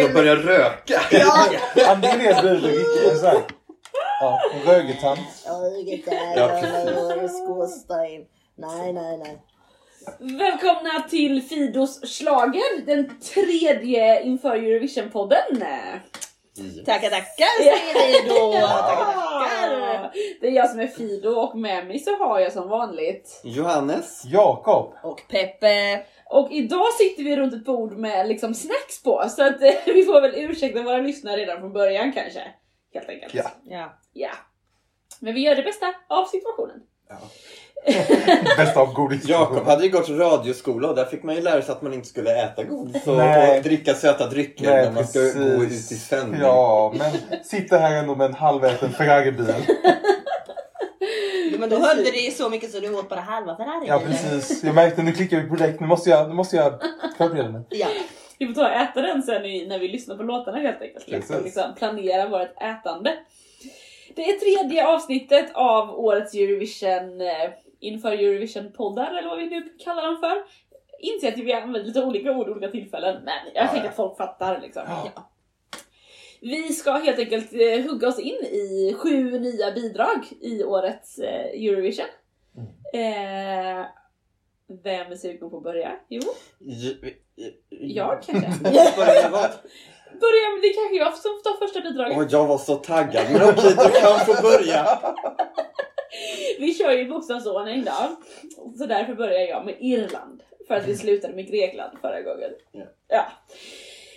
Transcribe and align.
jag 0.00 0.12
börjar 0.14 0.36
röka. 0.36 1.00
Ja! 1.10 1.48
Andreas 1.88 2.42
blir 2.42 2.54
riktigt 2.54 3.20
såhär. 3.20 3.42
Ja, 4.20 4.40
rögetant. 4.66 5.18
Ögat 5.46 6.14
Ja, 6.36 6.48
skorsten. 7.28 8.26
Nej, 8.56 8.92
nej, 8.92 9.18
nej. 9.18 9.38
Välkomna 10.18 11.08
till 11.10 11.42
Fidos 11.42 12.00
slager, 12.16 12.86
den 12.86 13.20
tredje 13.20 14.22
inför 14.22 14.56
Eurovision-podden. 14.56 15.64
Tackar, 16.86 17.10
tackar 17.10 17.62
säger 17.62 18.22
vi 18.22 18.28
då. 18.28 18.52
Det 20.40 20.46
är 20.46 20.52
jag 20.52 20.70
som 20.70 20.80
är 20.80 20.86
Fido 20.86 21.28
och 21.28 21.58
med 21.58 21.86
mig 21.86 21.98
så 21.98 22.16
har 22.16 22.40
jag 22.40 22.52
som 22.52 22.68
vanligt. 22.68 23.40
Johannes. 23.44 24.22
Jakob. 24.24 24.94
Och 25.02 25.22
Peppe. 25.28 26.02
Och 26.26 26.52
idag 26.52 26.92
sitter 26.98 27.24
vi 27.24 27.36
runt 27.36 27.54
ett 27.54 27.64
bord 27.64 27.92
med 27.92 28.28
liksom 28.28 28.54
snacks 28.54 29.02
på 29.02 29.24
så 29.28 29.42
att 29.42 29.62
eh, 29.62 29.72
vi 29.94 30.04
får 30.04 30.20
väl 30.20 30.34
ursäkta 30.34 30.82
våra 30.82 30.98
lyssnare 30.98 31.36
redan 31.36 31.60
från 31.60 31.72
början 31.72 32.12
kanske. 32.12 32.42
Helt 32.94 33.08
enkelt. 33.08 33.34
Ja. 33.34 33.50
Ja. 33.64 33.98
Ja. 34.12 34.30
Men 35.20 35.34
vi 35.34 35.40
gör 35.40 35.54
det 35.54 35.62
bästa 35.62 35.86
av 36.08 36.24
situationen. 36.24 36.80
Bästa 38.56 38.80
av 38.80 38.92
godis. 38.92 39.28
Jakob 39.28 39.66
hade 39.66 39.84
ju 39.84 39.90
gått 39.90 40.08
radioskola 40.08 40.88
och 40.88 40.96
där 40.96 41.04
fick 41.04 41.22
man 41.22 41.34
ju 41.34 41.40
lära 41.40 41.62
sig 41.62 41.72
att 41.72 41.82
man 41.82 41.94
inte 41.94 42.08
skulle 42.08 42.42
äta 42.44 42.64
godis 42.64 43.06
och, 43.06 43.16
Nej. 43.16 43.58
och 43.58 43.64
dricka 43.64 43.94
söta 43.94 44.26
drycker 44.26 44.64
Nej, 44.64 44.84
när 44.84 44.92
man 44.92 45.06
ska 45.06 45.18
precis. 45.18 45.56
gå 45.56 45.64
ut 45.64 45.72
i 45.72 45.78
sändning. 45.78 46.40
Ja, 46.40 46.94
men 46.96 47.44
sitter 47.44 47.78
här 47.78 47.94
ändå 47.96 48.14
med 48.14 48.24
en 48.24 48.34
halväten 48.34 48.92
Ferrari-bil. 48.92 49.54
Men 51.70 51.80
då 51.80 51.86
höll 51.86 51.96
du 51.96 52.02
dig 52.02 52.30
så 52.30 52.50
mycket 52.50 52.70
så 52.70 52.80
du 52.80 52.94
åt 52.94 53.08
bara 53.08 53.20
halva 53.20 53.56
Ferrari. 53.56 53.86
Ja, 53.86 54.02
precis. 54.06 54.64
Jag 54.64 54.74
märkte 54.74 55.02
nu 55.02 55.12
klickar 55.12 55.40
vi 55.40 55.48
på 55.48 55.54
direkt. 55.54 55.80
Nu 55.80 55.86
måste 55.86 56.10
jag, 56.10 56.28
nu 56.28 56.34
måste 56.34 56.56
jag 56.56 56.72
förbereda 57.18 57.48
mig. 57.48 57.62
Ja. 57.70 57.86
Vi 58.38 58.46
får 58.46 58.54
ta 58.54 58.60
och 58.68 58.74
äta 58.74 59.02
den 59.02 59.22
sen 59.22 59.44
i, 59.44 59.66
när 59.66 59.78
vi 59.78 59.88
lyssnar 59.88 60.16
på 60.16 60.22
låtarna 60.22 60.58
helt 60.58 60.82
enkelt. 60.82 61.08
Liksom, 61.08 61.36
Precis. 61.36 61.44
liksom 61.44 61.74
planera 61.74 62.28
vårt 62.28 62.62
ätande. 62.62 63.16
Det 64.16 64.22
är 64.30 64.38
tredje 64.38 64.86
avsnittet 64.86 65.50
av 65.54 65.98
årets 66.00 66.34
Eurovision 66.34 67.20
eh, 67.20 67.50
inför 67.80 68.12
Eurovision-poddar 68.12 69.18
eller 69.18 69.28
vad 69.28 69.38
vi 69.38 69.46
nu 69.50 69.62
kallar 69.84 70.02
dem 70.02 70.16
för. 70.20 70.42
Inser 71.00 71.28
att 71.28 71.38
vi 71.38 71.52
använder 71.52 71.84
lite 71.84 72.02
olika 72.04 72.32
ord 72.32 72.48
olika 72.48 72.68
tillfällen 72.68 73.14
men 73.24 73.34
jag 73.54 73.64
Ja, 73.64 73.68
tänker 73.68 73.84
ja. 73.84 73.90
att 73.90 73.96
folk 73.96 74.16
fattar 74.16 74.60
liksom. 74.60 74.82
Ja. 74.88 75.30
Vi 76.44 76.72
ska 76.72 76.92
helt 76.92 77.18
enkelt 77.18 77.52
eh, 77.52 77.82
hugga 77.90 78.08
oss 78.08 78.18
in 78.18 78.34
i 78.44 78.94
sju 78.98 79.38
nya 79.38 79.70
bidrag 79.72 80.24
i 80.40 80.64
årets 80.64 81.18
eh, 81.18 81.44
Eurovision. 81.44 82.06
Eh, 82.94 83.84
vem 84.82 85.12
är 85.12 85.16
sugen 85.16 85.50
på 85.50 85.56
att 85.56 85.62
börja? 85.62 85.92
Jo, 86.08 86.20
j- 86.58 87.14
jag 87.80 88.22
kanske. 88.22 88.62
Börja 88.96 89.28
vad? 89.30 89.50
Börja 90.20 90.50
med 90.54 90.62
det 90.62 90.68
är 90.68 90.74
kanske 90.74 90.96
jag 90.96 91.14
som 91.14 91.30
får 91.30 91.50
ta 91.52 91.66
första 91.66 91.80
bidraget. 91.80 92.16
Åh, 92.18 92.26
jag 92.30 92.46
var 92.46 92.58
så 92.58 92.74
taggad. 92.74 93.24
Men 93.32 93.48
okej, 93.48 93.70
du 93.70 94.00
kan 94.00 94.20
få 94.26 94.42
börja. 94.42 94.98
Vi 96.58 96.74
kör 96.74 96.90
ju 96.92 97.08
bokstavsordning 97.08 97.84
då. 97.84 98.16
Så 98.78 98.86
därför 98.86 99.14
börjar 99.14 99.40
jag 99.40 99.66
med 99.66 99.76
Irland. 99.80 100.42
För 100.68 100.74
att 100.74 100.86
vi 100.88 100.96
slutade 100.96 101.34
med 101.34 101.46
Grekland 101.46 101.98
förra 102.00 102.22
gången. 102.22 102.50
Ja. 103.08 103.26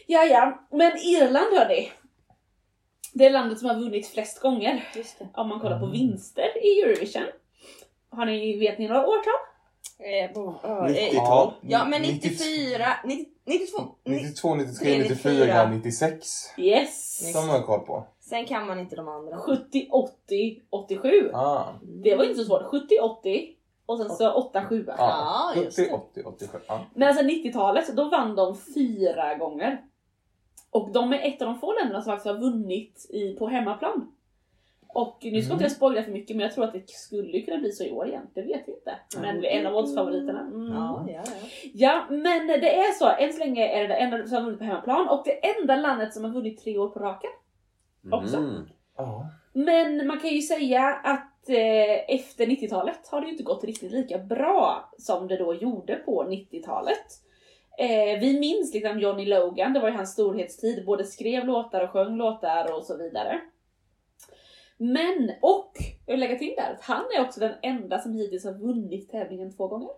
Ja, 0.07 0.23
ja. 0.25 0.67
Men 0.71 0.97
Irland 0.97 1.53
hörni. 1.57 1.91
Det 3.17 3.25
är 3.25 3.29
landet 3.29 3.59
som 3.59 3.67
har 3.69 3.75
vunnit 3.75 4.07
flest 4.07 4.39
gånger. 4.41 4.89
Just 4.95 5.19
det. 5.19 5.27
Om 5.33 5.49
man 5.49 5.59
kollar 5.59 5.79
på 5.79 5.85
vinster 5.85 6.65
i 6.65 6.81
Eurovision. 6.81 7.23
Har 8.09 8.25
ni, 8.25 8.57
vet 8.59 8.79
ni 8.79 8.87
några 8.87 9.07
årtal? 9.07 9.33
Eh, 9.99 10.33
bo- 10.33 10.55
ja, 10.63 10.89
eh, 10.89 10.93
90-tal. 10.93 11.53
Ja, 11.61 11.85
men 11.85 12.01
94, 12.01 12.85
90, 13.05 13.25
92. 13.45 13.81
92, 14.03 14.55
93, 14.55 14.97
94, 14.97 15.69
96. 15.69 16.27
Yes! 16.57 17.19
De 17.33 17.49
har 17.49 17.55
jag 17.57 17.65
koll 17.65 17.79
på. 17.85 18.07
Sen 18.19 18.45
kan 18.45 18.67
man 18.67 18.79
inte 18.79 18.95
de 18.95 19.07
andra. 19.07 19.37
70, 19.37 19.87
80, 19.91 20.61
87. 20.69 21.31
Ah. 21.33 21.63
Det 21.81 22.15
var 22.15 22.23
inte 22.23 22.35
så 22.35 22.45
svårt. 22.45 22.63
70, 22.63 22.99
80 22.99 23.47
och 23.85 23.97
sen 23.97 24.09
så 24.09 24.31
8, 24.33 24.65
7. 24.65 24.85
Ja, 24.97 25.51
just 25.55 25.77
70, 25.79 25.89
det. 25.89 25.95
80, 25.95 26.23
87. 26.25 26.57
Ja. 26.67 26.85
Men 26.95 27.07
alltså 27.07 27.23
90-talet, 27.23 27.95
då 27.95 28.09
vann 28.09 28.35
de 28.35 28.57
fyra 28.75 29.35
gånger. 29.35 29.81
Och 30.71 30.91
de 30.91 31.13
är 31.13 31.19
ett 31.27 31.41
av 31.41 31.47
de 31.47 31.59
få 31.59 31.73
länderna 31.73 32.01
som 32.01 32.11
faktiskt 32.11 32.35
har 32.35 32.41
vunnit 32.41 33.07
i, 33.09 33.33
på 33.35 33.47
hemmaplan. 33.47 34.13
Och 34.87 35.17
nu 35.21 35.29
ska 35.29 35.37
Mm. 35.37 35.51
inte 35.51 35.63
jag 35.63 35.71
spoila 35.71 36.03
för 36.03 36.11
mycket 36.11 36.35
men 36.35 36.43
jag 36.43 36.53
tror 36.55 36.63
att 36.65 36.73
det 36.73 36.89
skulle 36.89 37.41
kunna 37.41 37.57
bli 37.57 37.71
så 37.71 37.83
i 37.83 37.91
år 37.91 38.07
igen. 38.07 38.27
Det 38.33 38.41
vet 38.41 38.63
vi 38.67 38.71
inte. 38.73 38.95
Men 39.21 39.41
vi 39.41 39.47
är 39.47 39.59
en 39.59 39.65
av 39.67 39.75
oddsfavoriterna. 39.75 40.39
Mm. 40.41 40.67
Ja, 40.73 41.05
ja, 41.07 41.23
ja. 41.25 41.47
Ja, 41.73 42.05
men 42.09 42.47
det 42.47 42.75
är 42.79 42.91
så. 42.91 43.09
Än 43.09 43.33
så 43.33 43.39
länge 43.39 43.67
är 43.67 43.81
det 43.81 43.87
det 43.87 43.93
enda 43.95 44.27
som 44.27 44.35
har 44.35 44.41
vunnit 44.43 44.59
på 44.59 44.65
hemmaplan 44.65 45.07
och 45.09 45.23
det 45.25 45.47
enda 45.57 45.75
landet 45.75 46.13
som 46.13 46.23
har 46.23 46.31
vunnit 46.31 46.63
tre 46.63 46.77
år 46.77 46.89
på 46.89 46.99
raken. 46.99 47.29
Också. 48.11 48.37
Mm. 48.37 48.69
Ja. 48.97 49.25
Men 49.53 50.07
man 50.07 50.19
kan 50.19 50.29
ju 50.29 50.41
säga 50.41 50.81
att 51.03 51.49
eh, 51.49 52.15
efter 52.15 52.45
90-talet 52.45 53.07
har 53.11 53.21
det 53.21 53.25
ju 53.25 53.31
inte 53.31 53.43
gått 53.43 53.63
riktigt 53.63 53.91
lika 53.91 54.17
bra 54.17 54.91
som 54.97 55.27
det 55.27 55.37
då 55.37 55.53
gjorde 55.53 55.95
på 55.95 56.23
90-talet. 56.23 57.05
Eh, 57.79 58.19
vi 58.19 58.39
minns 58.39 58.73
liksom 58.73 58.99
Johnny 58.99 59.25
Logan, 59.25 59.73
det 59.73 59.79
var 59.79 59.89
ju 59.89 59.95
hans 59.95 60.13
storhetstid, 60.13 60.85
både 60.85 61.03
skrev 61.03 61.45
låtar 61.45 61.81
och 61.81 61.89
sjöng 61.89 62.17
låtar 62.17 62.73
och 62.73 62.83
så 62.83 62.97
vidare. 62.97 63.41
Men, 64.77 65.31
och 65.41 65.71
jag 66.05 66.13
vill 66.13 66.19
lägga 66.19 66.37
till 66.37 66.53
där, 66.57 66.73
att 66.73 66.81
han 66.81 67.05
är 67.17 67.21
också 67.21 67.39
den 67.39 67.53
enda 67.61 67.99
som 67.99 68.13
hittills 68.13 68.45
har 68.45 68.53
vunnit 68.53 69.11
tävlingen 69.11 69.55
två 69.57 69.67
gånger. 69.67 69.89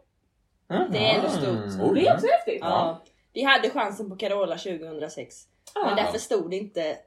Mm. 0.69 0.91
Det 0.91 0.97
är 0.97 1.15
ändå 1.15 1.29
stort. 1.29 1.89
Oj. 1.89 1.99
Det 1.99 2.07
är 2.07 2.13
också 2.13 2.27
häftigt. 2.27 2.61
Ja. 2.61 3.03
Vi 3.33 3.43
hade 3.43 3.69
chansen 3.69 4.09
på 4.09 4.15
Carola 4.15 4.57
2006. 4.57 5.35
Ja. 5.75 5.85
Men 5.85 5.95
där 5.95 6.11
förstod 6.11 6.53
inte 6.53 6.97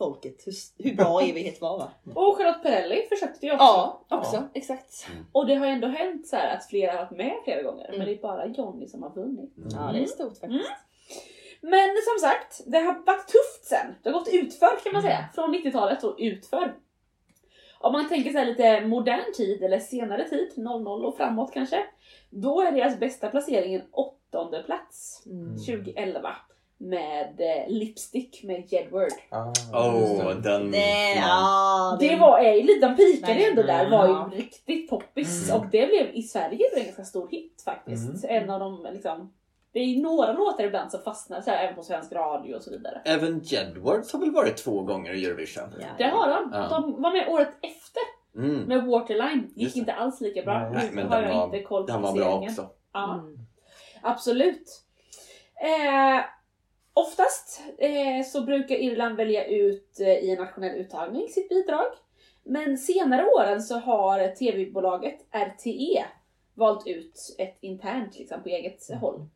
folket 0.00 0.42
hur, 0.46 0.54
hur 0.88 0.96
bra 0.96 1.20
evighet 1.20 1.60
var 1.60 1.78
va? 1.78 1.88
Och 2.14 2.36
Charlotte 2.36 2.62
Perrelli 2.62 3.06
försökte 3.08 3.46
ju 3.46 3.52
också. 3.52 3.64
Ja, 3.64 4.04
också. 4.08 4.44
Exakt. 4.54 5.06
Och 5.32 5.46
det 5.46 5.54
har 5.54 5.66
ju 5.66 5.72
ändå 5.72 5.88
hänt 5.88 6.26
så 6.26 6.36
här 6.36 6.56
att 6.56 6.66
flera 6.66 6.92
har 6.92 6.98
varit 6.98 7.10
med 7.18 7.34
flera 7.44 7.62
gånger, 7.62 7.86
men 7.88 7.94
Mm. 7.94 8.06
det 8.06 8.12
är 8.14 8.22
bara 8.22 8.46
Johnny 8.46 8.86
som 8.86 9.02
har 9.02 9.10
vunnit. 9.10 9.52
Ja, 9.72 9.90
det 9.92 9.98
är 10.02 10.06
stort 10.06 10.38
faktiskt. 10.38 10.70
Men 11.60 11.88
som 12.08 12.28
sagt, 12.28 12.60
det 12.66 12.78
har 12.78 12.94
varit 13.06 13.26
tufft 13.28 13.64
sen. 13.64 13.94
Det 14.02 14.10
har 14.10 14.18
gått 14.18 14.28
utför 14.32 14.82
kan 14.84 14.92
man 14.92 15.02
säga. 15.02 15.24
Från 15.34 15.54
90-talet 15.54 16.04
och 16.04 16.14
utför. 16.18 16.74
Om 17.80 17.92
man 17.92 18.08
tänker 18.08 18.32
här 18.32 18.44
lite 18.46 18.80
modern 18.86 19.32
tid 19.36 19.62
eller 19.62 19.78
senare 19.78 20.28
tid, 20.28 20.52
00 20.56 21.04
och 21.04 21.16
framåt 21.16 21.52
kanske. 21.52 21.84
Då 22.30 22.60
är 22.60 22.72
deras 22.72 22.98
bästa 22.98 23.28
placering 23.28 23.74
en 23.74 23.82
åttonde 23.92 24.62
plats. 24.62 25.22
Mm. 25.26 25.56
2011. 25.58 26.36
Med 26.82 27.40
eh, 27.40 27.68
Lipstick 27.68 28.42
med 28.44 28.72
Jedward. 28.72 29.08
Ah, 29.30 29.52
det. 30.34 30.40
den... 30.42 30.70
Det, 30.70 31.12
ja, 31.16 31.96
Det 32.00 32.16
var, 32.16 32.38
är 32.38 32.54
ju 32.54 32.62
lite, 32.62 32.86
de 32.88 32.96
pikade 32.96 33.34
Nej. 33.34 33.44
ändå 33.50 33.62
där, 33.62 33.90
var 33.90 34.06
ju 34.08 34.36
riktigt 34.36 34.90
poppis. 34.90 35.50
Mm. 35.50 35.60
Och 35.60 35.66
det 35.70 35.86
blev 35.86 36.14
i 36.14 36.22
Sverige 36.22 36.64
en 36.76 36.84
ganska 36.84 37.04
stor 37.04 37.28
hit 37.30 37.62
faktiskt. 37.64 38.24
Mm. 38.24 38.42
En 38.42 38.50
av 38.50 38.60
de 38.60 38.86
liksom, 38.92 39.32
det 39.72 39.78
är 39.80 39.84
ju 39.84 40.02
några 40.02 40.32
låtar 40.32 40.64
ibland 40.64 40.90
som 40.90 41.00
fastnar 41.02 41.40
så 41.40 41.50
här, 41.50 41.64
även 41.64 41.76
på 41.76 41.82
svensk 41.82 42.12
radio 42.12 42.54
och 42.54 42.62
så 42.62 42.70
vidare. 42.70 43.00
Även 43.04 43.40
Jedwards 43.44 44.12
har 44.12 44.20
väl 44.20 44.30
varit 44.30 44.56
två 44.56 44.82
gånger 44.82 45.12
i 45.14 45.24
Eurovision? 45.26 45.64
Ja, 45.80 45.86
Det 45.98 46.04
har 46.04 46.28
de. 46.28 46.50
Ja. 46.52 46.68
De 46.68 47.02
var 47.02 47.12
med 47.12 47.28
året 47.28 47.48
efter 47.62 48.02
Mm. 48.36 48.60
med 48.60 48.84
Waterline. 48.86 49.50
Gick 49.54 49.76
inte 49.76 49.92
alls 49.92 50.20
lika 50.20 50.42
bra. 50.42 50.58
Nej, 50.58 50.70
Nu 50.70 50.76
Nej, 50.78 50.90
men 50.92 51.08
har 51.08 51.20
den 51.22 51.30
jag 51.30 51.36
var, 51.38 51.44
inte 51.44 51.62
koll 51.62 51.86
på 51.86 51.92
den 51.92 52.02
var 52.02 52.12
bra 52.12 52.38
också. 52.40 52.66
Ja, 52.92 53.14
Mm. 53.14 53.38
absolut. 54.02 54.82
Eh, 55.62 56.24
oftast 57.00 57.62
eh, 57.78 58.24
så 58.26 58.40
brukar 58.40 58.74
Irland 58.74 59.16
välja 59.16 59.44
ut 59.46 60.00
eh, 60.00 60.08
i 60.08 60.30
en 60.30 60.38
nationell 60.38 60.76
uttagning 60.78 61.28
sitt 61.28 61.48
bidrag. 61.48 61.86
Men 62.44 62.78
senare 62.78 63.26
åren 63.26 63.62
så 63.62 63.78
har 63.78 64.28
tv-bolaget 64.28 65.18
RTE 65.32 66.04
valt 66.54 66.86
ut 66.86 67.34
ett 67.38 67.56
internt 67.60 68.18
liksom, 68.18 68.42
på 68.42 68.48
eget 68.48 68.90
håll. 69.00 69.26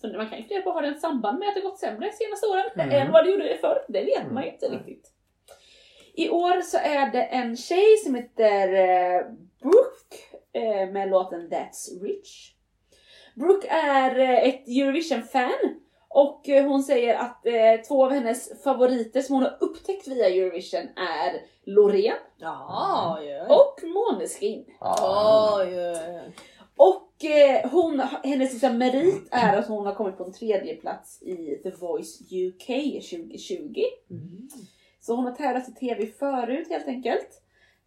Så 0.00 0.08
man 0.08 0.28
kan 0.28 0.38
ju 0.38 0.44
fundera 0.44 0.62
på, 0.62 0.70
har 0.70 0.82
det 0.82 0.88
ett 0.88 1.00
samband 1.00 1.38
med 1.38 1.48
att 1.48 1.54
det 1.54 1.60
gått 1.60 1.78
sämre 1.78 2.06
de 2.10 2.12
senaste 2.24 2.46
åren 2.46 2.64
Mm. 2.74 3.06
än 3.06 3.12
vad 3.12 3.24
det 3.24 3.30
gjorde 3.30 3.58
förr? 3.60 3.84
Det 3.88 4.04
vet 4.04 4.32
man 4.32 4.44
ju 4.44 4.50
inte 4.52 4.66
Mm. 4.66 4.78
riktigt. 4.78 5.12
I 6.14 6.30
år 6.30 6.60
så 6.60 6.78
är 6.78 7.10
det 7.12 7.22
en 7.22 7.56
tjej 7.56 7.96
som 8.04 8.14
heter 8.14 8.72
eh, 8.72 9.22
Brooke 9.62 10.16
eh, 10.52 10.90
med 10.92 11.10
låten 11.10 11.48
That's 11.50 12.02
Rich. 12.02 12.52
Brooke 13.34 13.68
är 13.68 14.18
eh, 14.18 14.48
ett 14.48 14.68
Eurovision-fan 14.68 15.80
och 16.14 16.48
eh, 16.48 16.64
hon 16.64 16.82
säger 16.82 17.14
att 17.14 17.46
eh, 17.46 17.86
två 17.88 18.04
av 18.04 18.10
hennes 18.12 18.62
favoriter 18.62 19.20
som 19.20 19.34
hon 19.34 19.44
har 19.44 19.56
upptäckt 19.60 20.08
via 20.08 20.28
Eurovision 20.28 20.88
är 20.96 21.42
Loreen 21.64 22.16
Ja, 22.36 23.18
ja, 23.22 23.30
ja. 23.30 23.54
och 23.54 23.88
Måneskin. 23.88 24.64
Ah. 24.78 25.58
Oj. 25.62 25.74
Och 26.76 27.24
eh, 27.24 27.70
hon, 27.70 28.00
hennes 28.22 28.52
liksom 28.52 28.78
merit 28.78 29.28
är 29.30 29.56
att 29.56 29.68
hon 29.68 29.86
har 29.86 29.94
kommit 29.94 30.18
på 30.18 30.24
en 30.24 30.32
tredje 30.32 30.76
plats 30.76 31.22
i 31.22 31.60
The 31.62 31.70
Voice 31.70 32.20
UK 32.20 32.66
2020. 33.10 33.82
Mm. 34.10 34.48
Så 35.00 35.14
hon 35.14 35.24
har 35.24 35.32
tävlat 35.32 35.68
i 35.68 35.72
TV 35.72 36.06
förut 36.06 36.68
helt 36.70 36.88
enkelt. 36.88 37.42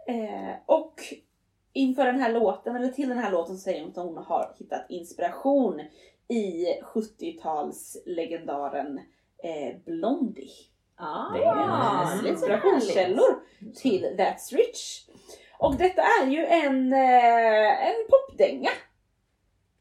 Eh, 0.08 0.56
och 0.66 0.94
inför 1.76 2.06
den 2.06 2.20
här 2.20 2.32
låten, 2.34 2.76
eller 2.76 2.88
till 2.88 3.10
den 3.10 3.18
här 3.18 3.32
låten, 3.32 3.56
så 3.58 3.62
säger 3.62 3.82
hon 3.82 3.90
att 3.90 3.96
hon 3.98 4.18
har 4.18 4.56
hittat 4.60 4.86
inspiration 4.90 5.82
i 6.28 6.66
70-talslegendaren 6.82 9.00
eh, 9.44 9.76
Blondie. 9.86 10.50
Ah, 10.98 11.30
Det 11.34 11.44
är 11.44 12.28
inspirationskällor 12.28 13.40
till 13.76 14.04
That's 14.18 14.56
Rich. 14.56 15.06
Och 15.60 15.76
detta 15.76 16.02
är 16.02 16.28
ju 16.28 16.46
en, 16.46 16.94
eh, 16.94 17.88
en 17.88 17.96
popdänga. 18.10 18.70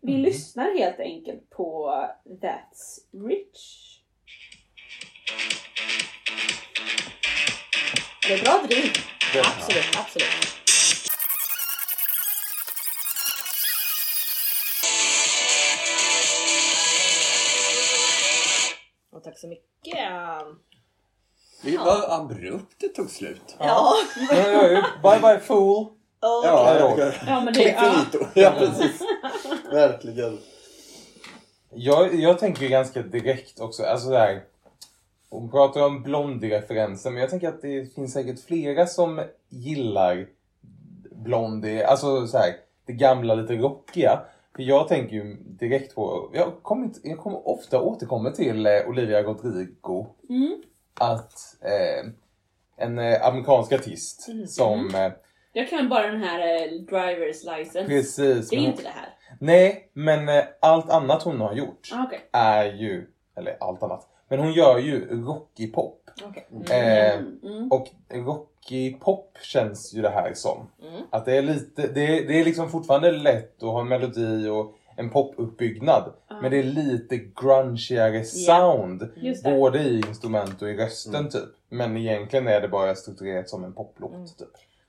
Vi 0.00 0.12
Mm. 0.12 0.24
lyssnar 0.24 0.78
helt 0.78 1.00
enkelt 1.00 1.50
på 1.50 1.90
That's 2.24 2.98
Rich. 3.28 3.90
Det 8.28 8.34
är 8.34 8.42
bra 8.44 8.62
driv. 8.68 8.92
Absolut, 9.56 9.96
absolut. 9.98 10.63
Tack 19.24 19.38
så 19.38 19.48
mycket. 19.48 19.98
Det 21.62 21.78
var 21.78 22.20
abrupt 22.20 22.74
det 22.80 22.88
tog 22.88 23.10
slut. 23.10 23.56
Ja. 23.58 23.94
Ja, 24.30 24.48
ja, 24.48 24.66
ja. 24.66 24.84
Bye 25.02 25.20
bye 25.20 25.40
fool. 25.40 25.86
Ja, 26.20 26.42
Ja, 26.44 26.94
ja, 26.98 27.12
Ja 27.26 27.40
men 27.40 27.54
det 27.54 27.62
ja. 27.62 28.04
Ja, 28.34 28.54
precis. 28.58 29.02
Verkligen. 29.72 30.38
Jag, 31.74 32.14
jag 32.14 32.38
tänker 32.38 32.62
ju 32.62 32.68
ganska 32.68 33.02
direkt 33.02 33.60
också, 33.60 33.82
alltså 33.82 34.10
där. 34.10 34.44
Hon 35.30 35.50
pratar 35.50 35.82
om 35.82 36.02
Blondie-referensen, 36.02 37.12
men 37.12 37.20
jag 37.20 37.30
tänker 37.30 37.48
att 37.48 37.62
det 37.62 37.94
finns 37.94 38.12
säkert 38.12 38.40
flera 38.40 38.86
som 38.86 39.22
gillar 39.48 40.26
Blondie, 41.10 41.86
alltså 41.86 42.26
så 42.26 42.38
här, 42.38 42.56
det 42.86 42.92
gamla 42.92 43.34
lite 43.34 43.54
rockiga. 43.54 44.20
För 44.56 44.62
jag 44.62 44.88
tänker 44.88 45.14
ju 45.16 45.36
direkt 45.36 45.94
på, 45.94 46.30
jag 46.34 46.52
kommer, 46.62 46.90
jag 47.02 47.18
kommer 47.18 47.48
ofta 47.48 47.80
återkommer 47.82 48.30
till 48.30 48.66
eh, 48.66 48.72
Olivia 48.88 49.22
Rodrigo. 49.22 50.06
Mm. 50.28 50.62
Att 51.00 51.32
eh, 51.60 52.10
en 52.76 52.98
eh, 52.98 53.26
amerikansk 53.26 53.72
artist 53.72 54.28
som 54.48 54.94
eh, 54.94 55.12
Jag 55.52 55.68
kan 55.70 55.88
bara 55.88 56.06
den 56.06 56.22
här 56.22 56.38
eh, 56.38 56.70
drivers 56.72 57.44
license. 57.44 57.84
precis, 57.86 58.48
Det 58.50 58.56
är 58.56 58.60
men 58.60 58.70
inte 58.70 58.82
det 58.82 58.88
här. 58.88 59.08
nej 59.40 59.90
men 59.92 60.28
eh, 60.28 60.44
allt 60.60 60.90
annat 60.90 61.22
hon 61.22 61.40
har 61.40 61.54
gjort 61.54 61.90
Ah, 61.92 62.04
okej. 62.06 62.20
är 62.32 62.64
ju, 62.64 63.06
eller 63.36 63.56
allt 63.60 63.82
annat, 63.82 64.08
men 64.28 64.38
hon 64.38 64.52
gör 64.52 64.78
ju 64.78 65.24
rockig 65.24 65.74
pop. 65.74 66.03
Okej. 66.22 66.46
Eh, 66.70 67.14
Mm, 67.18 67.40
mm. 67.42 67.72
och 67.72 67.88
rockig 68.10 69.00
pop 69.00 69.38
känns 69.42 69.94
ju 69.94 70.02
det 70.02 70.10
här 70.10 70.34
som. 70.34 70.70
Mm. 70.82 71.02
Att 71.10 71.24
det 71.24 71.36
är 71.36 71.42
lite, 71.42 71.86
det 71.86 72.00
är, 72.18 72.28
det 72.28 72.40
är 72.40 72.44
liksom 72.44 72.70
fortfarande 72.70 73.12
lätt 73.12 73.62
att 73.62 73.68
ha 73.68 73.80
en 73.80 73.88
melodi 73.88 74.48
och 74.48 74.74
en 74.96 75.10
popuppbyggnad. 75.10 76.12
Ja. 76.28 76.40
Men 76.40 76.50
det 76.50 76.58
är 76.58 76.62
lite 76.62 77.16
grungigare 77.16 78.24
sound. 78.24 79.08
Just 79.16 79.44
det. 79.44 79.50
Både 79.50 79.78
i 79.78 79.96
instrument 80.08 80.62
och 80.62 80.68
i 80.70 80.76
rösten 80.76 81.14
Mm. 81.14 81.30
typ. 81.30 81.48
Men 81.68 81.96
egentligen 81.96 82.48
är 82.48 82.60
det 82.60 82.68
bara 82.68 82.94
strukturerat 82.94 83.48
som 83.48 83.64
en 83.64 83.72
poplåt 83.72 84.12
Mm. 84.12 84.26
typ. 84.26 84.48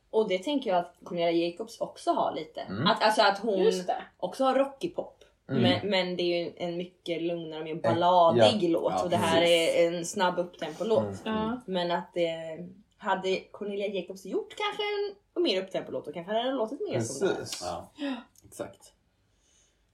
Och 0.10 0.30
det 0.30 0.38
tänker 0.38 0.70
jag 0.70 0.80
att 0.80 0.94
Cornelia 1.04 1.48
Jacobs 1.48 1.82
också 1.82 2.12
har 2.12 2.36
lite. 2.36 2.62
Mm. 2.62 2.88
Att, 2.88 3.04
alltså 3.04 3.22
att 3.22 3.38
hon 3.40 3.72
också 4.18 4.44
har 4.44 4.56
rockig 4.56 4.96
pop. 4.96 5.24
Mm. 5.50 5.62
Men, 5.62 5.90
men 5.90 6.16
det 6.16 6.24
är 6.24 6.44
ju 6.44 6.54
en 6.58 6.78
mycket 6.78 7.22
lugnare 7.22 7.60
och 7.60 7.66
mer 7.66 7.76
balladig 7.76 8.64
ja. 8.64 8.70
låt. 8.70 8.94
Ja, 8.94 9.04
och 9.04 9.10
det 9.10 9.18
här 9.18 9.42
precis. 9.42 9.76
är 9.76 9.88
en 9.88 10.06
snabb 10.06 10.40
upptempo-låt. 10.40 11.04
Mm. 11.26 11.38
Ja. 11.38 11.62
Men 11.68 11.92
att 11.92 12.12
det 12.14 12.60
hade 12.98 13.40
Cornelia 13.52 13.88
Jacobs 13.88 14.26
gjort 14.26 14.56
kanske 14.58 14.84
en 15.36 15.44
mer 15.44 15.62
upptempo-låt 15.64 16.08
och 16.08 16.14
kanske 16.14 16.34
hade 16.34 16.44
den 16.44 16.58
låtit 16.58 16.80
mer 16.90 17.00
som 17.00 17.28
det 17.28 17.34
här. 17.34 17.40
Precis. 17.40 17.62
Ja, 17.64 17.92
exakt. 18.46 18.94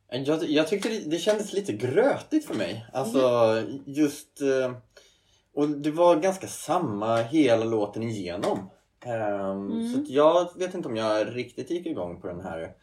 Jag, 0.09 0.49
jag 0.49 0.67
tyckte 0.67 0.89
det, 0.89 1.09
det 1.09 1.17
kändes 1.17 1.53
lite 1.53 1.73
grötigt 1.73 2.45
för 2.45 2.55
mig. 2.55 2.85
Alltså 2.93 3.19
just... 3.85 4.41
eh, 4.41 4.75
Och 5.53 5.69
det 5.69 5.91
var 5.91 6.15
ganska 6.15 6.47
samma 6.47 7.17
hela 7.17 7.65
låten 7.65 8.03
igenom. 8.03 8.69
Mm. 9.05 9.93
Så 9.93 10.01
att 10.01 10.09
jag 10.09 10.59
vet 10.59 10.73
inte 10.73 10.87
om 10.87 10.95
jag 10.95 11.35
riktigt 11.35 11.69
gick 11.69 11.85
igång 11.85 12.21
på 12.21 12.27
den 12.27 12.41
här 12.41 12.73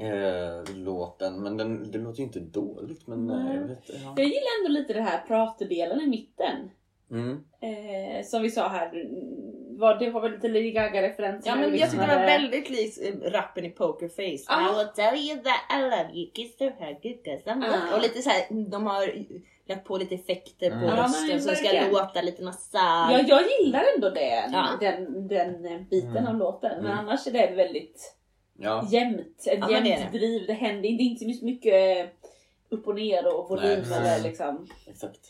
eh, 0.00 0.74
låten. 0.76 1.42
Men 1.42 1.56
den, 1.56 1.90
det 1.90 1.98
låter 1.98 2.18
ju 2.18 2.24
inte 2.24 2.40
dåligt. 2.40 3.06
Men 3.06 3.26
Nej. 3.26 3.56
jag 3.56 3.62
vet, 3.68 3.78
ja. 3.88 4.14
Jag 4.16 4.26
gillar 4.26 4.50
ändå 4.60 4.80
lite 4.80 4.92
det 4.92 5.02
här 5.02 5.20
pratdelen 5.26 6.00
i 6.00 6.06
mitten. 6.06 6.70
mm. 7.10 7.44
Eh, 7.62 8.24
som 8.24 8.42
vi 8.42 8.50
sa 8.50 8.68
här, 8.68 8.86
mm, 8.86 9.78
var, 9.78 9.94
det 9.98 10.10
var 10.10 10.20
väl 10.20 10.32
lite 10.32 10.48
Lady 10.48 10.70
Gaga-referens. 10.72 11.46
Ja 11.46 11.54
men 11.54 11.76
jag 11.76 11.90
tyckte 11.90 12.06
det 12.06 12.14
var 12.16 12.26
väldigt 12.26 12.70
likt 12.70 12.98
eh, 13.02 13.30
rappen 13.30 13.64
i 13.64 13.70
Pokerface. 13.70 14.44
Ah. 14.48 14.60
I 14.72 14.78
will 14.78 14.92
tell 14.94 15.16
you 15.18 15.36
that 15.42 15.78
I 15.78 15.82
love 15.82 16.10
you, 16.14 16.30
kiss 16.34 16.56
her 16.60 16.70
hug 16.80 17.42
I'm 17.46 17.64
Ah. 17.64 17.96
Och 17.96 18.02
lite 18.02 18.22
så 18.22 18.30
här, 18.30 18.70
de 18.70 18.86
har 18.86 19.12
lagt 19.68 19.84
på 19.84 19.96
lite 19.96 20.14
effekter 20.14 20.70
på 20.70 20.76
Mm. 20.76 20.88
Ja, 20.88 21.02
rösten 21.02 21.40
som 21.42 21.54
ska 21.54 21.68
låta 21.92 22.22
lite 22.22 22.42
nasal. 22.44 23.12
Ja, 23.12 23.20
jag 23.26 23.42
gillar 23.60 23.84
ändå 23.96 24.10
det, 24.10 24.48
Ja. 24.52 24.68
den, 24.80 25.28
den 25.28 25.86
biten 25.90 26.16
Mm. 26.16 26.26
av 26.26 26.36
låten. 26.36 26.70
Men 26.82 26.86
Mm. 26.92 26.98
annars 26.98 27.26
är 27.26 27.32
det 27.32 27.54
väldigt 27.56 28.16
ja. 28.60 28.88
jämnt. 28.90 29.46
Ett 29.46 29.58
Ja, 29.60 29.68
men 29.68 29.82
det 29.82 29.88
jämnt 29.88 30.12
det. 30.12 30.18
driv. 30.18 30.46
Det 30.46 30.52
händer 30.52 30.82
det 30.82 30.88
är 30.88 31.00
inte 31.00 31.34
så 31.38 31.44
mycket 31.44 32.10
upp 32.68 32.86
och 32.88 32.94
ner 32.94 33.34
och 33.36 33.48
volym 33.48 33.82
Nej. 33.90 33.98
eller 33.98 34.22
liksom. 34.22 34.68
Exakt. 34.86 35.20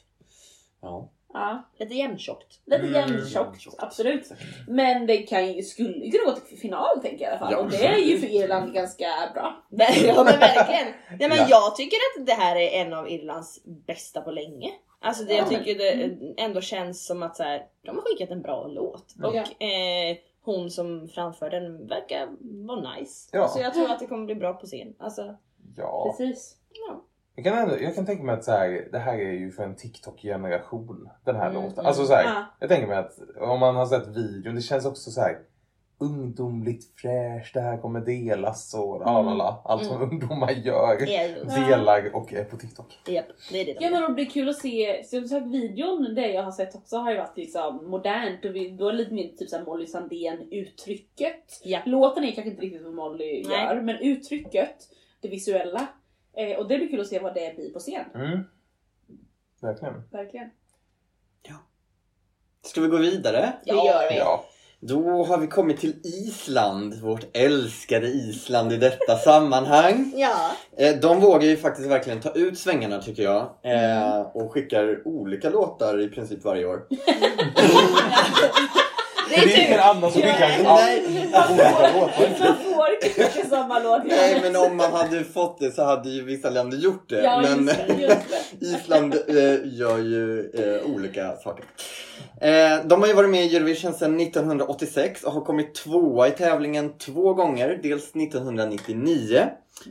Ja. 0.83 1.11
Ja, 1.33 1.63
Lite 1.79 1.95
jämntjockt. 1.95 2.61
lite 2.67 2.83
Mm. 2.83 2.95
jämntjockt, 2.95 3.61
Tjockt. 3.61 3.77
absolut. 3.83 4.21
Exakt. 4.21 4.41
Men 4.69 5.07
det 5.07 5.17
kan 5.17 5.53
ju, 5.53 5.63
skulle 5.63 6.05
ju 6.05 6.11
kunna 6.11 6.33
gå 6.33 6.39
till 6.41 6.59
final 6.59 7.01
tänker 7.03 7.25
jag 7.25 7.35
i 7.35 7.37
alla 7.37 7.39
fall. 7.39 7.53
Ja. 7.53 7.59
Och 7.59 7.71
det 7.71 7.87
är 7.87 7.99
ju 7.99 8.19
för 8.19 8.27
Irland 8.27 8.75
ganska 8.75 9.07
bra. 9.35 9.63
ja 10.05 10.25
men 10.25 10.39
verkligen. 10.41 10.87
Nej, 11.19 11.29
men 11.29 11.39
Ja. 11.39 11.47
Jag 11.49 11.77
tycker 11.77 11.97
att 11.97 12.27
det 12.27 12.33
här 12.33 12.57
är 12.57 12.69
en 12.87 12.93
av 12.93 13.09
Irlands 13.11 13.61
bästa 13.87 14.21
på 14.21 14.31
länge. 14.31 14.71
Alltså 15.01 15.25
det, 15.25 15.33
Ja, 15.33 15.39
jag 15.39 15.53
men- 15.53 15.65
tycker 15.65 15.79
det 15.79 16.17
ändå 16.43 16.61
känns 16.61 17.07
som 17.07 17.23
att 17.23 17.37
så 17.37 17.43
här, 17.43 17.63
de 17.87 17.97
har 17.97 18.03
skickat 18.03 18.31
en 18.31 18.43
bra 18.43 18.67
låt. 18.67 19.17
Mm. 19.17 19.31
Och 19.31 19.37
Ja. 19.37 19.43
eh, 19.67 20.17
hon 20.57 20.71
som 20.71 21.09
framför 21.09 21.51
den 21.51 21.87
verkar 21.87 22.29
vara 22.67 22.95
nice. 22.95 23.29
Ja. 23.33 23.49
Så 23.49 23.61
jag 23.61 23.75
tror 23.75 23.91
att 23.91 23.99
det 23.99 24.07
kommer 24.07 24.25
bli 24.27 24.35
bra 24.35 24.53
på 24.55 24.67
scen. 24.67 24.95
Alltså, 24.99 25.37
Ja. 25.77 26.05
Precis. 26.19 26.57
ja. 26.89 27.05
Jag 27.35 27.45
kan, 27.45 27.59
ändå, 27.59 27.81
jag 27.81 27.95
kan 27.95 28.07
tänka 28.07 28.23
mig 28.25 28.35
att 28.35 28.45
så 28.45 28.51
här, 28.53 28.89
det 28.93 28.99
här 28.99 29.15
är 29.19 29.33
ju 29.33 29.51
för 29.51 29.63
en 29.63 29.77
TikTok-generation. 29.77 31.09
Den 31.25 31.37
här 31.37 31.51
Mm, 31.51 31.63
låten. 31.63 31.79
mm. 31.79 31.87
Alltså 31.87 32.07
så 32.07 32.13
här, 32.15 32.25
Ja. 32.25 32.45
Jag 32.61 32.69
tänker 32.69 32.87
mig 32.87 32.97
att 32.99 33.19
om 33.41 33.61
man 33.61 33.77
har 33.77 33.87
sett 33.87 34.07
videon, 34.07 34.55
det 34.55 34.61
känns 34.63 34.87
också 34.87 35.11
så 35.11 35.21
här 35.21 35.39
ungdomligt 36.01 37.01
fräscht, 37.01 37.55
det 37.55 37.61
här 37.61 37.79
kommer 37.79 38.01
delas 38.01 38.75
och 38.75 38.97
Mm. 38.97 39.09
alala. 39.09 39.61
Allt 39.65 39.87
som 39.87 40.03
ungdomar 40.03 40.51
gör. 40.51 41.07
Ja. 41.09 41.45
Delar 41.69 42.15
och 42.15 42.33
är 42.33 42.45
på 42.45 42.57
TikTok. 42.57 42.99
Japp, 43.07 43.27
det 43.51 43.61
är 43.61 43.65
det 43.65 43.73
de 43.73 43.85
Ja 43.85 43.91
men 43.91 44.03
det 44.03 44.15
blir 44.15 44.27
kul 44.31 44.49
att 44.49 44.57
se, 44.59 45.05
som 45.05 45.29
sagt 45.29 45.47
videon 45.47 46.15
det 46.15 46.29
jag 46.33 46.43
har 46.43 46.53
sett 46.53 46.75
också 46.75 46.97
har 46.97 47.11
ju 47.13 47.19
varit 47.19 47.37
liksom 47.37 47.91
modernt 47.91 48.45
och 48.45 48.55
vi, 48.57 48.71
då 48.71 48.89
är 48.89 48.93
det 48.93 48.99
lite 48.99 49.15
mer 49.15 49.29
typ 49.29 49.49
såhär 49.49 49.65
Molly 49.65 49.87
Sandén 49.87 50.49
uttrycket. 50.53 51.61
Ja. 51.65 51.79
Låten 51.87 52.25
är 52.25 52.33
kanske 52.33 52.51
inte 52.51 52.63
riktigt 52.63 52.83
vad 52.83 52.95
Molly 52.95 53.45
Nej. 53.49 53.59
gör 53.65 53.81
men 53.81 53.97
uttrycket, 53.97 54.77
det 55.21 55.29
visuella. 55.29 55.87
Eh, 56.37 56.59
och 56.59 56.69
det 56.69 56.79
blir 56.79 56.89
kul 56.89 57.01
att 57.01 57.07
se 57.07 57.19
vad 57.19 57.35
det 57.35 57.57
blir 57.57 57.73
på 57.73 57.79
scen. 57.79 58.05
Mm. 58.15 58.41
Verkligen. 59.61 60.03
Verkligen. 60.11 60.51
Ska 62.63 62.81
vi 62.81 62.89
gå 62.89 62.97
vidare? 62.97 63.53
Det 63.65 63.71
gör 63.71 64.11
vi. 64.11 64.19
Ja. 64.19 64.45
Då 64.83 65.25
har 65.25 65.39
vi 65.39 65.47
kommit 65.47 65.81
till 65.81 65.95
Island, 66.05 66.95
vårt 67.03 67.37
älskade 67.37 68.07
Island 68.07 68.73
i 68.73 68.77
detta 68.77 69.17
sammanhang. 69.17 70.13
Ja. 70.17 70.51
Eh, 70.79 70.97
De 70.97 71.21
vågar 71.21 71.47
ju 71.49 71.57
faktiskt 71.57 71.89
verkligen 71.89 72.21
ta 72.21 72.31
ut 72.31 72.59
svängarna 72.59 73.03
tycker 73.03 73.23
jag. 73.23 73.41
Eh, 73.65 74.21
och 74.21 74.53
skickar 74.53 75.03
olika 75.09 75.51
låtar 75.51 76.01
i 76.01 76.09
princip 76.09 76.45
varje 76.45 76.67
år. 76.67 76.83
Det 79.31 79.37
är 79.37 79.67
ingen 79.67 79.81
annan 79.81 80.13
som 80.13 80.23
skickar 80.23 80.63
Nej. 80.65 81.20
Man 81.33 82.11
får 82.15 82.27
inte 82.27 83.49
samma 83.49 83.79
låt. 83.79 84.05
Nej 84.05 84.41
men 84.43 84.57
om 84.57 84.77
man 84.77 84.93
hade 84.93 85.25
fått 85.25 85.59
det 85.59 85.71
så 85.71 85.85
hade 85.85 86.09
ju 86.09 86.25
vissa 86.25 86.51
länder 86.51 86.79
gjort 86.79 87.09
det. 87.09 87.23
Ja 87.23 87.43
men 87.43 87.67
just 87.67 87.87
det, 87.87 87.95
just 87.95 88.17
det. 88.61 88.67
Island 88.67 89.15
eh, 89.15 89.59
gör 89.65 89.99
ju 89.99 90.51
eh, 90.55 90.95
olika 90.95 91.37
saker. 91.37 91.65
Eh, 92.41 92.85
de 92.85 93.01
har 93.01 93.09
ju 93.09 93.15
varit 93.15 93.31
med 93.31 93.47
i 93.47 93.57
Eurovision 93.57 93.93
sedan 93.93 94.21
1986 94.21 95.25
och 95.25 95.33
har 95.33 95.41
kommit 95.41 95.75
tvåa 95.75 96.29
i 96.29 96.31
tävlingen 96.31 96.99
två 96.99 97.35
gånger. 97.35 97.81
Dels 97.83 98.17
1999 98.17 99.49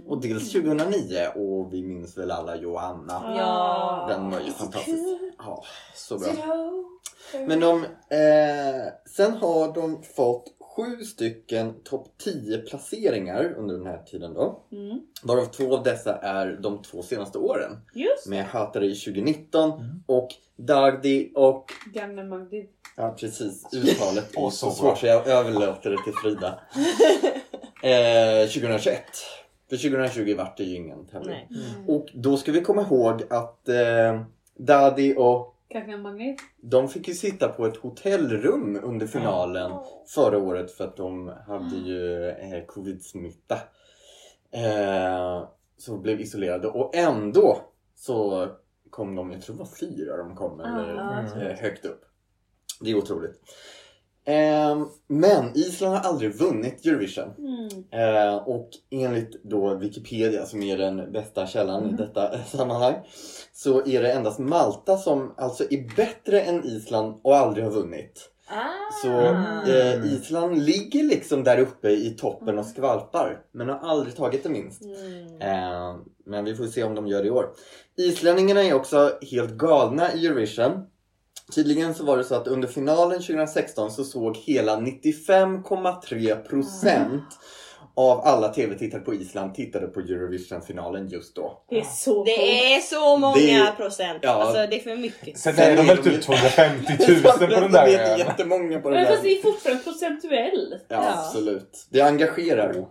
och 0.08 0.22
dels 0.22 0.52
2009. 0.52 1.28
Och 1.36 1.74
vi 1.74 1.82
minns 1.82 2.18
väl 2.18 2.32
alla 2.32 2.56
Joanna. 2.56 3.34
Ja. 3.38 4.06
Den 4.10 4.32
var 4.32 4.40
ju 4.40 4.52
fantastisk. 4.52 5.04
Ja, 5.38 5.64
så 5.96 6.18
bra. 6.18 6.30
Men 7.48 7.60
de, 7.60 7.84
eh, 8.10 8.94
sen 9.16 9.34
har 9.34 9.74
de 9.74 10.04
fått 10.16 10.46
sju 10.80 11.04
stycken 11.04 11.74
topp 11.84 12.08
10 12.24 12.58
placeringar 12.58 13.54
under 13.58 13.76
den 13.76 13.86
här 13.86 14.04
tiden 14.04 14.34
då. 14.34 14.64
Mm. 14.72 15.00
Varav 15.24 15.46
två 15.46 15.78
av 15.78 15.84
dessa 15.84 16.16
är 16.18 16.58
de 16.62 16.82
två 16.82 17.02
senaste 17.02 17.38
åren. 17.38 17.78
Just 17.94 18.28
Med 18.28 18.46
Hatari 18.46 18.96
2019 18.96 20.02
och 20.06 20.28
Dagdi 20.56 21.32
och, 21.36 21.72
Gamle 21.94 22.24
Magdi. 22.24 22.70
ja 22.98 23.16
precis, 23.20 23.66
uttalet 23.74 24.30
är 24.38 24.42
så 24.42 24.52
så 24.52 24.72
svårt 24.72 24.98
så 24.98 25.06
jag 25.06 25.28
överlåter 25.28 25.90
det 25.90 26.04
till 26.04 26.14
Frida. 26.14 26.60
Eh, 27.84 28.48
2021. 28.48 29.04
För 29.70 29.78
2020 29.78 30.36
vart 30.38 30.58
det 30.58 30.64
ju 30.64 30.76
ingen 30.76 31.06
tävling. 31.06 31.48
Nej. 31.50 31.60
Och 31.88 32.10
då 32.14 32.38
ska 32.38 32.52
vi 32.52 32.62
komma 32.62 32.82
ihåg 32.82 33.24
att 33.30 33.70
eh, 33.70 34.22
Daddy 34.58 35.16
och 35.16 35.56
Kakan 35.72 36.38
de 36.62 36.90
fick 36.90 37.08
ju 37.08 37.14
sitta 37.14 37.48
på 37.48 37.66
ett 37.66 37.78
hotellrum 37.78 38.80
under 38.84 39.08
finalen 39.08 39.72
förra 40.16 40.38
året 40.38 40.72
för 40.72 40.84
att 40.84 40.98
de 40.98 41.28
hade 41.48 41.76
ju 41.76 42.30
eh, 42.30 42.66
covid-smitta. 42.66 43.56
Eh, 44.52 45.50
så 45.78 45.98
blev 45.98 46.22
isolerade 46.22 46.68
och 46.68 46.96
ändå 46.96 47.58
så 47.96 48.48
kom 48.90 49.16
de, 49.16 49.32
jag 49.32 49.42
tror 49.42 49.56
det 49.56 49.60
var 49.60 49.70
fyra 49.80 50.18
de 50.18 50.36
kom, 50.36 50.60
eller 50.60 51.50
eh, 51.50 51.58
högt 51.58 51.86
upp. 51.86 52.02
Det 52.82 52.92
är 52.92 52.96
otroligt. 52.96 53.42
Eh, 54.26 54.88
men 55.08 55.52
Island 55.56 55.96
har 55.96 56.10
aldrig 56.10 56.36
vunnit 56.36 56.86
Eurovision. 56.86 57.30
Mm. 57.38 57.70
Eh, 57.92 58.36
och 58.36 58.70
enligt 58.90 59.44
då 59.44 59.76
Wikipedia 59.76 60.46
som 60.46 60.64
är 60.64 60.78
den 60.78 61.12
bästa 61.12 61.48
källan 61.48 61.90
i 61.90 61.94
detta 61.94 62.44
sammanhang 62.46 62.96
så 63.54 63.88
är 63.88 64.02
det 64.02 64.12
endast 64.12 64.40
Malta 64.40 64.98
som 64.98 65.34
alltså 65.38 65.64
är 65.70 65.96
bättre 65.96 66.42
än 66.42 66.66
Island 66.66 67.20
och 67.24 67.38
aldrig 67.38 67.66
har 67.66 67.72
vunnit. 67.72 68.30
Ah. 68.52 68.92
Så 69.04 69.22
eh, 69.72 70.14
Island 70.14 70.58
ligger 70.58 71.04
liksom 71.04 71.44
där 71.44 71.60
uppe 71.60 71.90
i 71.90 72.10
toppen 72.10 72.60
och 72.60 72.66
skvalpar 72.66 73.42
men 73.52 73.70
har 73.70 73.80
aldrig 73.80 74.16
tagit 74.16 74.44
det 74.44 74.50
minst. 74.50 74.82
Mm. 74.82 75.42
Eh, 75.42 75.96
men 76.26 76.46
vi 76.46 76.56
får 76.56 76.66
se 76.66 76.84
om 76.84 76.96
de 76.96 77.08
gör 77.08 77.22
det 77.22 77.28
i 77.28 77.32
år. 77.32 77.50
Islänningarna 77.98 78.64
är 78.64 78.74
också 78.74 79.12
helt 79.32 79.52
galna 79.52 80.14
i 80.14 80.26
Eurovision. 80.28 80.72
Tydligen 81.56 81.94
så 81.96 82.04
var 82.06 82.18
det 82.18 82.24
så 82.24 82.36
att 82.36 82.48
under 82.48 82.68
finalen 82.68 83.20
2016 83.22 83.92
så 83.92 84.04
såg 84.04 84.38
hela 84.38 84.78
95,3% 84.80 87.20
av 87.96 88.20
alla 88.20 88.50
tv-tittare 88.50 89.02
på 89.02 89.14
Island 89.14 89.56
tittade 89.56 89.88
på 89.88 90.00
Eurovision-finalen 90.00 91.08
just 91.08 91.36
då. 91.36 91.64
Det 91.70 91.80
är 91.80 91.84
så. 91.84 92.24
Det 92.24 92.74
är 92.76 92.80
så 92.80 93.18
många 93.18 93.36
Det- 93.36 93.74
procent. 93.78 94.20
ja. 94.22 94.30
Alltså 94.30 94.68
det 94.70 94.76
är 94.76 94.80
för 94.80 94.96
mycket. 94.96 95.38
Sen 95.40 95.56
Sen 95.56 95.72
är 95.72 95.78
de 95.78 95.84
väl 95.88 95.98
typ 95.98 96.14
ju- 96.14 96.22
250 96.22 96.94
000 97.08 97.22
på 97.22 97.38
den 97.46 97.72
Det 97.72 97.80
är 97.80 97.98
där 98.08 98.18
jättemånga 98.18 98.80
på 98.80 98.90
den 98.90 98.98
Men 98.98 99.06
där. 99.06 99.12
fast 99.12 99.24
det 99.24 99.38
är 99.38 99.42
fortfarande 99.42 99.84
procentuellt. 99.84 100.86
Ja, 100.88 100.96
Ja. 100.96 101.14
absolut. 101.26 101.88
Det 101.90 102.02
engagerar. 102.02 102.86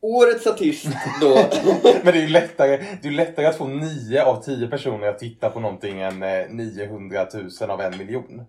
Årets 0.00 0.46
artist 0.46 0.86
då. 1.20 1.34
Men 1.82 2.12
det 2.12 2.18
är 2.18 2.22
ju 2.22 2.28
lättare, 2.28 2.84
det 3.02 3.08
är 3.08 3.12
lättare 3.12 3.46
att 3.46 3.58
få 3.58 3.66
9 3.66 4.22
av 4.22 4.42
10 4.42 4.68
personer 4.68 5.08
att 5.08 5.18
titta 5.18 5.50
på 5.50 5.60
någonting 5.60 6.00
än 6.00 6.22
eh, 6.22 6.48
900 6.48 7.26
000 7.60 7.70
av 7.70 7.80
en 7.80 7.98
miljon. 7.98 8.40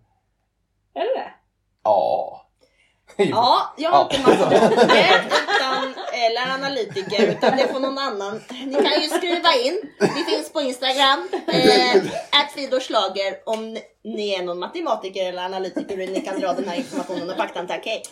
Är 0.94 1.00
det 1.00 1.22
det? 1.22 1.32
Ja. 1.84 2.36
Ja, 3.18 3.74
jag 3.78 3.92
har 3.92 4.04
inte 4.04 4.22
matematiker 4.22 5.22
utan, 5.26 5.94
eller 6.14 6.54
analytiker 6.54 7.28
utan 7.28 7.58
det 7.58 7.68
får 7.68 7.80
någon 7.80 7.98
annan. 7.98 8.42
Ni 8.66 8.74
kan 8.74 9.02
ju 9.02 9.08
skriva 9.08 9.54
in. 9.66 9.82
Vi 10.00 10.24
finns 10.24 10.54
på 10.54 10.62
Instagram. 10.62 11.30
Eh, 11.48 12.02
om 13.46 13.78
ni 14.04 14.30
är 14.30 14.44
någon 14.44 14.60
matematiker 14.60 15.30
eller 15.30 15.46
analytiker 15.46 16.02
och 16.02 16.10
ni 16.10 16.22
kan 16.22 16.40
dra 16.40 16.54
den 16.54 16.68
här 16.68 16.76
informationen 16.78 17.30
och 17.30 17.38
faktan 17.38 17.68
till 17.68 17.76
Okej. 17.80 18.04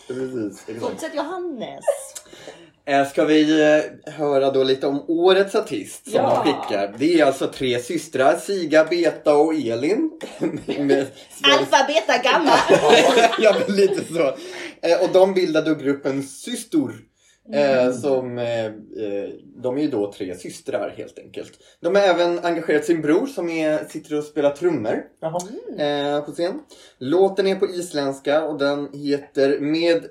Fortsätt 0.80 1.16
Johannes. 1.16 1.86
Eh, 2.88 3.08
Ska 3.08 3.26
vi 3.26 3.62
eh, 4.06 4.14
höra 4.14 4.52
då 4.52 4.64
lite 4.64 4.88
om 4.88 5.06
årets 5.08 5.56
artist 5.56 6.04
som 6.12 6.14
Ja. 6.16 6.44
de 6.46 6.54
skickar. 6.54 6.96
Det 6.98 7.20
är 7.20 7.26
alltså 7.26 7.48
tre 7.48 7.80
systrar, 7.80 8.36
Siga, 8.36 8.86
Beta 8.86 9.36
och 9.38 9.54
Elin. 9.54 10.12
Alfa, 11.44 11.78
beta, 11.88 12.18
gamma. 12.24 12.52
ja, 13.40 13.56
men 13.68 13.76
lite 13.76 14.14
så. 14.14 14.22
Eh, 14.88 15.04
och 15.04 15.10
de 15.14 15.34
bildade 15.34 15.70
då 15.70 15.76
gruppen 15.76 16.24
Systor. 16.24 16.96
Eh, 17.54 17.92
som, 17.94 18.36
de 19.64 19.78
är 19.78 19.82
ju 19.82 19.88
då 19.88 20.12
tre 20.14 20.36
systrar 20.36 20.94
helt 20.98 21.20
enkelt. 21.20 21.52
De 21.82 21.96
har 21.96 22.02
även 22.02 22.40
engagerat 22.46 22.86
sin 22.86 23.02
bror 23.02 23.26
som 23.28 23.50
är, 23.50 23.86
sitter 23.90 24.18
och 24.18 24.24
spelar 24.24 24.50
trummor 24.52 25.04
Jaha. 25.22 25.40
eh, 26.18 26.26
på 26.26 26.32
scen. 26.32 26.60
Låten 27.00 27.48
är 27.48 27.56
på 27.56 27.68
isländska 27.68 28.44
och 28.44 28.58
den 28.60 28.90
heter 28.94 29.60
Med 29.60 30.06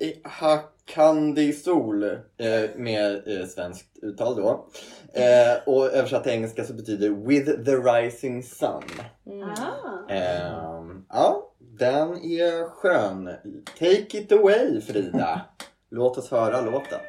Hakandi 0.87 1.52
Sol 1.52 2.05
eh, 2.05 2.71
med 2.76 3.28
eh, 3.28 3.47
svenskt 3.47 3.87
uttal 4.02 4.37
då. 4.37 4.69
Eh, 5.12 5.57
och 5.66 5.93
översatt 5.93 6.23
till 6.23 6.33
engelska 6.33 6.64
så 6.64 6.75
betyder 6.75 7.09
With 7.11 7.64
the 7.64 7.76
Rising 7.76 8.43
Sun. 8.43 8.83
Mm. 9.26 9.49
Ah. 9.49 10.12
Ehm, 10.12 11.05
ja, 11.09 11.52
den 11.78 12.25
är 12.25 12.69
skön. 12.69 13.31
Take 13.78 14.19
it 14.19 14.33
away 14.33 14.81
Frida. 14.81 15.40
Låt 15.90 16.19
oss 16.19 16.31
höra 16.31 16.61
låten. 16.61 17.00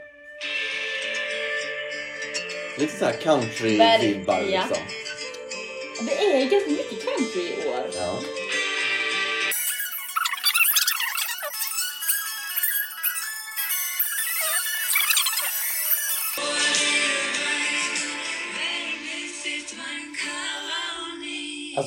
Lite 2.80 2.98
såhär 2.98 3.14
country-vibbar 3.14 4.42
liksom. 4.42 4.84
Det 6.08 6.42
är 6.42 6.52
ganska 6.52 6.70
mycket 6.70 7.06
country 7.06 7.42
i 7.42 7.70
år. 7.70 7.86
Ja. 7.96 8.37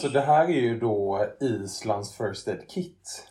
Alltså 0.05 0.19
det 0.19 0.21
här 0.27 0.45
är 0.45 0.49
ju 0.61 0.79
då 0.81 1.27
Islands 1.41 2.17
First 2.17 2.49
Aid 2.49 2.69
Kit. 2.69 3.27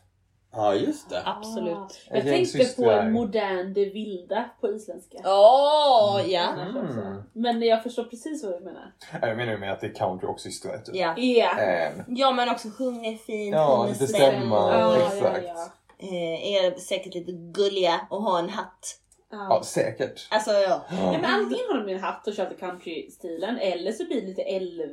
ja, 0.52 0.76
just 0.76 1.10
det. 1.10 1.22
Absolut. 1.26 1.74
Ah. 1.78 1.90
Jag 2.10 2.24
tänkte 2.24 2.66
på 2.84 2.92
en 2.92 3.12
modern 3.12 3.74
Det 3.74 3.86
vilda 3.86 4.50
på 4.62 4.68
isländska. 4.74 5.18
Åh, 5.26 6.22
ja. 6.28 6.54
Kanske 6.58 6.80
också. 6.80 7.00
Mm. 7.00 7.24
Men 7.34 7.62
jag 7.62 7.84
förstår 7.84 8.04
precis 8.04 8.44
vad 8.44 8.54
du 8.54 8.66
menar. 8.66 8.94
Jag 9.22 9.38
menar 9.38 9.52
ju 9.52 9.58
med 9.58 9.72
att 9.74 9.80
det 9.82 9.88
är 9.88 9.94
country 9.94 10.28
och 10.28 10.40
systrar 10.40 10.78
typ. 10.78 10.96
Ja. 10.96 11.14
Ja. 11.18 11.60
Ehm, 11.60 12.04
Ja 12.08 12.32
men 12.32 12.50
också 12.50 12.70
sjunger 12.70 13.16
fint, 13.18 13.56
Ja, 13.56 13.88
lite 13.90 14.08
stämma. 14.08 14.30
stämma. 14.32 14.80
Ja, 14.80 14.98
exakt. 14.98 15.46
ja, 15.48 15.54
ja. 15.56 16.08
Eh, 16.08 16.54
är 16.66 16.80
säkert 16.80 17.14
lite 17.14 17.32
gulliga 17.32 18.08
och 18.10 18.24
har 18.24 18.40
en 18.40 18.50
hatt. 18.50 18.96
Ja, 19.31 19.48
Ja. 19.50 19.63
säkert. 19.63 20.27
Alltså 20.31 20.51
ja. 20.51 20.86
Ja, 20.91 21.12
men 21.12 21.25
antingen 21.25 21.65
har 21.69 21.83
de 21.86 21.93
en 21.93 22.00
hatt 22.00 22.27
och 22.27 22.33
kör 22.33 22.45
till 22.45 22.57
country-stilen 22.57 23.57
eller 23.59 23.91
så 23.91 24.05
blir 24.05 24.21
det 24.21 24.27
lite 24.27 24.41
älv, 24.41 24.89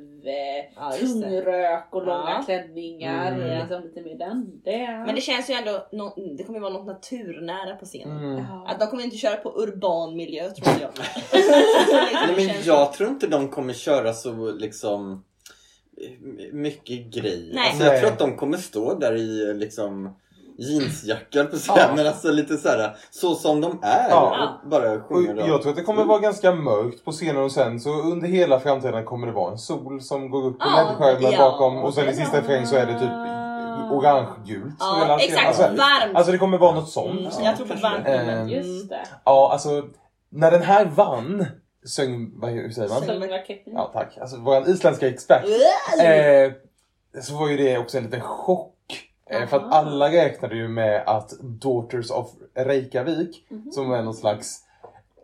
Ja, 0.77 0.93
tungrök 1.01 1.89
och 1.95 2.07
långa 2.07 2.31
Ja. 2.31 2.43
klänningar. 2.47 3.33
Mm. 3.33 3.59
Liksom 3.59 3.83
lite 3.83 4.01
mer 4.03 4.19
den. 4.19 4.61
Det, 4.65 4.79
Men 5.07 5.15
det 5.15 5.21
känns 5.21 5.51
ju 5.51 5.55
ändå, 5.55 5.89
nå- 5.93 6.15
det 6.39 6.45
kommer 6.45 6.59
ju 6.59 6.63
vara 6.63 6.73
något 6.73 6.87
naturnära 6.87 7.77
på 7.77 7.85
scenen. 7.85 8.19
Mm. 8.25 8.37
ja. 8.39 8.67
Att 8.69 8.81
de 8.81 8.87
kommer 8.89 9.05
inte 9.05 9.17
köra 9.17 9.37
på 9.37 9.63
urban 9.63 10.17
miljö 10.17 10.51
tror 10.51 10.75
jag. 10.81 10.91
Nej, 12.37 12.47
men 12.49 12.63
jag 12.65 12.93
tror 12.93 13.09
inte 13.09 13.27
de 13.27 13.49
kommer 13.49 13.73
köra 13.73 14.13
så 14.13 14.53
liksom 14.53 15.25
mycket 16.53 17.07
grejer. 17.15 17.55
Nej. 17.55 17.69
Alltså, 17.69 17.85
jag 17.85 17.93
Nej. 17.93 18.01
tror 18.01 18.11
att 18.13 18.19
de 18.19 18.37
kommer 18.37 18.57
stå 18.57 18.95
där 18.95 19.17
i 19.17 19.55
liksom 19.55 20.17
jeansjackor 20.59 21.45
på 21.45 21.57
scenen. 21.57 21.99
Ja. 21.99 22.09
Alltså 22.09 22.31
lite 22.31 22.57
så 22.57 22.69
här, 22.69 22.97
så 23.11 23.35
som 23.35 23.61
de 23.61 23.79
är. 23.83 24.11
Ja. 24.11 24.49
Bara 24.71 24.93
Och 24.93 25.03
sjunger. 25.09 25.43
och- 25.43 25.49
jag 25.49 25.63
tror 25.63 25.71
att 25.71 25.77
det 25.77 25.83
kommer 25.83 26.05
vara 26.05 26.19
ganska 26.19 26.53
mörkt 26.53 27.05
på 27.05 27.13
scenen 27.13 27.43
och 27.43 27.53
sen 27.53 27.81
så 27.81 27.91
under 27.91 28.29
hela 28.29 28.61
framtiden 28.61 29.05
kommer 29.05 29.27
det 29.27 29.33
vara 29.33 29.53
en 29.53 29.59
sol 29.59 30.01
som 30.01 30.31
går 30.31 30.45
upp 30.47 30.59
på 30.59 30.67
Ja, 30.69 30.83
LED-skärmen 30.83 31.33
ja. 31.33 31.39
bakom 31.39 31.77
och 31.77 31.95
sen 31.95 32.09
i 32.09 32.15
sista 32.15 32.39
refräng 32.39 32.67
så 32.67 32.77
är 32.77 32.87
det 32.87 32.99
typ 32.99 33.11
orangegult. 33.93 34.75
Ja, 34.81 35.19
exakt. 35.21 35.47
Alltså, 35.47 35.63
Varmt. 35.63 36.17
alltså 36.17 36.33
det 36.33 36.39
kommer 36.39 36.59
vara 36.59 36.75
något 36.75 36.89
sånt. 36.91 37.11
Mm, 37.11 37.25
Ja, 37.25 37.45
jag 37.45 37.57
tror 37.57 37.67
på 37.67 37.75
varmt. 37.75 38.05
det. 38.05 38.11
Mm. 38.17 38.49
Just 38.49 38.89
det. 38.89 39.01
Ja, 39.25 39.53
alltså 39.53 39.83
när 40.31 40.51
den 40.51 40.63
här 40.63 40.85
vann 40.85 41.47
söng, 41.87 42.31
vad 42.41 42.51
hur 42.51 42.71
säger 42.71 42.89
man? 42.89 43.05
Sångraketten. 43.05 43.73
Ja 43.73 43.91
tack. 43.93 44.19
Alltså 44.21 44.37
våran 44.37 44.69
isländska 44.71 45.09
expert. 45.09 45.45
Eh, 46.05 46.53
så 47.23 47.35
var 47.39 47.49
ju 47.49 47.57
det 47.57 47.79
också 47.79 47.99
en 47.99 48.05
liten 48.05 48.21
chock. 48.21 48.73
Eh, 49.31 49.47
för 49.47 49.57
att 49.57 49.63
Aha. 49.63 49.73
alla 49.75 50.09
räknade 50.13 50.57
ju 50.57 50.69
med 50.69 51.03
att 51.07 51.31
Daughters 51.41 52.11
of 52.11 52.31
Reykjavik, 52.55 53.47
Mhm. 53.49 53.73
som 53.73 53.93
är 53.93 54.03
någon 54.03 54.15
slags 54.15 54.63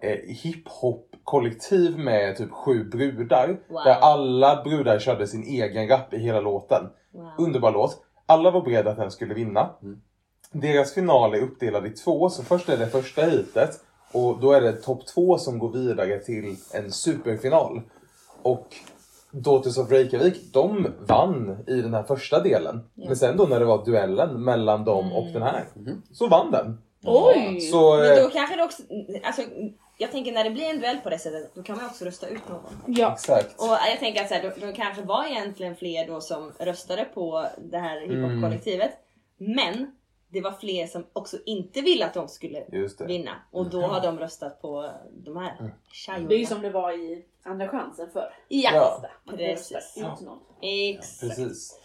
eh, 0.00 0.18
hiphop-kollektiv 0.28 1.98
med 1.98 2.36
typ 2.36 2.50
sju 2.50 2.84
brudar. 2.84 3.48
Wow. 3.68 3.82
Där 3.84 3.94
alla 3.94 4.62
brudar 4.62 4.98
körde 4.98 5.26
sin 5.26 5.42
egen 5.42 5.88
rap 5.88 6.14
i 6.14 6.18
hela 6.18 6.40
låten. 6.40 6.88
Wow. 7.12 7.30
Underbar 7.38 7.72
låt. 7.72 8.02
Alla 8.26 8.50
var 8.50 8.60
beredda 8.60 8.90
att 8.90 8.96
den 8.96 9.10
skulle 9.10 9.34
vinna. 9.34 9.70
Mm. 9.82 10.00
Deras 10.52 10.94
final 10.94 11.34
är 11.34 11.38
uppdelad 11.42 11.86
i 11.86 11.90
två, 11.90 12.28
så 12.28 12.42
först 12.44 12.68
är 12.68 12.76
det 12.76 12.86
första 12.86 13.22
heatet 13.22 13.70
och 14.12 14.40
då 14.40 14.52
är 14.52 14.60
det 14.60 14.72
topp 14.72 15.06
två 15.06 15.38
som 15.38 15.58
går 15.58 15.72
vidare 15.72 16.18
till 16.18 16.56
en 16.74 16.92
superfinal. 16.92 17.82
Och 18.42 18.66
Daughters 19.32 19.78
of 19.78 19.90
Reykjavik, 19.90 20.52
de 20.52 20.86
vann 21.06 21.64
i 21.66 21.74
den 21.74 21.94
här 21.94 22.02
första 22.02 22.42
delen. 22.42 22.80
Men 22.94 23.16
sen 23.16 23.36
då 23.36 23.44
när 23.44 23.60
det 23.60 23.66
var 23.66 23.84
duellen 23.84 24.44
mellan 24.44 24.84
dem 24.84 25.12
och 25.12 25.26
den 25.32 25.42
här, 25.42 25.64
så 26.12 26.28
vann 26.28 26.50
den. 26.50 26.78
Oj! 27.04 27.60
Så, 27.60 27.96
Men 27.96 28.18
eh, 28.18 28.22
då 28.22 28.30
kanske 28.30 28.56
det 28.56 28.62
också, 28.62 28.82
alltså, 29.24 29.42
jag 29.98 30.10
tänker 30.10 30.32
när 30.32 30.44
det 30.44 30.50
blir 30.50 30.70
en 30.70 30.80
duell 30.80 30.96
på 30.96 31.10
det 31.10 31.18
sättet, 31.18 31.54
då 31.54 31.62
kan 31.62 31.76
man 31.76 31.86
också 31.86 32.04
rösta 32.04 32.28
ut 32.28 32.48
någon. 32.48 32.96
Ja. 32.96 33.12
exakt. 33.12 33.60
Och 33.60 33.68
jag 33.90 33.98
tänker 33.98 34.22
att 34.22 34.28
så 34.28 34.34
här, 34.34 34.42
då, 34.42 34.66
då 34.66 34.72
kanske 34.72 35.02
var 35.02 35.24
egentligen 35.26 35.76
fler 35.76 36.06
då 36.06 36.20
som 36.20 36.52
röstade 36.58 37.04
på 37.04 37.46
det 37.58 37.78
här 37.78 38.00
hiphop-kollektivet. 38.00 38.90
Men 39.38 39.92
det 40.32 40.40
var 40.40 40.52
fler 40.52 40.86
som 40.86 41.06
också 41.12 41.36
inte 41.46 41.80
ville 41.80 42.06
att 42.06 42.14
de 42.14 42.28
skulle 42.28 42.64
vinna. 43.06 43.30
Och 43.50 43.70
då 43.70 43.80
har 43.82 44.00
de 44.00 44.18
röstat 44.18 44.62
på 44.62 44.90
de 45.12 45.36
här 45.36 45.72
tjejorna. 45.92 46.28
Det 46.28 46.34
är 46.34 46.38
ju 46.38 46.46
som 46.46 46.62
det 46.62 46.70
var 46.70 46.92
i 46.92 47.24
Andra 47.44 47.68
chansen 47.68 48.08
för 48.12 48.34
Ja, 48.48 49.02
Precis. 51.20 51.78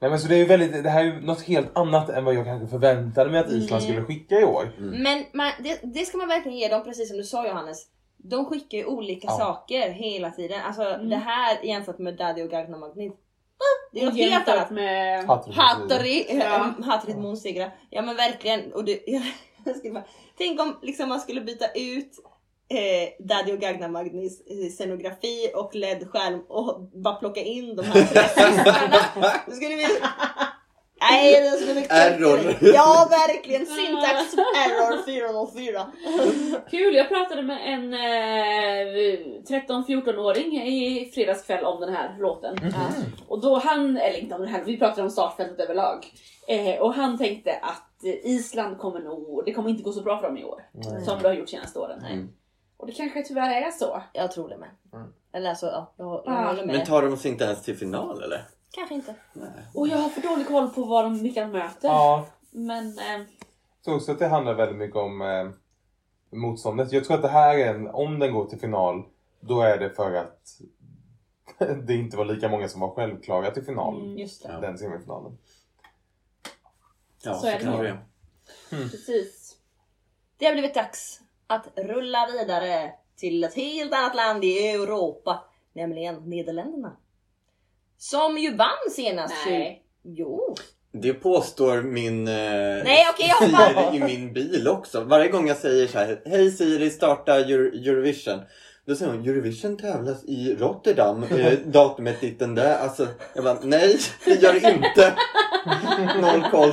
Nej, 0.00 0.10
men 0.10 0.18
så 0.20 0.28
det, 0.28 0.34
är 0.34 0.38
ju 0.38 0.44
väldigt, 0.44 0.82
det 0.82 0.90
här 0.90 1.00
är 1.00 1.04
ju 1.04 1.20
något 1.20 1.42
helt 1.42 1.76
annat 1.76 2.08
än 2.10 2.24
vad 2.24 2.34
jag 2.34 2.44
kanske 2.44 2.68
förväntade 2.68 3.30
mig 3.30 3.40
att 3.40 3.50
Island 3.50 3.82
Mm. 3.82 3.92
skulle 3.94 4.04
skicka 4.06 4.40
i 4.40 4.44
år. 4.44 4.72
Men 4.78 5.24
man, 5.32 5.52
det, 5.58 5.80
det 5.82 6.04
ska 6.04 6.16
man 6.18 6.28
verkligen 6.28 6.58
ge 6.58 6.68
dem, 6.68 6.84
precis 6.84 7.08
som 7.08 7.16
du 7.16 7.24
sa 7.24 7.46
Johannes. 7.46 7.86
De 8.16 8.44
skickar 8.44 8.78
ju 8.78 8.84
olika 8.86 9.26
Ja. 9.26 9.38
saker 9.38 9.90
hela 9.90 10.30
tiden. 10.30 10.60
Alltså 10.60 10.82
Mm. 10.82 11.08
det 11.10 11.16
här 11.16 11.64
jämfört 11.64 11.98
med 11.98 12.16
Daddy 12.16 12.42
och 12.42 12.50
Gagna 12.50 12.76
Magnet. 12.78 13.12
Det 13.92 14.00
är 14.00 14.04
något 14.04 14.16
helt 14.16 14.48
annat. 14.48 14.70
med... 14.70 15.24
Hattrick. 15.24 15.56
Hattari, 15.56 16.26
Ja. 16.28 16.74
ja. 17.90 18.02
Men 18.02 18.16
verkligen. 18.16 18.72
Och 18.72 18.84
det, 18.84 19.00
bara, 19.92 20.04
tänk 20.38 20.60
om 20.60 20.78
liksom 20.82 21.08
man 21.08 21.20
skulle 21.20 21.40
byta 21.40 21.66
ut 21.74 22.12
eh, 22.68 23.24
Daddy 23.26 23.52
och 23.52 23.58
Gagna 23.58 23.88
Magnis 23.88 24.40
eh, 24.40 24.70
scenografi 24.70 25.50
och 25.54 25.74
LED-skärm 25.74 26.44
och 26.48 26.80
bara 26.80 27.14
plocka 27.14 27.40
in 27.40 27.76
de 27.76 27.82
här 27.82 27.92
tre 28.06 28.22
systrarna. 28.28 28.98
Nej, 31.12 31.40
det 31.50 31.50
skulle 31.56 31.74
bli 31.74 31.86
Error. 31.90 32.56
Ja, 32.60 33.06
verkligen. 33.10 33.66
Syntax 33.66 34.34
error 34.34 35.04
404. 35.06 35.86
Kul, 36.70 36.94
jag 36.94 37.08
pratade 37.08 37.42
med 37.42 37.58
en 37.74 37.94
eh, 37.94 37.98
13-14-åring 39.68 40.62
i 40.62 41.10
fredagskväll 41.14 41.64
om 41.64 41.80
den 41.80 41.94
här 41.94 42.16
låten. 42.18 42.56
Och 43.28 43.40
då 43.40 43.58
han, 43.58 43.96
eller 43.96 44.18
inte 44.18 44.34
om 44.34 44.40
den 44.40 44.50
här, 44.50 44.62
vi 44.64 44.78
pratade 44.78 45.02
om 45.02 45.10
startfältet 45.10 45.60
överlag. 45.60 46.06
Eh, 46.48 46.80
och 46.80 46.94
han 46.94 47.18
tänkte 47.18 47.52
att 47.62 48.04
Island 48.24 48.78
kommer 48.78 49.00
nog, 49.00 49.42
det 49.46 49.52
kommer 49.52 49.70
inte 49.70 49.82
gå 49.82 49.92
så 49.92 50.02
bra 50.02 50.18
för 50.20 50.26
dem 50.28 50.38
i 50.38 50.44
år. 50.44 50.62
Nej. 50.72 51.04
Som 51.04 51.18
det 51.22 51.28
har 51.28 51.34
gjort 51.34 51.48
senaste 51.48 51.78
åren. 51.78 52.04
Mm. 52.10 52.28
Och 52.76 52.86
det 52.86 52.92
kanske 52.92 53.22
tyvärr 53.22 53.62
är 53.66 53.70
så. 53.70 54.02
Jag 54.12 54.32
tror 54.32 54.48
det 54.48 54.56
med. 54.56 54.68
Mm. 54.94 55.08
Eller 55.34 55.50
alltså, 55.50 55.66
ja, 55.66 55.92
jag, 55.96 56.22
jag 56.24 56.34
Ah. 56.34 56.46
håller 56.46 56.66
med. 56.66 56.76
Men 56.76 56.86
tar 56.86 57.02
de 57.02 57.16
sig 57.16 57.30
inte 57.30 57.44
ens 57.44 57.62
till 57.62 57.76
final 57.76 58.22
eller? 58.22 58.44
Kanske 58.72 58.94
inte. 58.94 59.14
Och 59.74 59.88
jag 59.88 59.96
har 59.96 60.08
för 60.08 60.20
dålig 60.20 60.48
koll 60.48 60.70
på 60.70 60.84
vad 60.84 61.04
de, 61.04 61.22
vilka 61.22 61.40
de 61.40 61.46
möter. 61.52 61.88
Ja, 61.88 62.26
Men 62.50 62.98
eh, 62.98 63.04
jag 63.14 63.84
tror 63.84 63.96
också 63.96 64.12
att 64.12 64.18
det 64.18 64.28
handlar 64.28 64.54
väldigt 64.54 64.78
mycket 64.78 64.96
om 64.96 65.22
eh, 65.22 65.50
motståndet. 66.30 66.92
Jag 66.92 67.04
tror 67.04 67.16
att 67.16 67.22
det 67.22 67.28
här 67.28 67.58
är 67.58 67.74
en, 67.74 67.88
om 67.88 68.18
den 68.18 68.32
går 68.32 68.46
till 68.46 68.60
final, 68.60 69.04
då 69.40 69.60
är 69.60 69.78
det 69.78 69.90
för 69.90 70.14
att 70.14 70.60
det 71.86 71.94
inte 71.94 72.16
var 72.16 72.24
lika 72.24 72.48
många 72.48 72.68
som 72.68 72.80
var 72.80 72.90
självklara 72.94 73.50
till 73.50 73.64
final. 73.64 74.00
Mm. 74.00 74.18
Just 74.18 74.42
det. 74.42 74.58
Den 74.60 74.78
semifinalen. 74.78 75.38
Ja, 77.24 77.34
Så 77.34 77.40
så, 77.40 77.46
är 77.46 77.52
det 77.52 77.64
kan 77.64 77.72
nog. 77.72 77.84
det 77.84 77.98
precis. 78.70 79.56
Det 80.36 80.46
har 80.46 80.52
blivit 80.52 80.74
dags 80.74 81.20
att 81.46 81.68
rulla 81.76 82.26
vidare 82.32 82.92
till 83.16 83.44
ett 83.44 83.54
helt 83.54 83.92
annat 83.92 84.14
land 84.16 84.44
i 84.44 84.68
Europa. 84.68 85.44
Nämligen 85.72 86.14
Nederländerna. 86.30 86.96
Som 88.10 88.38
ju 88.38 88.56
vann 88.56 88.90
senast. 88.96 89.34
Nej. 89.46 89.82
Jo. 90.04 90.54
Det 90.92 91.12
påstår 91.14 91.82
min 91.82 92.28
eh, 92.28 92.34
Nej, 92.84 93.06
okej, 93.12 93.32
jag. 93.40 93.50
Siri 93.90 93.96
i 93.96 94.00
min 94.00 94.32
bil 94.32 94.68
också. 94.68 95.00
Varje 95.00 95.28
gång 95.28 95.48
jag 95.48 95.56
säger 95.56 95.86
så 95.86 95.98
här, 95.98 96.22
hej 96.26 96.50
Siri 96.50 96.90
starta 96.90 97.40
Euro- 97.40 97.88
Eurovision. 97.88 98.40
Då 98.86 98.94
säger 98.94 99.12
hon, 99.12 99.28
Eurovision 99.28 99.76
tävlas 99.76 100.24
i 100.24 100.54
Rotterdam, 100.58 101.22
eh, 101.22 101.52
datumet 101.66 102.20
dit 102.20 102.38
den 102.38 102.54
där. 102.54 102.78
Alltså, 102.78 103.06
jag 103.34 103.44
bara, 103.44 103.58
nej 103.62 103.98
det 104.24 104.34
gör 104.42 104.52
det 104.52 104.70
inte. 104.72 105.14
Noll 106.20 106.50
koll. 106.50 106.72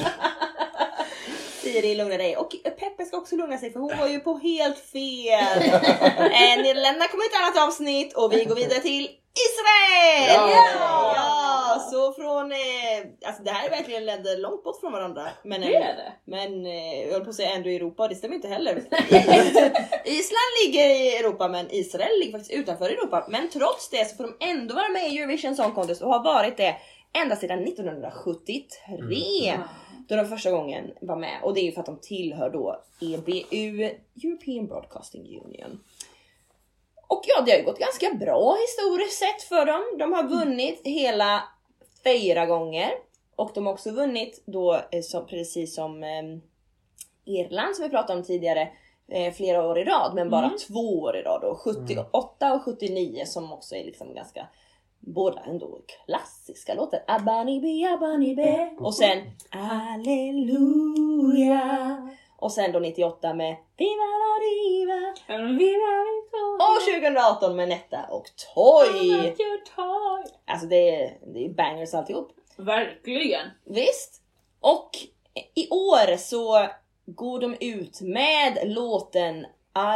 Siri 1.64 1.96
lugna 1.96 2.18
dig. 2.18 2.38
Och 2.38 2.52
Peppe 2.64 3.06
ska 3.06 3.18
också 3.18 3.36
lugna 3.36 3.58
sig 3.58 3.72
för 3.74 3.80
hon 3.80 3.98
var 3.98 4.08
ju 4.08 4.20
på 4.20 4.38
helt 4.38 4.78
fel. 4.80 5.62
eh, 5.62 6.58
Nederländerna 6.64 7.08
kommer 7.08 7.26
ett 7.26 7.42
annat 7.56 7.68
avsnitt 7.68 8.14
och 8.18 8.34
vi 8.34 8.44
går 8.46 8.56
vidare 8.56 8.80
till 8.80 9.08
Israel! 9.46 10.36
Ja! 10.36 11.14
Ja, 11.16 11.80
så 11.92 12.14
från... 12.14 12.52
Eh, 12.52 12.58
alltså 13.26 13.44
det 13.44 13.52
här 13.52 13.66
är 13.66 13.70
verkligen 13.70 14.06
länder 14.06 14.38
långt 14.38 14.64
bort 14.64 14.80
från 14.80 14.92
varandra. 14.92 15.30
Men, 15.44 15.62
Det 15.62 15.76
är 15.76 15.96
det. 15.96 16.14
men 16.26 16.66
eh, 16.66 17.02
jag 17.02 17.12
höll 17.14 17.24
på 17.24 17.30
att 17.30 17.36
säga 17.36 17.52
ändå 17.52 17.70
i 17.70 17.76
Europa, 17.76 18.08
det 18.08 18.16
stämmer 18.16 18.36
inte 18.36 18.48
heller. 18.48 18.76
Island 20.06 20.50
ligger 20.66 20.90
i 20.90 21.18
Europa 21.18 21.48
men 21.48 21.72
Israel 21.72 22.20
ligger 22.20 22.32
faktiskt 22.32 22.60
utanför 22.60 22.90
Europa. 22.90 23.26
Men 23.30 23.50
trots 23.50 23.90
det 23.90 24.10
så 24.10 24.16
får 24.16 24.24
de 24.24 24.38
ändå 24.40 24.76
vara 24.76 24.90
med 24.90 25.14
i 25.14 25.18
Eurovision 25.20 25.56
Song 25.56 25.72
Contest 25.72 26.02
och 26.02 26.10
har 26.14 26.24
varit 26.24 26.58
det 26.58 26.76
ända 27.14 27.36
sedan 27.36 27.64
1973. 27.64 29.60
Då 30.08 30.16
de 30.16 30.26
första 30.26 30.52
gången 30.52 30.92
var 31.02 31.16
med 31.16 31.40
och 31.44 31.54
det 31.54 31.60
är 31.62 31.64
ju 31.64 31.72
för 31.72 31.80
att 31.80 31.86
de 31.86 32.00
tillhör 32.02 32.50
då 32.50 32.82
EBU, 33.02 33.90
European 34.24 34.68
Broadcasting 34.68 35.42
Union. 35.46 35.80
Och 37.10 37.22
ja, 37.28 37.42
det 37.46 37.52
har 37.52 37.58
ju 37.60 37.66
gått 37.66 37.80
ganska 37.80 38.14
bra 38.14 38.58
historiskt 38.62 39.20
sett 39.20 39.42
för 39.42 39.66
dem. 39.66 39.82
De 40.00 40.14
har 40.14 40.24
vunnit 40.24 40.82
hela 40.84 41.44
fyra 42.04 42.46
gånger 42.46 42.92
och 43.36 43.52
de 43.54 43.66
har 43.66 43.74
också 43.74 43.92
vunnit 43.92 44.44
då, 44.46 44.74
eh, 44.92 45.02
som, 45.02 45.26
precis 45.28 45.76
som 45.76 46.04
eh, 46.04 46.24
Irland 47.26 47.76
som 47.76 47.84
vi 47.84 47.90
pratade 47.90 48.20
om 48.20 48.26
tidigare, 48.26 48.70
eh, 49.12 49.34
flera 49.34 49.68
år 49.68 49.78
i 49.80 49.84
rad, 49.84 50.12
men 50.16 50.30
bara 50.30 50.46
Mm. 50.46 50.58
två 50.68 51.00
år 51.02 51.16
i 51.18 51.22
rad 51.22 51.42
då. 51.42 51.56
78 51.56 52.54
och 52.54 52.64
79 52.64 53.24
som 53.26 53.54
också 53.54 53.76
är 53.76 53.84
liksom 53.86 54.14
ganska 54.14 54.48
båda 55.00 55.42
ändå 55.42 55.80
klassiska 56.06 56.74
låtar. 56.74 57.00
Abanibi, 57.08 57.86
abanibe. 57.86 58.70
Och 58.80 58.96
sen 58.96 59.18
Halleluja. 60.70 62.10
Och 62.42 62.52
sen 62.52 62.72
då 62.72 62.80
98 62.80 63.34
med 63.34 63.56
Viva 63.78 64.04
la 64.04 64.40
diva. 64.40 65.14
Och 66.60 66.82
2018 67.02 67.56
med 67.56 67.70
Netta 67.70 68.06
och 68.10 68.26
Toy. 68.54 69.34
Alltså 70.46 70.68
det 70.68 70.96
är, 70.96 71.18
det 71.34 71.46
är 71.46 71.50
bangers 71.50 71.94
alltihop. 71.94 72.32
Verkligen. 72.58 73.48
Visst. 73.66 74.22
Och 74.60 74.90
i 75.56 75.70
år 75.70 76.18
så 76.18 76.68
går 77.06 77.40
de 77.40 77.56
ut 77.60 78.02
med 78.02 78.60
låten 78.64 79.46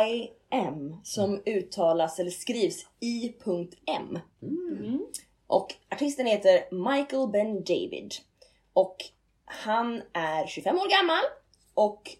I 0.03 0.29
am 0.49 1.01
som 1.03 1.41
uttalas 1.45 2.19
eller 2.19 2.31
skrivs 2.31 2.85
I.M. 2.99 4.19
Mm. 4.41 5.05
Och 5.47 5.75
artisten 5.91 6.25
heter 6.25 6.75
Michael 6.91 7.27
Ben 7.27 7.63
David. 7.63 8.13
Och 8.73 8.95
han 9.45 10.01
är 10.13 10.47
25 10.47 10.75
år 10.75 10.89
gammal 10.89 11.23
och 11.73 12.17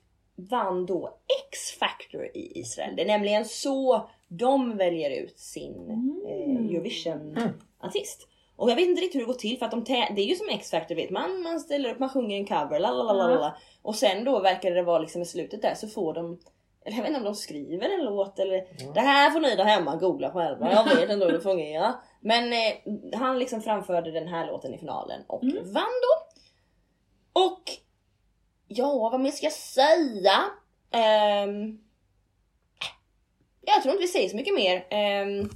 vann 0.49 0.85
då 0.85 1.17
X-Factor 1.49 2.25
i 2.33 2.59
Israel. 2.59 2.95
Det 2.95 3.01
är 3.01 3.05
nämligen 3.07 3.45
så 3.45 4.09
de 4.27 4.77
väljer 4.77 5.23
ut 5.23 5.39
sin 5.39 5.89
eh, 6.27 6.65
Eurovision-artist. 6.65 8.27
Och 8.55 8.71
jag 8.71 8.75
vet 8.75 8.87
inte 8.87 9.01
riktigt 9.01 9.15
hur 9.21 9.25
det 9.25 9.33
går 9.33 9.39
till 9.39 9.57
för 9.59 9.65
att 9.65 9.71
de 9.71 9.83
det 9.83 10.21
är 10.21 10.25
ju 10.25 10.35
som 10.35 10.49
X-Factor 10.49 10.95
vet 10.95 11.09
man, 11.09 11.41
man 11.41 11.59
ställer 11.59 11.89
upp, 11.91 11.99
man 11.99 12.09
sjunger 12.09 12.37
en 12.37 12.47
cover, 12.47 12.79
lalalala. 12.79 13.57
Och 13.81 13.95
sen 13.95 14.23
då 14.25 14.39
verkar 14.39 14.71
det 14.71 14.83
vara 14.83 14.99
liksom 14.99 15.21
i 15.21 15.25
slutet 15.25 15.61
där 15.61 15.75
så 15.75 15.87
får 15.87 16.13
de 16.13 16.39
eller 16.85 16.97
jag 16.97 17.03
vet 17.03 17.09
inte 17.09 17.19
om 17.19 17.25
de 17.25 17.35
skriver 17.35 17.89
en 17.89 18.05
låt 18.05 18.39
eller 18.39 18.93
Det 18.93 18.99
här 18.99 19.31
får 19.31 19.39
ni 19.39 19.55
där 19.55 19.63
hemma 19.63 19.95
googla 19.95 20.31
själva, 20.31 20.71
jag 20.71 20.83
vet 20.95 21.09
inte 21.09 21.25
hur 21.25 21.31
det 21.33 21.41
fungerar. 21.41 21.93
Men 22.21 22.53
eh, 22.53 23.19
han 23.19 23.39
liksom 23.39 23.61
framförde 23.61 24.11
den 24.11 24.27
här 24.27 24.47
låten 24.47 24.73
i 24.73 24.77
finalen 24.77 25.21
och 25.27 25.43
Mm. 25.43 25.73
vann 25.73 25.83
då. 25.83 26.29
Och 27.41 27.61
ja, 28.75 29.09
vad 29.11 29.21
mer 29.21 29.31
ska 29.31 29.45
jag 29.45 29.53
säga? 29.53 30.45
Ehm, 30.91 31.77
jag 33.61 33.83
tror 33.83 33.93
inte 33.93 34.01
vi 34.01 34.07
säger 34.07 34.29
så 34.29 34.35
mycket 34.35 34.53
mer. 34.53 34.87
Ehm, 34.89 35.49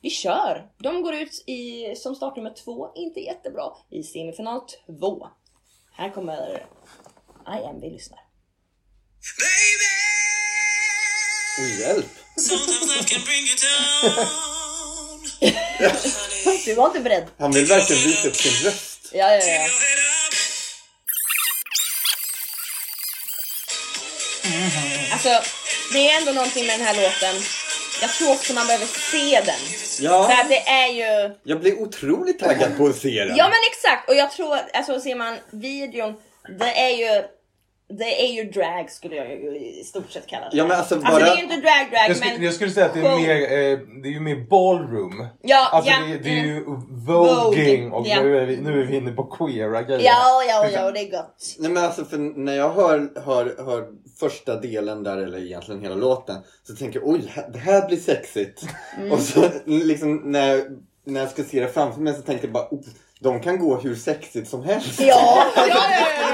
vi 0.00 0.10
kör! 0.10 0.68
De 0.78 1.02
går 1.02 1.14
ut 1.14 1.44
i, 1.46 1.94
som 1.96 2.14
startnummer 2.14 2.54
två, 2.64 2.92
inte 2.94 3.20
jättebra, 3.20 3.72
i 3.90 4.02
semifinal 4.02 4.60
två. 4.86 5.28
Här 5.92 6.10
kommer 6.10 6.66
I 7.46 7.64
am, 7.64 7.80
vi 7.80 7.90
lyssnar. 7.90 8.20
Oh, 11.58 11.80
hjälp. 11.80 12.06
Du 16.64 16.74
var 16.74 16.86
inte 16.86 17.00
beredd? 17.00 17.26
Han 17.38 17.52
vill 17.52 17.66
verkligen 17.66 18.02
visa 18.02 18.28
upp 18.28 18.36
sin 18.36 18.66
röst. 18.66 19.10
Ja, 19.12 19.30
ja, 19.30 19.44
ja. 19.44 19.68
Alltså, 25.26 25.52
det 25.92 26.10
är 26.10 26.18
ändå 26.20 26.32
någonting 26.32 26.66
med 26.66 26.78
den 26.78 26.86
här 26.86 26.94
låten. 26.94 27.42
Jag 28.00 28.10
tror 28.10 28.32
också 28.32 28.54
man 28.54 28.66
behöver 28.66 28.86
se 28.86 29.40
den. 29.40 29.60
För 29.96 30.04
Ja, 30.04 30.40
att 30.40 30.48
det 30.48 30.68
är 30.68 30.88
ju... 30.88 31.34
jag 31.42 31.60
blir 31.60 31.80
otroligt 31.82 32.38
taggad 32.38 32.76
på 32.76 32.86
att 32.86 32.96
se 32.96 33.24
den. 33.24 33.36
Ja 33.36 33.44
men 33.44 33.58
exakt! 33.70 34.08
Och 34.08 34.14
jag 34.14 34.32
tror, 34.32 34.58
alltså 34.72 35.00
ser 35.00 35.14
man 35.14 35.36
videon, 35.50 36.14
det 36.58 36.80
är 36.80 36.90
ju... 36.90 37.22
det 37.98 38.22
är 38.28 38.32
ju 38.32 38.50
drag 38.50 38.90
skulle 38.90 39.16
jag 39.16 39.30
ju 39.30 39.58
i 39.58 39.84
stort 39.84 40.10
sett 40.10 40.26
kalla 40.26 40.48
det. 40.50 40.56
Ja, 40.56 40.66
men 40.66 40.78
alltså 40.78 40.94
alltså 40.94 41.10
bara- 41.12 41.24
det 41.24 41.30
är 41.30 41.36
ju 41.36 41.42
inte 41.42 41.56
drag 41.56 41.90
drag 41.90 42.08
Jag, 42.08 42.16
skulle, 42.16 42.32
men 42.34 42.44
jag 42.44 42.54
skulle 42.54 42.70
säga 42.70 42.86
att 42.86 42.94
det 42.94 43.00
är 43.00 43.16
mer, 43.16 43.42
eh, 43.42 43.78
det 44.02 44.08
är 44.08 44.12
ju 44.12 44.20
mer 44.20 44.46
ballroom. 44.50 45.26
Ja, 45.42 45.68
Alltså 45.72 45.90
ja, 45.90 45.96
det, 46.06 46.18
det 46.18 46.28
är 46.38 46.44
mm. 46.44 46.54
ju 46.54 46.64
voging 47.06 47.92
och 47.92 48.06
ja. 48.06 48.22
nu, 48.22 48.38
är 48.38 48.46
vi, 48.46 48.56
nu 48.56 48.80
är 48.82 48.86
vi 48.86 48.96
inne 48.96 49.12
på 49.12 49.24
queera 49.24 49.82
grejer. 49.82 50.02
Ja, 50.04 50.42
ja, 50.48 50.68
ja, 50.72 50.90
det 50.90 51.00
är 51.00 51.10
gott. 51.10 51.54
Nej 51.58 51.70
men 51.70 51.84
alltså 51.84 52.04
för 52.04 52.18
när 52.18 52.54
jag 52.56 52.70
hör, 52.70 53.20
hör, 53.24 53.64
hör 53.64 53.86
första 54.20 54.60
delen 54.60 55.02
där, 55.02 55.16
eller 55.16 55.38
egentligen 55.38 55.80
hela 55.82 55.94
låten, 55.94 56.36
så 56.62 56.74
tänker 56.76 57.00
jag 57.00 57.08
oj, 57.08 57.32
det 57.52 57.58
här 57.58 57.86
blir 57.88 57.96
sexigt. 57.98 58.62
Mm. 58.98 59.12
Och 59.12 59.18
så 59.20 59.44
liksom 59.66 60.16
när, 60.24 60.48
jag- 60.54 60.64
när 61.06 61.20
jag 61.20 61.30
ska 61.30 61.42
se 61.44 61.60
det 61.60 61.68
framför 61.68 62.00
mig 62.00 62.14
så 62.14 62.22
tänker 62.22 62.44
jag 62.44 62.52
bara, 62.52 62.68
oh, 62.70 62.80
de 63.20 63.40
kan 63.40 63.58
gå 63.58 63.76
hur 63.76 63.94
sexigt 63.94 64.48
som 64.50 64.64
helst. 64.64 65.00
Ja, 65.00 65.06
ja, 65.56 65.62
Alltså, 65.62 65.68
ja, 65.68 65.88
det 65.88 66.33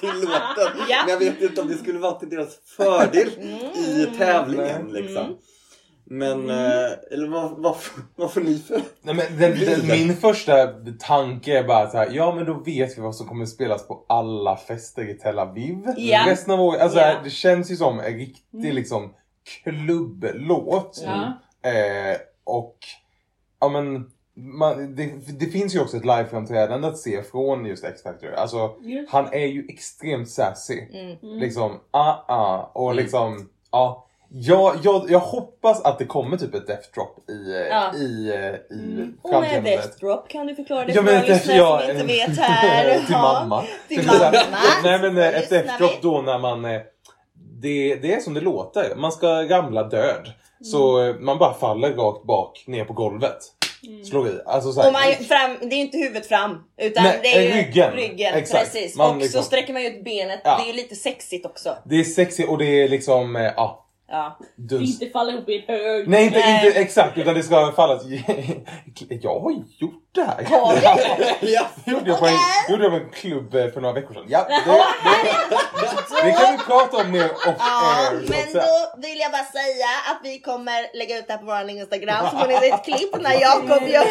till 0.00 0.20
låten. 0.20 0.78
Ja. 0.88 1.02
Men 1.06 1.08
jag 1.08 1.18
vet 1.18 1.42
inte 1.42 1.60
om 1.60 1.68
det 1.68 1.74
skulle 1.76 1.98
vara 1.98 2.12
till 2.12 2.30
deras 2.30 2.58
fördel 2.76 3.28
i 3.28 4.02
Mm. 4.04 4.18
tävlingen 4.18 4.92
liksom. 4.92 5.38
Men, 6.06 6.50
eh, 6.50 6.90
eller 7.10 7.28
vad, 7.28 7.50
vad, 7.62 7.76
vad 8.16 8.32
får 8.32 8.40
ni 8.40 8.58
för? 8.58 8.80
Nej, 9.02 9.14
men 9.14 9.38
den, 9.38 9.58
den, 9.58 9.86
min 9.86 10.16
första 10.16 10.66
tanke 11.00 11.58
är 11.58 11.64
bara 11.64 11.90
så 11.90 11.96
här, 11.96 12.10
ja 12.12 12.34
men 12.34 12.44
då 12.46 12.54
vet 12.54 12.98
vi 12.98 13.02
vad 13.02 13.16
som 13.16 13.26
kommer 13.28 13.46
spelas 13.46 13.88
på 13.88 14.04
alla 14.08 14.56
fester 14.56 15.10
i 15.10 15.14
Tel 15.14 15.38
Aviv. 15.38 15.78
Ja. 15.96 16.24
Resten 16.28 16.54
av 16.54 16.60
året, 16.60 16.80
alltså 16.82 16.98
Ja. 16.98 17.14
det 17.24 17.30
känns 17.30 17.70
ju 17.70 17.76
som 17.76 17.98
en 18.00 18.14
riktig 18.18 18.74
liksom 18.74 19.14
klubblåt. 19.62 21.04
Ja. 21.06 21.40
Eh, 21.70 22.16
och 22.44 22.76
ja 23.60 23.68
men 23.68 24.10
man, 24.36 24.94
det, 24.94 25.12
det 25.38 25.46
finns 25.46 25.74
ju 25.74 25.80
också 25.80 25.96
ett 25.96 26.04
liveframträdande 26.04 26.88
att 26.88 26.98
se 26.98 27.22
från 27.22 27.66
just 27.66 27.84
X-Factor. 27.84 28.32
Alltså 28.32 28.74
Just. 28.80 29.12
han 29.12 29.32
är 29.32 29.46
ju 29.46 29.66
extremt 29.68 30.30
sassy. 30.30 30.80
Mm. 30.92 31.16
Liksom, 31.38 31.80
ah 31.90 32.14
ah. 32.28 32.70
Och 32.74 32.94
liksom, 32.94 33.48
ja. 33.70 34.00
Jag, 34.36 34.74
jag, 34.82 35.10
jag 35.10 35.18
hoppas 35.18 35.82
att 35.82 35.98
det 35.98 36.04
kommer 36.04 36.36
typ 36.36 36.54
ett 36.54 36.66
death 36.66 36.88
drop 36.94 37.30
i, 37.30 37.50
eh, 37.52 37.60
Ja. 37.60 37.94
i, 37.94 38.28
eh, 38.34 38.76
i 38.76 38.94
Mm. 38.94 39.18
Och 39.22 39.40
med. 39.40 39.64
Death 39.64 39.88
Drop 40.00 40.28
kan 40.28 40.46
du 40.46 40.54
förklara 40.54 40.84
det 40.84 40.92
Ja, 40.92 41.02
för 41.02 41.02
men 41.02 41.14
våra 41.14 41.22
ett 41.22 41.28
Death- 41.28 41.34
lyssnare 41.34 41.56
ja, 41.58 41.80
som 41.80 41.90
inte 41.90 42.06
vet 42.06 42.38
här. 42.38 43.00
till 43.06 43.12
mamma. 43.16 43.64
Till 43.88 44.08
säga- 44.08 44.18
mamma. 44.32 44.56
Nej 44.84 44.98
men 45.02 45.18
eh, 45.18 45.38
ett 45.38 45.50
death 45.50 45.78
drop 45.78 46.02
då 46.02 46.22
när 46.22 46.38
man 46.38 46.64
eh, 46.64 46.80
det, 47.60 47.94
det 47.94 48.14
är 48.14 48.20
som 48.20 48.34
det 48.34 48.40
låter. 48.40 48.96
Man 48.96 49.12
ska 49.12 49.28
ramla 49.48 49.82
död. 49.82 50.32
Så 50.62 50.98
Mm. 50.98 51.14
eh, 51.16 51.20
man 51.20 51.38
bara 51.38 51.54
faller 51.54 51.92
rakt 51.92 52.24
bak 52.24 52.64
ner 52.66 52.84
på 52.84 52.92
golvet. 52.92 53.38
Slår 54.04 54.28
i. 54.28 54.40
Alltså 54.46 54.72
så 54.72 54.80
här, 54.80 54.88
Och 54.88 54.92
man, 54.92 55.02
fram, 55.02 55.56
det 55.60 55.74
är 55.74 55.76
ju 55.76 55.82
inte 55.84 55.98
huvudet 55.98 56.26
fram 56.26 56.64
utan 56.78 57.04
Nej, 57.04 57.20
det 57.22 57.36
är 57.36 57.42
ju 57.42 57.62
ryggen. 57.62 57.92
ryggen 57.92 58.34
Exakt. 58.34 58.72
precis. 58.72 58.96
Man 58.96 59.10
och 59.10 59.16
liksom- 59.16 59.42
så 59.42 59.46
sträcker 59.46 59.72
man 59.72 59.82
ju 59.82 59.88
ut 59.88 60.04
benet. 60.04 60.40
Ja. 60.44 60.56
Det 60.56 60.62
är 60.64 60.66
ju 60.66 60.72
lite 60.82 60.94
sexigt 60.96 61.46
också. 61.46 61.76
Det 61.84 62.00
är 62.00 62.04
sexigt 62.04 62.48
och 62.48 62.58
det 62.58 62.66
är 62.82 62.88
liksom, 62.88 63.36
eh, 63.36 63.42
ja. 63.42 63.80
Ja. 64.08 64.38
duns. 64.56 65.02
Inte 65.02 65.12
falla 65.12 65.32
ihop 65.32 65.48
i 65.48 65.64
en 65.66 65.74
hög. 65.74 66.08
Nej 66.08 66.24
inte, 66.24 66.38
Nej. 66.38 66.66
inte 66.66 66.80
exakt 66.80 67.18
utan 67.18 67.34
det 67.34 67.42
ska 67.42 67.72
falla... 67.72 68.00
Jag 69.20 69.40
har 69.40 69.50
gjort 69.78 70.03
det 70.14 70.24
här. 70.24 70.44
Har 70.44 70.74
Det 71.40 71.50
ja. 71.50 71.66
gjorde 71.84 72.10
jag 72.10 72.18
på 72.18 72.26
en, 72.26 72.32
gjorde 72.70 72.82
jag 72.84 72.92
på 72.92 72.98
en 72.98 73.10
klubb 73.10 73.54
eh, 73.54 73.68
för 73.68 73.80
några 73.80 73.94
veckor 73.94 74.14
sedan. 74.14 74.24
Ja, 74.28 74.46
det, 74.48 74.54
det, 76.20 76.22
det 76.24 76.32
kan 76.32 76.52
vi 76.52 76.58
prata 76.58 76.96
om 76.96 77.10
mer 77.10 77.30
off 77.30 77.54
Ja, 77.58 78.08
air. 78.10 78.12
men 78.28 78.52
då 78.52 79.06
vill 79.08 79.18
jag 79.18 79.32
bara 79.32 79.44
säga 79.44 79.86
att 80.10 80.20
vi 80.22 80.38
kommer 80.40 80.96
lägga 80.98 81.18
ut 81.18 81.26
det 81.26 81.32
här 81.32 81.40
på 81.40 81.46
vår 81.46 81.70
Instagram 81.70 82.26
så 82.30 82.36
får 82.38 82.46
ni 82.48 82.56
se 82.56 82.68
ett 82.70 82.84
klipp 82.84 83.22
när 83.22 83.40
Jakob 83.40 83.88
gör 83.88 84.04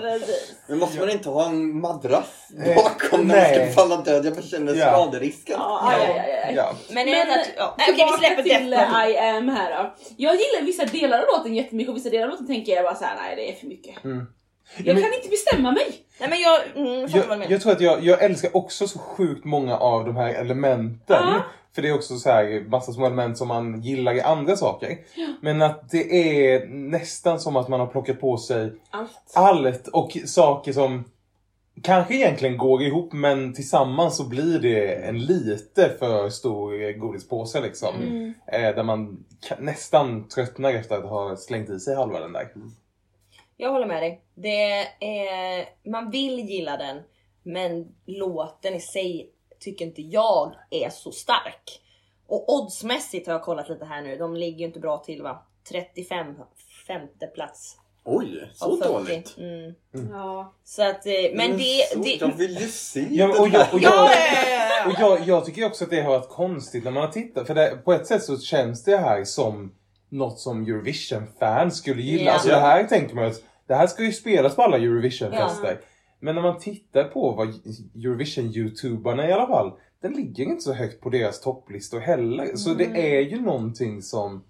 Precis. 0.00 0.54
Men 0.66 0.78
måste 0.78 0.98
man 0.98 1.10
inte 1.10 1.28
ha 1.28 1.46
en 1.46 1.80
madrass 1.80 2.34
Eh, 2.66 2.74
bakom 2.76 3.28
när 3.28 3.36
man 3.36 3.66
ska 3.66 3.82
falla 3.82 3.96
död? 3.96 4.26
Jag 4.26 4.44
känner 4.44 4.74
Ja. 4.74 4.86
skaderisken. 4.92 5.56
Ja, 5.58 5.80
aj. 5.92 6.52
Ja. 6.56 6.72
Men, 6.90 7.06
Men 7.10 7.26
ja, 7.56 7.74
okej 7.88 8.06
vi 8.12 8.18
släpper 8.18 8.42
till 8.42 8.70
Drop. 8.70 8.80
eh, 8.80 9.08
I 9.10 9.18
am 9.18 9.48
här 9.48 9.70
då. 9.82 9.94
Jag 10.16 10.32
gillar 10.34 10.62
vissa 10.62 10.84
delar 10.84 11.18
av 11.18 11.26
låten 11.26 11.54
jättemycket 11.54 11.90
och 11.90 11.96
vissa 11.96 12.10
delar 12.10 12.24
av 12.24 12.30
låten 12.30 12.46
tänker 12.46 12.72
jag 12.72 12.84
bara 12.84 12.94
såhär, 12.94 13.16
nej 13.22 13.36
det 13.36 13.50
är 13.52 13.54
för 13.60 13.66
mycket. 13.66 14.04
Mm. 14.04 14.26
Jag 14.76 14.94
men- 14.94 15.02
kan 15.02 15.14
inte 15.14 15.28
bestämma 15.28 15.72
mig. 15.72 16.04
Nej 16.20 16.28
men 16.28 16.38
jag 16.40 16.86
mm, 16.86 17.08
Jag, 17.40 17.50
jag 17.50 17.60
tror 17.60 17.72
att 17.72 17.80
jag, 17.80 18.04
jag 18.04 18.22
älskar 18.22 18.56
också 18.56 18.88
så 18.88 18.98
sjukt 18.98 19.44
många 19.44 19.76
av 19.76 20.04
de 20.04 20.16
här 20.16 20.34
elementen. 20.34 21.22
Ja. 21.26 21.42
För 21.74 21.82
det 21.82 21.88
är 21.88 21.94
också 21.94 22.18
så 22.18 22.30
här 22.30 22.64
massa 22.68 22.92
små 22.92 23.06
element 23.06 23.38
som 23.38 23.48
man 23.48 23.80
gillar 23.82 24.14
i 24.14 24.20
andra 24.20 24.56
saker. 24.56 24.98
Men 25.40 25.62
att 25.62 25.90
det 25.90 26.12
är 26.12 26.66
nästan 26.66 27.40
som 27.40 27.56
att 27.56 27.68
man 27.68 27.80
har 27.80 27.86
plockat 27.86 28.20
på 28.20 28.36
sig 28.36 28.72
Allt. 28.90 29.32
allt 29.34 29.88
och 29.88 30.16
saker 30.24 30.72
som 30.72 31.04
kanske 31.82 32.14
egentligen 32.14 32.56
går 32.56 32.82
ihop 32.82 33.12
men 33.12 33.54
tillsammans 33.54 34.16
så 34.16 34.28
blir 34.28 34.58
det 34.58 34.94
en 34.94 35.18
lite 35.24 35.90
för 35.98 36.30
stor 36.30 36.92
godispåse 36.92 37.60
liksom. 37.60 37.96
Mm. 37.96 38.34
Eh, 38.46 38.74
där 38.74 38.82
man 38.82 39.24
nästan 39.58 40.28
tröttnar 40.28 40.72
efter 40.72 40.96
att 40.96 41.08
ha 41.08 41.36
slängt 41.36 41.70
i 41.70 41.80
sig 41.80 41.96
halva 41.96 42.20
den 42.20 42.32
där. 42.32 42.48
Jag 43.60 43.72
håller 43.72 43.86
med 43.86 44.02
dig. 44.02 44.22
Det 44.34 44.86
är, 45.00 45.68
man 45.90 46.10
vill 46.10 46.38
gilla 46.38 46.76
den 46.76 47.02
men 47.42 47.94
låten 48.06 48.74
i 48.74 48.80
sig 48.80 49.30
tycker 49.60 49.84
inte 49.84 50.02
jag 50.02 50.54
är 50.70 50.90
så 50.90 51.12
stark. 51.12 51.80
Och 52.26 52.54
oddsmässigt 52.54 53.26
har 53.26 53.34
jag 53.34 53.42
kollat 53.42 53.68
lite 53.68 53.84
här 53.84 54.02
nu. 54.02 54.16
De 54.16 54.36
ligger 54.36 54.58
ju 54.58 54.64
inte 54.64 54.80
bra 54.80 54.98
till 54.98 55.22
va? 55.22 55.46
35 55.68 56.26
femte 56.86 57.26
plats 57.26 57.76
Oj, 58.04 58.50
så 58.54 58.64
av 58.64 58.76
40. 58.76 58.88
dåligt. 58.88 59.38
Mm. 59.38 59.74
Ja. 60.12 60.54
Så 60.64 60.82
att, 60.82 61.06
eh, 61.06 61.12
men 61.34 61.56
det... 61.56 61.88
så, 61.92 61.98
det 61.98 62.20
Jag 62.20 62.36
vill 62.36 62.60
ju 62.60 62.68
se 62.68 63.06
Ja, 63.10 63.26
den 63.26 63.40
och 63.40 63.48
jag, 63.48 63.74
och 63.74 63.80
jag, 63.80 63.92
Ja, 63.92 64.10
ja, 64.12 64.50
ja, 64.50 64.68
ja. 64.84 64.86
Och 64.86 64.94
jag, 65.00 65.28
jag 65.28 65.44
tycker 65.44 65.66
också 65.66 65.84
att 65.84 65.90
det 65.90 66.00
har 66.00 66.18
varit 66.18 66.28
konstigt 66.28 66.84
när 66.84 66.90
man 66.90 67.02
har 67.02 67.12
tittat. 67.12 67.46
För 67.46 67.54
det, 67.54 67.78
på 67.84 67.92
ett 67.92 68.06
sätt 68.06 68.22
så 68.22 68.38
känns 68.38 68.84
det 68.84 68.96
här 68.96 69.24
som 69.24 69.72
något 70.08 70.40
som 70.40 70.62
Eurovision-fans 70.62 71.78
skulle 71.78 72.02
gilla. 72.02 72.24
Ja. 72.24 72.32
Alltså 72.32 72.48
det 72.48 72.60
här 72.60 72.84
tänker 72.84 73.14
man 73.14 73.24
att 73.24 73.42
det 73.68 73.74
här 73.74 73.86
ska 73.86 74.02
ju 74.04 74.12
spelas 74.12 74.56
på 74.56 74.62
alla 74.62 74.76
Eurovision-fester. 74.76 75.80
Men 76.20 76.34
när 76.34 76.42
man 76.42 76.58
tittar 76.58 77.04
på 77.04 77.30
vad 77.32 77.48
Eurovision-youtubarna 77.94 79.28
i 79.28 79.32
alla 79.32 79.46
fall, 79.46 79.72
den 80.02 80.12
ligger 80.12 80.44
inte 80.44 80.62
så 80.62 80.72
högt 80.72 81.00
på 81.00 81.10
deras 81.10 81.40
topplistor 81.40 82.00
heller. 82.00 82.56
Så 82.56 82.74
det 82.74 83.16
är 83.16 83.20
ju 83.20 83.40
någonting 83.40 84.02
som, 84.02 84.44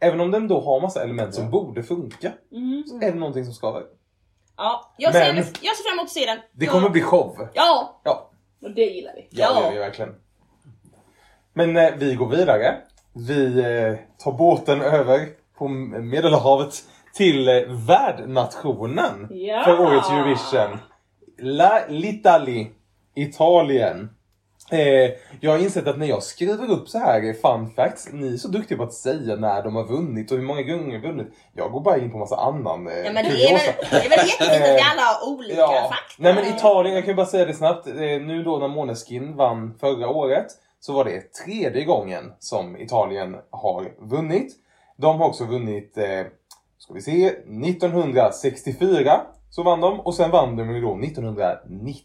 även 0.00 0.20
om 0.20 0.30
den 0.30 0.48
då 0.48 0.60
har 0.60 0.80
massa 0.80 1.02
element 1.02 1.34
som 1.34 1.50
borde 1.50 1.82
funka, 1.82 2.32
Mm. 2.52 2.84
så 2.86 2.96
är 2.96 3.12
det 3.12 3.18
någonting 3.18 3.44
som 3.44 3.54
skaver. 3.54 3.82
ja 4.56 4.94
jag, 4.98 5.12
ser, 5.12 5.20
Men- 5.34 5.36
jag 5.36 5.76
ser 5.76 5.84
fram 5.90 5.98
emot 5.98 6.04
att 6.04 6.10
se 6.10 6.26
den. 6.26 6.38
Det 6.52 6.64
Ja. 6.66 6.72
kommer 6.72 6.88
bli 6.90 7.00
show. 7.00 7.48
Ja, 7.54 8.00
Ja, 8.04 8.30
Och 8.62 8.70
det 8.70 8.82
gillar 8.82 9.12
vi. 9.14 9.28
Ja, 9.30 9.48
Ja. 9.54 9.60
det 9.60 9.66
gör 9.66 9.72
vi 9.72 9.78
verkligen. 9.78 10.14
Men 11.52 11.76
eh, 11.76 11.90
vi 11.96 12.14
går 12.14 12.28
vidare. 12.28 12.74
Vi 13.12 13.58
eh, 13.58 13.94
tar 14.18 14.32
båten 14.32 14.80
över 14.80 15.28
på 15.58 15.68
Medelhavet 15.68 16.74
till 17.16 17.48
eh, 17.48 17.54
värdnationen 17.68 19.26
Ja. 19.30 19.62
för 19.64 19.80
årets 19.80 20.10
Eurovision. 20.10 20.78
La 21.38 21.80
L'Italie, 21.88 22.66
Italien. 23.14 24.10
Eh, 24.70 25.10
jag 25.40 25.50
har 25.50 25.58
insett 25.58 25.86
att 25.86 25.98
när 25.98 26.06
jag 26.06 26.22
skriver 26.22 26.70
upp 26.70 26.88
så 26.88 26.98
här 26.98 27.28
eh, 27.28 27.34
fun 27.34 27.70
facts, 27.76 28.08
ni 28.12 28.32
är 28.32 28.36
så 28.36 28.48
duktiga 28.48 28.78
på 28.78 28.84
att 28.84 28.92
säga 28.94 29.36
när 29.36 29.62
de 29.62 29.76
har 29.76 29.84
vunnit 29.84 30.30
och 30.30 30.36
hur 30.38 30.44
många 30.44 30.62
gånger 30.62 30.98
de 30.98 31.06
har 31.06 31.12
vunnit. 31.12 31.26
Jag 31.52 31.72
går 31.72 31.80
bara 31.80 31.98
in 31.98 32.10
på 32.10 32.18
massa 32.18 32.36
annan 32.36 32.86
eh, 32.88 32.94
ja 32.98 33.12
men 33.12 33.24
det 33.24 33.30
är 33.30 33.52
väl, 33.52 33.74
det 33.90 33.96
är 33.96 34.10
väl 34.10 34.26
jättefint 34.28 34.62
att 34.64 34.76
vi 34.76 34.80
alla 34.92 35.02
har 35.02 35.32
olika 35.34 35.54
Ja. 35.60 35.68
fakta. 35.90 36.14
Nej 36.18 36.34
men 36.34 36.44
Italien, 36.56 36.94
jag 36.94 37.04
kan 37.04 37.16
bara 37.16 37.26
säga 37.26 37.44
det 37.44 37.54
snabbt. 37.54 37.86
Eh, 37.86 37.94
Nu 37.96 38.42
då 38.44 38.58
när 38.58 38.68
Måneskin 38.68 39.36
vann 39.36 39.74
förra 39.80 40.08
året 40.08 40.46
så 40.80 40.92
var 40.92 41.04
det 41.04 41.32
tredje 41.44 41.84
gången 41.84 42.32
som 42.38 42.76
Italien 42.76 43.36
har 43.50 43.92
vunnit. 44.10 44.52
De 44.96 45.20
har 45.20 45.26
också 45.28 45.44
vunnit, 45.44 45.98
eh, 45.98 46.20
ska 46.84 46.94
vi 46.94 47.00
se, 47.00 47.26
1964 47.26 49.20
så 49.50 49.62
vann 49.62 49.80
de 49.80 50.00
och 50.00 50.14
sen 50.14 50.30
vann 50.30 50.56
de 50.56 50.74
ju 50.74 50.80
då 50.80 50.98
1990. 50.98 52.04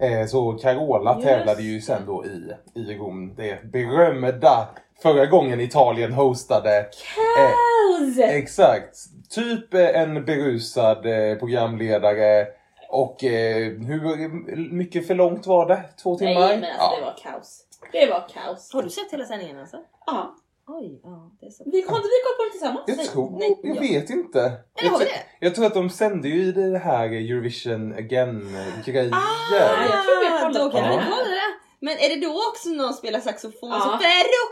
Eh, 0.00 0.26
så 0.26 0.52
Carola 0.52 1.14
Just 1.14 1.26
tävlade 1.26 1.62
ju 1.62 1.80
sen 1.80 2.06
då 2.06 2.24
i, 2.24 2.52
i 2.74 2.94
Rom, 2.94 3.34
det 3.34 3.72
berömda 3.72 4.68
förra 5.02 5.26
gången 5.26 5.60
Italien 5.60 6.12
hostade. 6.12 6.78
Eh, 6.78 6.86
Paus! 7.16 8.18
Exakt. 8.18 8.96
Typ 9.30 9.74
eh, 9.74 10.00
en 10.00 10.24
berusad 10.24 11.06
eh, 11.06 11.38
programledare. 11.38 12.46
Och 12.88 13.24
eh, 13.24 13.72
hur 13.72 14.28
mycket 14.72 15.06
för 15.06 15.14
långt 15.14 15.46
var 15.46 15.68
det? 15.68 15.82
Två 16.02 16.18
timmar? 16.18 16.34
Nej 16.34 16.60
men 16.60 16.70
alltså 16.78 17.00
det 17.00 17.04
var 17.04 17.16
kaos. 17.32 17.62
Det 17.92 18.06
var 18.06 18.28
kaos. 18.34 18.72
Har 18.72 18.82
du 18.82 18.90
sett 18.90 19.12
hela 19.12 19.24
sändningen 19.24 19.58
alltså? 19.58 19.76
Ja. 20.06 20.34
Oj, 20.68 21.00
ja 21.02 21.30
det 21.40 21.46
är 21.46 21.50
så. 21.50 21.64
Vi 21.66 21.82
har 21.88 21.96
inte 21.96 22.08
vi 22.08 22.20
koll 22.24 22.36
på 22.38 22.44
det 22.44 22.50
tillsammans? 22.50 22.84
Jag 22.86 22.96
Nej, 22.96 23.06
tror, 23.06 23.38
nej, 23.38 23.60
jag 23.62 23.76
ja. 23.76 23.80
vet 23.80 24.10
inte. 24.10 24.40
Eller 24.40 24.52
Jag, 24.84 24.90
har 24.90 24.98
vi 24.98 25.04
tr- 25.04 25.08
det? 25.08 25.46
jag 25.46 25.54
tror 25.54 25.66
att 25.66 25.74
de 25.74 25.90
sände 25.90 26.28
ju 26.28 26.42
i 26.42 26.52
det 26.52 26.78
här 26.78 27.08
Eurovision 27.08 27.92
again-grejer. 27.92 29.10
Nej, 29.10 29.88
jag 29.90 30.04
tror 30.04 30.20
vi 30.20 30.28
har 30.28 30.70
kollat 30.70 30.72
på 30.72 30.78
det. 31.24 31.40
Men 31.80 31.92
är 31.98 32.08
det 32.08 32.26
då 32.26 32.32
också 32.48 32.68
någon 32.68 32.94
spelar 32.94 33.20
saxofon 33.20 33.70
Ja. 33.70 33.80
så 33.80 33.98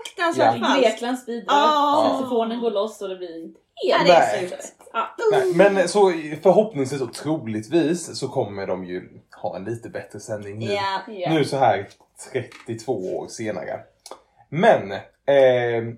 fruktansvärt 0.04 0.56
Ja. 0.60 0.66
falskt? 0.66 0.82
Greklands 0.90 1.26
bidrag. 1.26 1.44
Ja. 1.48 2.10
Saxofonen 2.10 2.60
går 2.60 2.70
loss 2.70 3.02
och 3.02 3.08
det 3.08 3.16
blir 3.16 3.50
Ja, 3.82 3.96
helt 3.96 4.08
det 4.08 4.14
är 4.14 4.48
så. 4.48 4.54
Ja. 4.92 5.08
Nej, 5.32 5.54
men 5.72 5.88
så 5.88 6.12
förhoppningsvis 6.42 7.00
och 7.00 7.14
troligtvis 7.14 8.18
så 8.18 8.28
kommer 8.28 8.66
de 8.66 8.84
ju 8.84 9.08
ha 9.42 9.56
en 9.56 9.64
lite 9.64 9.88
bättre 9.88 10.20
sändning 10.20 10.58
nu. 10.58 10.66
Ja. 11.12 11.30
Nu 11.30 11.44
så 11.44 11.56
här 11.56 11.88
32 12.66 12.92
år 13.16 13.28
senare. 13.28 13.80
Men 14.48 14.92
eh, 15.26 15.94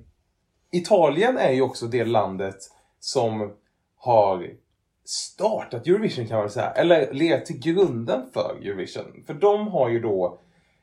Italien 0.77 1.39
är 1.39 1.53
ju 1.53 1.63
också 1.63 1.87
det 1.87 2.05
landet 2.05 2.57
som 3.01 3.53
har 3.97 4.51
startat 5.05 5.87
Eurovision 5.87 6.27
kan 6.27 6.39
man 6.39 6.51
säga. 6.51 6.71
Eller 6.71 7.13
legat 7.13 7.47
till 7.47 7.59
grunden 7.59 8.31
för 8.33 8.57
Eurovision. 8.63 9.25
För 9.27 9.35
de 9.35 9.69
har 9.69 9.89
ju 9.89 10.01
då 10.01 10.39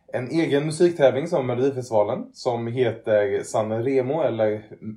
en 0.07 0.29
egen 0.29 0.65
musiktävling 0.65 1.27
som 1.27 1.47
Melodifestivalen 1.47 2.29
som 2.33 2.67
heter 2.67 3.43
Sanremo 3.43 4.21
eller 4.21 4.51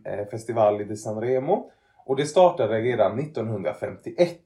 eh, 0.05 0.29
Festival 0.31 0.79
di 0.79 0.97
Sanremo. 0.97 1.71
Och 2.07 2.17
det 2.17 2.27
startade 2.27 2.81
redan 2.81 3.19
1951. 3.19 4.39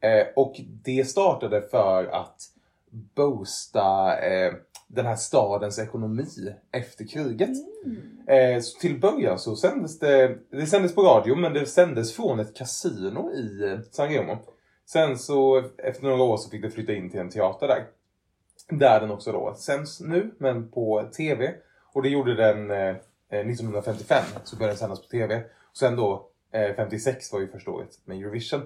Eh, 0.00 0.26
och 0.36 0.60
det 0.84 1.08
startade 1.08 1.62
för 1.62 2.04
att 2.04 2.36
boosta 2.90 4.18
eh, 4.18 4.52
den 4.94 5.06
här 5.06 5.16
stadens 5.16 5.78
ekonomi 5.78 6.54
efter 6.72 7.06
kriget. 7.08 7.50
Eh, 8.26 8.60
så 8.60 8.80
till 8.80 9.00
början 9.00 9.38
så 9.38 9.56
sändes 9.56 9.98
det, 9.98 10.38
det 10.50 10.66
sändes 10.66 10.94
på 10.94 11.02
radio 11.02 11.36
men 11.36 11.52
det 11.52 11.66
sändes 11.66 12.16
från 12.16 12.40
ett 12.40 12.56
kasino 12.56 13.30
i 13.32 13.62
eh, 13.64 13.78
Sanremo. 13.90 14.36
Sen 14.86 15.18
så 15.18 15.62
efter 15.78 16.02
några 16.02 16.22
år 16.22 16.36
så 16.36 16.50
fick 16.50 16.62
det 16.62 16.70
flytta 16.70 16.92
in 16.92 17.10
till 17.10 17.20
en 17.20 17.30
teater 17.30 17.68
där. 17.68 17.86
Där 18.68 19.00
den 19.00 19.10
också 19.10 19.32
då 19.32 19.54
sänds 19.54 20.00
nu 20.00 20.34
men 20.38 20.70
på 20.70 21.10
TV. 21.16 21.54
Och 21.92 22.02
det 22.02 22.08
gjorde 22.08 22.34
den 22.34 22.70
eh, 22.70 22.96
1955 23.30 24.24
så 24.44 24.56
började 24.56 24.72
den 24.72 24.78
sändas 24.78 25.02
på 25.02 25.08
TV. 25.08 25.36
Och 25.70 25.76
sen 25.76 25.96
då 25.96 26.28
eh, 26.52 26.76
56 26.76 27.32
var 27.32 27.40
ju 27.40 27.48
första 27.48 27.70
året 27.70 27.98
med 28.04 28.18
Eurovision. 28.18 28.62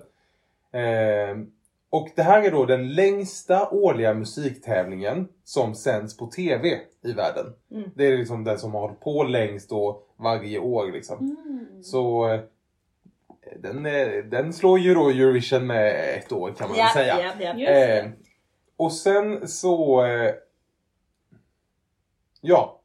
Och 1.90 2.09
det 2.16 2.22
här 2.22 2.42
är 2.42 2.51
då 2.51 2.64
den 2.64 2.94
längsta 2.94 3.68
årliga 3.70 4.14
musiktävlingen 4.14 5.29
som 5.44 5.74
sänds 5.74 6.16
på 6.16 6.27
TV 6.27 6.81
i 7.05 7.12
världen. 7.12 7.46
Mm. 7.70 7.90
Det 7.96 8.07
är 8.07 8.16
liksom 8.16 8.44
den 8.44 8.59
som 8.59 8.72
har 8.74 8.81
hållit 8.81 9.01
på 9.01 9.22
längst 9.22 9.70
då 9.70 10.03
varje 10.16 10.59
år 10.59 10.92
liksom. 10.92 11.18
Mm. 11.18 11.83
Så 11.83 12.29
eh, 12.29 12.40
den, 13.57 13.87
eh, 13.87 14.24
den 14.24 14.53
slår 14.53 14.79
ju 14.79 14.94
då 14.94 15.09
Eurovision 15.09 15.66
med 15.66 16.18
ett 16.18 16.33
år 16.33 16.53
kan 16.59 16.68
man 16.68 16.77
väl 16.77 16.88
säga. 16.88 17.35
ja, 17.40 17.55
ja. 17.57 17.70
Eh, 17.70 18.07
och 18.77 18.92
sen 18.92 19.48
så... 19.48 20.05
Eh, 20.05 20.35
ja. 22.40 22.81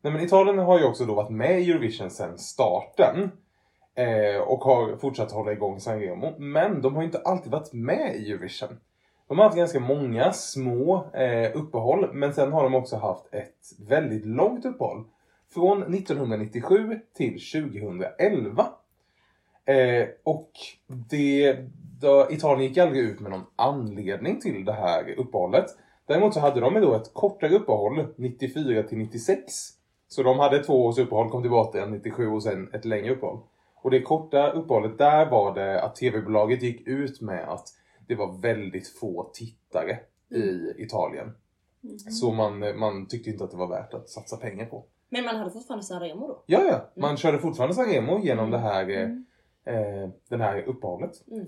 Nej, 0.00 0.12
men 0.12 0.22
Italien 0.22 0.58
har 0.58 0.78
ju 0.78 0.84
också 0.84 1.04
då 1.04 1.14
varit 1.14 1.30
med 1.30 1.60
i 1.60 1.70
Eurovision 1.70 2.10
sedan 2.10 2.38
starten. 2.38 3.30
Eh, 3.94 4.40
och 4.40 4.64
har 4.64 4.96
fortsatt 4.96 5.32
hålla 5.32 5.52
igång 5.52 5.80
Sanremo. 5.80 6.34
Men 6.38 6.82
de 6.82 6.96
har 6.96 7.02
inte 7.02 7.18
alltid 7.18 7.52
varit 7.52 7.72
med 7.72 8.16
i 8.16 8.30
Eurovision. 8.30 8.78
De 9.28 9.38
har 9.38 9.44
haft 9.44 9.56
ganska 9.56 9.80
många 9.80 10.32
små 10.32 11.10
eh, 11.12 11.56
uppehåll. 11.56 12.10
Men 12.12 12.34
sen 12.34 12.52
har 12.52 12.62
de 12.62 12.74
också 12.74 12.96
haft 12.96 13.34
ett 13.34 13.88
väldigt 13.88 14.26
långt 14.26 14.64
uppehåll. 14.64 15.04
Från 15.54 15.94
1997 15.94 17.00
till 17.16 17.40
2011. 17.52 18.66
Eh, 19.64 20.06
och 20.24 20.50
det, 20.86 21.56
då, 22.00 22.26
Italien 22.30 22.68
gick 22.68 22.78
aldrig 22.78 23.04
ut 23.04 23.20
med 23.20 23.30
någon 23.30 23.46
anledning 23.56 24.40
till 24.40 24.64
det 24.64 24.72
här 24.72 25.14
uppehållet. 25.18 25.66
Däremot 26.06 26.34
så 26.34 26.40
hade 26.40 26.60
de 26.60 26.74
då 26.74 26.94
ett 26.94 27.14
kortare 27.14 27.54
uppehåll, 27.54 28.06
94 28.16 28.82
till 28.82 28.98
96. 28.98 29.52
Så 30.08 30.22
de 30.22 30.38
hade 30.38 30.64
två 30.64 30.86
års 30.86 30.98
uppehåll, 30.98 31.30
kom 31.30 31.42
tillbaka 31.42 31.86
97 31.86 32.28
och 32.28 32.42
sen 32.42 32.70
ett 32.72 32.84
längre 32.84 33.12
uppehåll. 33.12 33.38
Och 33.84 33.90
det 33.90 34.02
korta 34.02 34.50
uppehållet 34.50 34.98
där 34.98 35.30
var 35.30 35.54
det 35.54 35.82
att 35.82 35.96
tv-bolaget 35.96 36.62
gick 36.62 36.86
ut 36.86 37.20
med 37.20 37.48
att 37.48 37.68
det 38.06 38.14
var 38.14 38.38
väldigt 38.42 38.88
få 38.88 39.30
tittare 39.34 39.98
i 40.30 40.74
Italien. 40.82 41.32
Så 42.10 42.32
man, 42.32 42.78
man 42.78 43.06
tyckte 43.08 43.30
inte 43.30 43.44
att 43.44 43.50
det 43.50 43.56
var 43.56 43.66
värt 43.68 43.94
att 43.94 44.08
satsa 44.08 44.36
pengar 44.36 44.66
på. 44.66 44.84
Men 45.08 45.24
man 45.24 45.36
hade 45.36 45.50
fortfarande 45.50 45.84
Sanremo 45.84 46.28
då? 46.28 46.42
Ja, 46.46 46.62
ja. 46.64 47.00
Man 47.00 47.16
körde 47.16 47.38
fortfarande 47.38 47.74
Sanremo 47.74 48.18
genom 48.18 48.50
det 48.50 48.58
här, 48.58 48.88
eh, 48.90 49.08
Mm. 49.66 50.02
eh, 50.04 50.10
den 50.28 50.40
här 50.40 50.62
uppehållet. 50.62 51.28
Mm. 51.30 51.46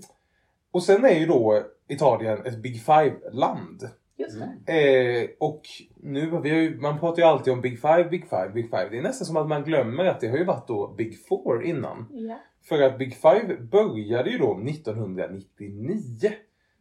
Och 0.71 0.83
sen 0.83 1.05
är 1.05 1.19
ju 1.19 1.25
då 1.25 1.63
Italien 1.87 2.45
ett 2.45 2.57
Big 2.57 2.81
Five-land. 2.81 3.89
Just 4.17 4.35
Mm. 4.35 4.49
det. 4.65 5.21
Eh, 5.23 5.29
och 5.39 5.61
nu, 5.95 6.21
vi 6.43 6.49
har 6.49 6.57
ju, 6.57 6.77
man 6.79 6.99
pratar 6.99 7.21
ju 7.21 7.27
alltid 7.27 7.53
om 7.53 7.61
Big 7.61 7.81
Five, 7.81 8.03
Big 8.11 8.29
Five, 8.29 8.49
Big 8.53 8.69
Five. 8.69 8.87
Det 8.91 8.97
är 8.97 9.01
nästan 9.01 9.25
som 9.25 9.37
att 9.37 9.47
man 9.47 9.63
glömmer 9.63 10.05
att 10.05 10.19
det 10.19 10.27
har 10.27 10.37
ju 10.37 10.43
varit 10.45 10.67
då 10.67 10.87
Big 10.97 11.25
Four 11.27 11.63
innan. 11.63 12.05
Ja. 12.11 12.39
För 12.63 12.81
att 12.81 12.97
Big 12.97 13.15
Five 13.15 13.57
började 13.71 14.29
ju 14.29 14.37
då 14.37 14.53
1999. 14.57 16.31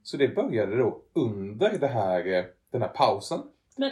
Så 0.03 0.16
det 0.16 0.29
började 0.35 0.77
då 0.77 1.03
under 1.12 1.79
det 1.79 1.87
här, 1.87 2.27
eh, 2.38 2.44
den 2.72 2.83
här 2.83 2.88
pausen. 2.88 3.38
Men 3.77 3.90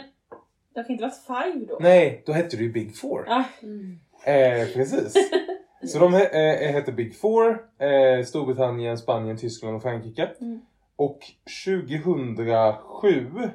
det 0.73 0.83
kan 0.83 0.91
inte 0.91 1.03
varit 1.03 1.25
five 1.53 1.65
då? 1.65 1.77
Nej, 1.81 2.23
då 2.25 2.31
hette 2.31 2.57
det 2.57 2.63
ju 2.63 2.71
Big 2.71 2.95
Four. 2.97 3.25
Ah, 3.27 3.43
Mm. 3.63 3.99
Eh, 4.25 4.67
precis. 4.73 5.13
Så 5.87 5.99
de 5.99 6.13
he- 6.13 6.29
eh, 6.65 6.71
hette 6.73 6.91
Big 6.91 7.15
Four. 7.15 7.49
Eh, 7.79 8.23
Storbritannien, 8.25 8.97
Spanien, 8.97 9.37
Tyskland 9.37 9.75
och 9.75 9.81
Frankrike. 9.81 10.29
Mm. 10.41 10.59
Och 10.95 11.19
2007 11.65 13.49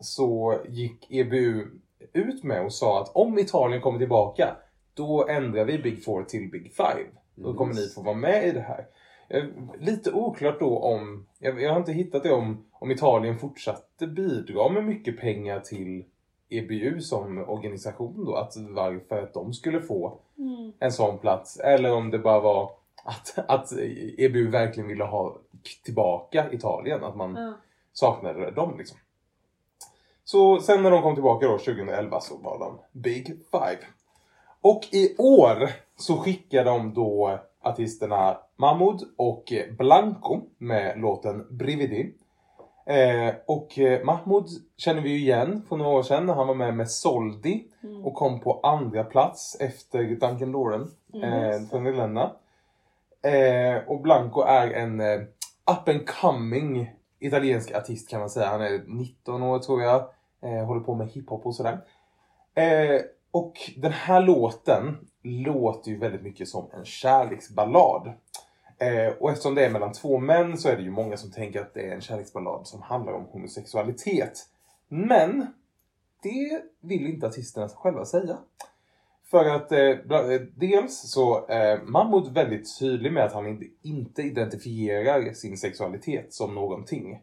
så 0.00 0.60
gick 0.68 1.06
EBU 1.10 1.66
ut 2.12 2.44
med 2.44 2.64
och 2.64 2.72
sa 2.72 3.02
att 3.02 3.16
om 3.16 3.38
Italien 3.38 3.80
kommer 3.80 3.98
tillbaka 3.98 4.56
då 4.94 5.26
ändrar 5.28 5.64
vi 5.64 5.78
Big 5.78 6.04
Four 6.04 6.24
till 6.24 6.50
Big 6.50 6.72
Five. 6.72 7.06
Då 7.34 7.54
kommer 7.54 7.74
ni 7.74 7.88
få 7.88 8.02
vara 8.02 8.16
med 8.16 8.48
i 8.48 8.52
det 8.52 8.60
här. 8.60 8.86
Eh, 9.28 9.44
Lite 9.78 10.12
oklart 10.12 10.60
då 10.60 10.78
om, 10.78 11.26
jag, 11.38 11.62
jag 11.62 11.70
har 11.70 11.78
inte 11.78 11.92
hittat 11.92 12.22
det 12.22 12.32
om, 12.32 12.64
om 12.72 12.90
Italien 12.90 13.38
fortsatte 13.38 14.06
bidra 14.06 14.68
med 14.68 14.84
mycket 14.84 15.20
pengar 15.20 15.60
till 15.60 16.04
EBU 16.48 17.00
som 17.00 17.38
organisation 17.38 18.24
då, 18.24 18.34
att 18.34 18.52
varför 18.56 19.22
att 19.22 19.34
de 19.34 19.52
skulle 19.52 19.80
få 19.80 20.18
mm. 20.38 20.72
en 20.78 20.92
sån 20.92 21.18
plats. 21.18 21.60
Eller 21.60 21.92
om 21.92 22.10
det 22.10 22.18
bara 22.18 22.40
var 22.40 22.70
att, 23.04 23.38
att 23.48 23.72
EBU 24.18 24.50
verkligen 24.50 24.88
ville 24.88 25.04
ha 25.04 25.38
tillbaka 25.84 26.46
Italien, 26.52 27.04
att 27.04 27.16
man 27.16 27.34
Ja. 27.36 27.52
saknade 27.92 28.50
dem 28.50 28.74
liksom. 28.78 28.98
Så 30.24 30.60
sen 30.60 30.82
när 30.82 30.90
de 30.90 31.02
kom 31.02 31.14
tillbaka 31.14 31.46
då 31.46 31.58
2011 31.58 32.20
så 32.20 32.36
var 32.36 32.58
de 32.58 32.78
Big 32.92 33.26
Five. 33.26 33.78
Och 34.60 34.80
i 34.92 35.16
år 35.18 35.70
så 35.96 36.16
skickar 36.16 36.64
de 36.64 36.94
då 36.94 37.38
artisterna 37.62 38.38
Mahmoud 38.56 39.00
och 39.16 39.52
Blanco 39.78 40.40
med 40.58 41.00
låten 41.00 41.46
Brividi. 41.50 42.14
Eh, 42.86 43.34
och 43.46 43.78
eh, 43.78 44.04
Mahmoud 44.04 44.46
känner 44.76 45.00
vi 45.02 45.08
ju 45.10 45.16
igen 45.18 45.62
från 45.68 45.78
några 45.78 45.98
år 45.98 46.02
sedan 46.02 46.26
när 46.26 46.34
han 46.34 46.46
var 46.46 46.54
med 46.54 46.74
med 46.74 46.90
Soldi 46.90 47.66
Mm. 47.82 48.04
och 48.04 48.14
kom 48.14 48.40
på 48.40 48.60
andra 48.62 49.04
plats 49.04 49.56
efter 49.60 50.02
Duncan 50.04 50.52
Lauren 50.52 50.90
eh, 51.22 51.68
från 51.70 51.86
Irlanda. 51.86 52.32
Eh, 53.22 53.88
och 53.88 54.00
Blanco 54.00 54.40
är 54.42 54.70
en 54.70 55.00
eh, 55.00 55.20
up 55.66 55.88
and 55.88 56.06
coming 56.06 56.90
italiensk 57.18 57.72
artist 57.72 58.08
kan 58.08 58.20
man 58.20 58.30
säga. 58.30 58.48
Han 58.48 58.60
är 58.60 58.82
19 58.86 59.42
år 59.42 59.58
tror 59.58 59.82
jag. 59.82 60.08
Eh, 60.42 60.66
håller 60.66 60.80
på 60.80 60.94
med 60.94 61.08
hiphop 61.08 61.46
och 61.46 61.54
sådär. 61.54 61.80
Eh, 62.54 63.00
och 63.30 63.52
den 63.76 63.92
här 63.92 64.20
låten 64.20 65.08
låter 65.22 65.90
ju 65.90 65.98
väldigt 65.98 66.22
mycket 66.22 66.48
som 66.48 66.70
en 66.72 66.84
kärleksballad. 66.84 68.12
Eh, 68.78 69.12
och 69.20 69.30
eftersom 69.30 69.54
det 69.54 69.64
är 69.64 69.70
mellan 69.70 69.92
två 69.92 70.18
män 70.18 70.58
så 70.58 70.68
är 70.68 70.76
det 70.76 70.82
ju 70.82 70.90
många 70.90 71.16
som 71.16 71.30
tänker 71.30 71.60
att 71.60 71.74
det 71.74 71.88
är 71.88 71.94
en 71.94 72.00
kärleksballad 72.00 72.66
som 72.66 72.82
handlar 72.82 73.12
om 73.12 73.24
homosexualitet. 73.24 74.46
Men 74.88 75.46
det 76.22 76.62
vill 76.80 77.06
inte 77.06 77.26
artisterna 77.26 77.68
själva 77.68 78.04
säga. 78.04 78.38
För 79.30 79.44
att 79.44 79.72
eh, 79.72 79.80
eh 79.80 80.40
dels 80.54 81.10
så 81.10 81.46
är 81.48 81.80
Mahmoud 81.82 82.34
väldigt 82.34 82.78
tydlig 82.78 83.12
med 83.12 83.24
att 83.24 83.32
han 83.32 83.46
inte, 83.46 83.64
inte 83.82 84.22
identifierar 84.22 85.32
sin 85.32 85.56
sexualitet 85.56 86.32
som 86.32 86.54
någonting. 86.54 87.20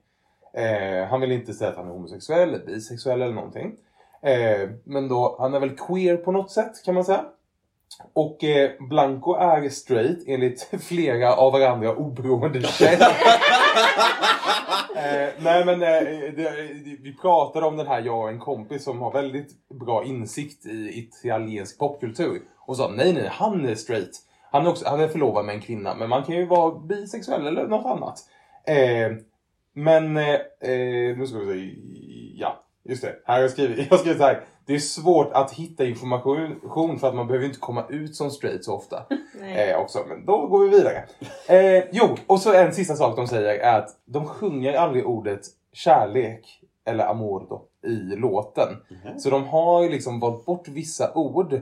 Eh, 0.53 1.07
han 1.09 1.21
vill 1.21 1.31
inte 1.31 1.53
säga 1.53 1.69
att 1.69 1.77
han 1.77 1.87
är 1.87 1.91
homosexuell, 1.91 2.49
eller 2.49 2.65
bisexuell 2.65 3.21
eller 3.21 3.33
någonting. 3.33 3.75
Eh, 4.21 4.69
men 4.83 5.07
då, 5.07 5.35
han 5.39 5.53
är 5.53 5.59
väl 5.59 5.77
queer 5.77 6.17
på 6.17 6.31
något 6.31 6.51
sätt 6.51 6.83
kan 6.85 6.95
man 6.95 7.05
säga. 7.05 7.25
Och 8.13 8.43
eh, 8.43 8.71
Blanco 8.79 9.33
är 9.35 9.69
straight 9.69 10.23
enligt 10.27 10.69
flera 10.81 11.35
av 11.35 11.51
varandra 11.53 11.95
oberoende 11.95 12.61
källor. 12.61 13.07
eh, 14.95 15.29
nej 15.39 15.65
men 15.65 15.81
eh, 15.81 15.99
det, 16.35 16.67
vi 17.01 17.15
pratade 17.21 17.65
om 17.65 17.77
den 17.77 17.87
här, 17.87 18.01
jag 18.01 18.21
och 18.21 18.29
en 18.29 18.39
kompis 18.39 18.83
som 18.83 19.01
har 19.01 19.11
väldigt 19.11 19.69
bra 19.69 20.03
insikt 20.03 20.65
i 20.65 20.99
italiensk 20.99 21.79
popkultur. 21.79 22.41
Och 22.59 22.77
sa 22.77 22.87
nej 22.87 23.13
nej, 23.13 23.29
han 23.31 23.65
är 23.65 23.75
straight. 23.75 24.23
Han 24.51 24.65
är, 24.65 24.69
också, 24.69 24.89
han 24.89 24.99
är 24.99 25.07
förlovad 25.07 25.45
med 25.45 25.55
en 25.55 25.61
kvinna, 25.61 25.95
men 25.95 26.09
man 26.09 26.23
kan 26.23 26.35
ju 26.35 26.45
vara 26.45 26.79
bisexuell 26.79 27.47
eller 27.47 27.67
något 27.67 27.85
annat. 27.85 28.19
Eh, 28.67 29.11
men, 29.73 30.17
eh, 30.17 30.33
eh, 30.61 31.17
nu 31.17 31.27
ska 31.27 31.37
vi 31.37 31.45
se, 31.45 31.75
ja, 32.35 32.63
just 32.83 33.01
det. 33.01 33.15
Här 33.25 33.35
har 33.35 33.41
jag 33.41 33.51
skrivit, 33.51 33.77
jag 33.77 33.85
har 33.85 33.97
skrivit 33.97 34.19
så 34.19 34.25
här. 34.25 34.43
Det 34.67 34.75
är 34.75 34.79
svårt 34.79 35.31
att 35.33 35.51
hitta 35.51 35.85
information 35.85 36.99
för 36.99 37.07
att 37.07 37.15
man 37.15 37.27
behöver 37.27 37.45
inte 37.45 37.59
komma 37.59 37.85
ut 37.89 38.15
som 38.15 38.31
straight 38.31 38.65
så 38.65 38.75
ofta. 38.75 39.05
Eh, 39.41 39.79
också, 39.79 39.99
men 40.07 40.25
då 40.25 40.47
går 40.47 40.63
vi 40.63 40.77
vidare. 40.77 41.03
Eh, 41.47 41.83
jo, 41.91 42.15
och 42.27 42.39
så 42.39 42.53
en 42.53 42.73
sista 42.73 42.95
sak 42.95 43.15
de 43.15 43.27
säger 43.27 43.59
är 43.59 43.79
att 43.79 43.89
de 44.05 44.25
sjunger 44.25 44.73
aldrig 44.73 45.07
ordet 45.07 45.41
kärlek 45.73 46.61
eller 46.85 47.05
amor 47.05 47.45
då, 47.49 47.65
i 47.89 47.95
låten. 47.95 48.67
Så 49.17 49.29
de 49.29 49.47
har 49.47 49.83
ju 49.83 49.89
liksom 49.89 50.19
valt 50.19 50.45
bort 50.45 50.67
vissa 50.67 51.13
ord 51.13 51.61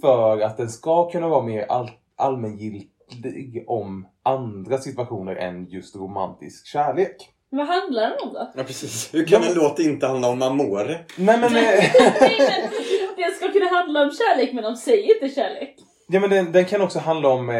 för 0.00 0.40
att 0.40 0.56
den 0.56 0.68
ska 0.68 1.10
kunna 1.10 1.28
vara 1.28 1.42
mer 1.42 1.66
all, 1.68 1.90
allmängiltig 2.16 3.64
om 3.66 4.06
andra 4.22 4.78
situationer 4.78 5.36
än 5.36 5.66
just 5.66 5.96
romantisk 5.96 6.66
kärlek. 6.66 7.33
Vad 7.56 7.66
handlar 7.66 8.02
den 8.02 8.18
om 8.22 8.32
då? 8.34 8.50
Ja 8.56 8.64
precis. 8.64 9.14
Hur 9.14 9.26
kan 9.26 9.42
en 9.42 9.54
låt 9.54 9.78
inte 9.78 10.06
handla 10.06 10.28
om 10.28 10.42
amore? 10.42 10.98
Nej 11.16 11.38
men, 11.38 11.44
eh, 11.44 11.50
Nej, 11.52 11.92
men 12.38 13.16
Den 13.16 13.34
ska 13.36 13.52
kunna 13.52 13.68
handla 13.68 14.02
om 14.02 14.10
kärlek 14.10 14.52
men 14.52 14.64
de 14.64 14.76
säger 14.76 15.14
inte 15.14 15.34
kärlek. 15.34 15.76
ja, 16.08 16.20
men 16.20 16.30
den, 16.30 16.52
den 16.52 16.64
kan 16.64 16.80
också 16.80 16.98
handla 16.98 17.28
om, 17.28 17.50
eh, 17.50 17.56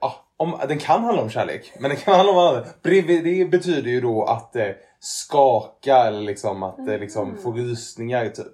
ja, 0.00 0.14
om, 0.36 0.60
den 0.68 0.78
kan 0.78 1.04
handla 1.04 1.22
om 1.22 1.30
kärlek, 1.30 1.72
men 1.78 1.90
den 1.90 1.98
kan 1.98 2.14
handla 2.14 2.32
om 2.32 2.38
annat. 2.38 2.82
Det 2.82 3.50
betyder 3.50 3.90
ju 3.90 4.00
då 4.00 4.24
att 4.24 4.56
eh, 4.56 4.68
skaka 5.00 5.96
eller 5.96 6.20
liksom 6.20 6.62
att 6.62 6.78
eh, 6.88 6.98
liksom 6.98 7.36
få 7.42 7.52
rysningar 7.52 8.28
typ. 8.28 8.46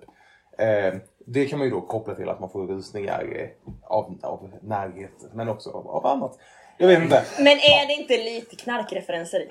Eh, 0.58 0.94
det 1.26 1.46
kan 1.46 1.58
man 1.58 1.68
ju 1.68 1.74
då 1.74 1.80
koppla 1.80 2.14
till 2.14 2.28
att 2.28 2.40
man 2.40 2.50
får 2.50 2.66
rysningar 2.66 3.24
eh, 3.36 3.48
av, 3.90 4.18
av 4.22 4.50
närhet, 4.62 5.34
men 5.34 5.48
också 5.48 5.70
av, 5.70 5.88
av 5.88 6.06
annat. 6.06 6.38
Jag 6.78 6.88
vet 6.88 7.02
inte. 7.02 7.24
Men 7.38 7.52
är 7.58 7.86
det 7.86 7.92
inte 7.92 8.16
lite 8.16 8.56
knarkreferenser 8.56 9.40
i? 9.40 9.48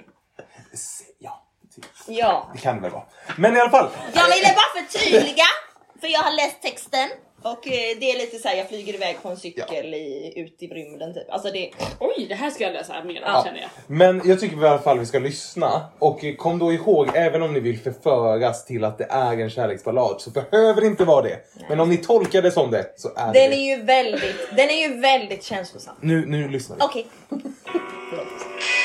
Ja, 1.20 1.44
typ. 1.76 1.86
Ja. 2.08 2.50
det 2.54 2.60
kan 2.60 2.76
det 2.76 2.82
väl 2.82 2.92
vara. 2.92 3.04
Men 3.38 3.58
i 3.58 3.60
alla 3.60 3.70
fall. 3.70 3.90
Jag 4.14 4.26
ville 4.36 4.48
bara 4.56 4.84
förtydliga, 4.86 5.46
för 6.02 6.08
jag 6.08 6.20
har 6.20 6.32
läst 6.36 6.62
texten. 6.62 7.10
Och 7.44 7.68
eh, 7.68 7.98
det 8.00 8.12
är 8.12 8.18
lite 8.18 8.40
så 8.40 8.48
här, 8.48 8.56
jag 8.56 8.68
flyger 8.70 8.94
iväg 8.94 9.18
på 9.22 9.30
en 9.30 9.38
cykel 9.38 9.94
i, 9.94 10.34
ut 10.36 10.56
i 10.64 10.68
rymden 10.68 11.14
typ. 11.14 11.30
Alltså 11.32 11.52
det... 11.52 11.72
Oj, 12.00 12.26
det 12.30 12.36
här 12.36 12.50
ska 12.50 12.64
jag 12.64 12.74
läsa 12.74 13.04
mer 13.04 13.22
Ja. 13.26 13.44
känner 13.46 13.60
jag. 13.62 13.70
Men 13.88 14.22
jag 14.26 14.40
tycker 14.40 14.64
i 14.64 14.68
alla 14.68 14.80
fall 14.80 15.00
vi 15.00 15.06
ska 15.06 15.20
lyssna. 15.20 15.86
Och 16.00 16.24
eh, 16.24 16.36
kom 16.36 16.60
då 16.60 16.74
ihåg, 16.74 17.10
även 17.14 17.42
om 17.42 17.54
ni 17.54 17.60
vill 17.60 17.80
förföras 17.80 18.66
till 18.66 18.84
att 18.84 18.98
det 18.98 19.08
är 19.10 19.38
en 19.40 19.50
kärleksballad 19.50 20.22
så 20.22 20.30
behöver 20.30 20.82
det 20.82 20.88
inte 20.88 21.06
vara 21.06 21.22
det. 21.22 21.40
Men 21.70 21.80
om 21.80 21.90
ni 21.90 21.98
tolkar 21.98 22.42
det 22.42 22.52
som 22.52 22.72
det 22.72 22.94
så 22.98 23.10
är 23.16 23.34
det 23.34 23.40
Den 23.40 23.50
det. 23.52 23.56
är 23.56 23.78
ju 23.78 23.84
väldigt, 23.84 24.50
den 24.56 24.70
är 24.70 24.88
ju 24.90 25.00
väldigt 25.02 25.44
känslosam. 25.44 25.96
Nu, 26.02 26.26
nu 26.26 26.48
lyssnar 26.50 26.76
vi. 26.78 26.84
Okej. 26.84 27.08
Förlåt. 27.30 28.28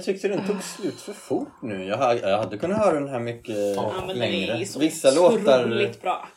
Jag 0.00 0.04
tyckte 0.04 0.28
den 0.28 0.46
tog 0.46 0.62
slut 0.62 1.00
för 1.00 1.12
fort 1.12 1.52
nu. 1.62 1.84
Jag 1.84 1.96
hade, 1.96 2.20
jag 2.30 2.38
hade 2.38 2.58
kunnat 2.58 2.78
höra 2.78 2.94
den 3.00 3.08
här 3.08 3.20
mycket 3.20 3.56
Ja, 3.76 3.92
längre. 4.14 4.52
är 4.52 4.78
Vissa 4.78 5.10
låtar 5.10 5.92
bra. 6.02 6.28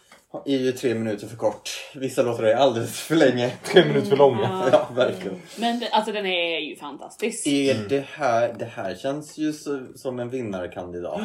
är 0.46 0.58
ju 0.58 0.72
tre 0.72 0.94
minuter 0.96 1.28
för 1.28 1.36
kort. 1.38 1.70
Vissa 1.96 2.22
låtar 2.24 2.44
är 2.44 2.56
alldeles 2.56 3.00
för 3.02 3.16
länge. 3.16 3.50
Tre 3.64 3.86
minuter 3.86 4.10
för 4.10 4.18
långa. 4.18 4.70
Ja, 4.72 4.88
verkligen. 4.96 5.42
Men 5.58 5.80
det- 5.80 5.90
alltså 5.90 6.12
den 6.12 6.26
är 6.26 6.60
ju 6.60 6.76
fantastisk. 6.76 7.48
Är 7.48 7.86
det 7.90 8.06
här, 8.12 8.56
det 8.60 8.66
här 8.76 8.96
känns 8.96 9.38
ju 9.38 9.54
så, 9.54 9.86
som 9.96 10.20
en 10.20 10.30
vinnarkandidat. 10.30 11.22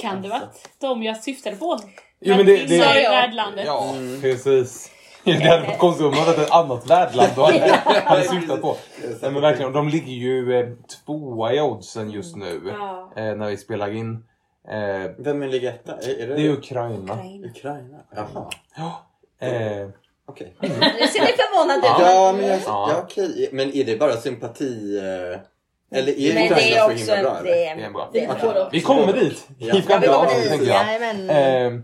Kan 0.00 0.22
det 0.22 0.28
vara 0.28 0.42
de 0.80 1.02
jag 1.02 1.16
syftade 1.22 1.56
på? 1.56 1.78
Jo, 2.20 2.36
men 2.36 2.46
det- 2.46 2.56
det- 2.66 2.78
sa 2.82 2.94
i 2.98 3.02
Ja. 3.02 3.10
värdlandet. 3.10 3.66
Ja, 3.66 3.94
precis. 4.20 4.90
Det 5.26 5.48
hade 5.48 5.66
varit 5.66 5.78
konstigt 5.78 6.06
om 6.06 6.14
man 6.14 6.24
hade 6.24 6.42
ett 6.42 6.50
annat 6.50 6.90
värdland 6.90 7.30
då 7.36 7.42
hade, 7.44 7.80
hade 8.04 8.22
syftat 8.22 8.60
på. 8.62 8.76
Nej, 9.22 9.30
men 9.30 9.42
verkligen, 9.42 9.66
och 9.66 9.72
de 9.74 9.88
ligger 9.88 10.12
ju 10.12 10.60
eh, 10.60 10.66
tvåa 11.06 11.52
i 11.52 11.60
oddsen 11.60 12.10
just 12.10 12.36
nu. 12.36 12.60
Ja. 12.78 13.12
Eh, 13.16 13.34
när 13.36 13.46
vi 13.50 13.56
spelar 13.56 13.92
in. 13.94 14.24
Eh, 14.68 15.10
Vem 15.18 15.42
är 15.42 15.48
ligger 15.48 15.70
etta? 15.70 15.92
Är, 15.96 16.20
är 16.22 16.26
det, 16.26 16.34
det 16.34 16.42
är 16.46 16.50
Ukraina. 16.50 17.18
Ukraina? 17.44 17.98
Jaha, 18.16 18.50
Ja. 18.76 19.06
Eh, 19.46 19.88
okej. 20.28 20.54
Nu 20.60 20.68
ser 20.68 21.20
ni 21.20 21.32
förvånad 21.32 21.78
ut. 21.78 21.84
Ja, 21.84 22.34
men, 22.36 22.46
jag, 22.48 22.60
Ja. 22.66 22.88
ja. 22.90 23.02
okej. 23.04 23.48
men 23.52 23.74
är 23.76 23.84
det 23.84 23.96
bara 23.98 24.16
sympati? 24.16 24.98
eh, 24.98 25.98
Eller 25.98 26.12
är 26.20 26.34
Men 26.34 26.42
det 26.42 26.50
Ukraina 26.50 26.76
är 26.76 26.78
så 26.88 26.92
också 26.92 27.14
himla 27.14 27.30
bra? 27.30 27.38
en... 27.40 27.46
eller? 27.46 27.52
Det 27.52 27.66
är, 27.68 27.76
Det 27.86 27.92
bra. 27.92 28.08
det 28.12 28.24
är 28.24 28.52
bra. 28.54 28.68
vi 28.72 28.80
kommer 28.80 29.12
dit 29.12 29.46
Ja. 29.58 29.66
i 29.66 29.68
Ja, 29.68 29.74
vi 29.74 29.82
framtida 29.82 30.12
kommer 30.12 30.26
avsnitt 30.26 30.42
dit. 30.42 30.50
tänker 30.50 30.66
jag. 30.66 30.86
Jajamän. 30.86 31.30
Eh, 31.76 31.80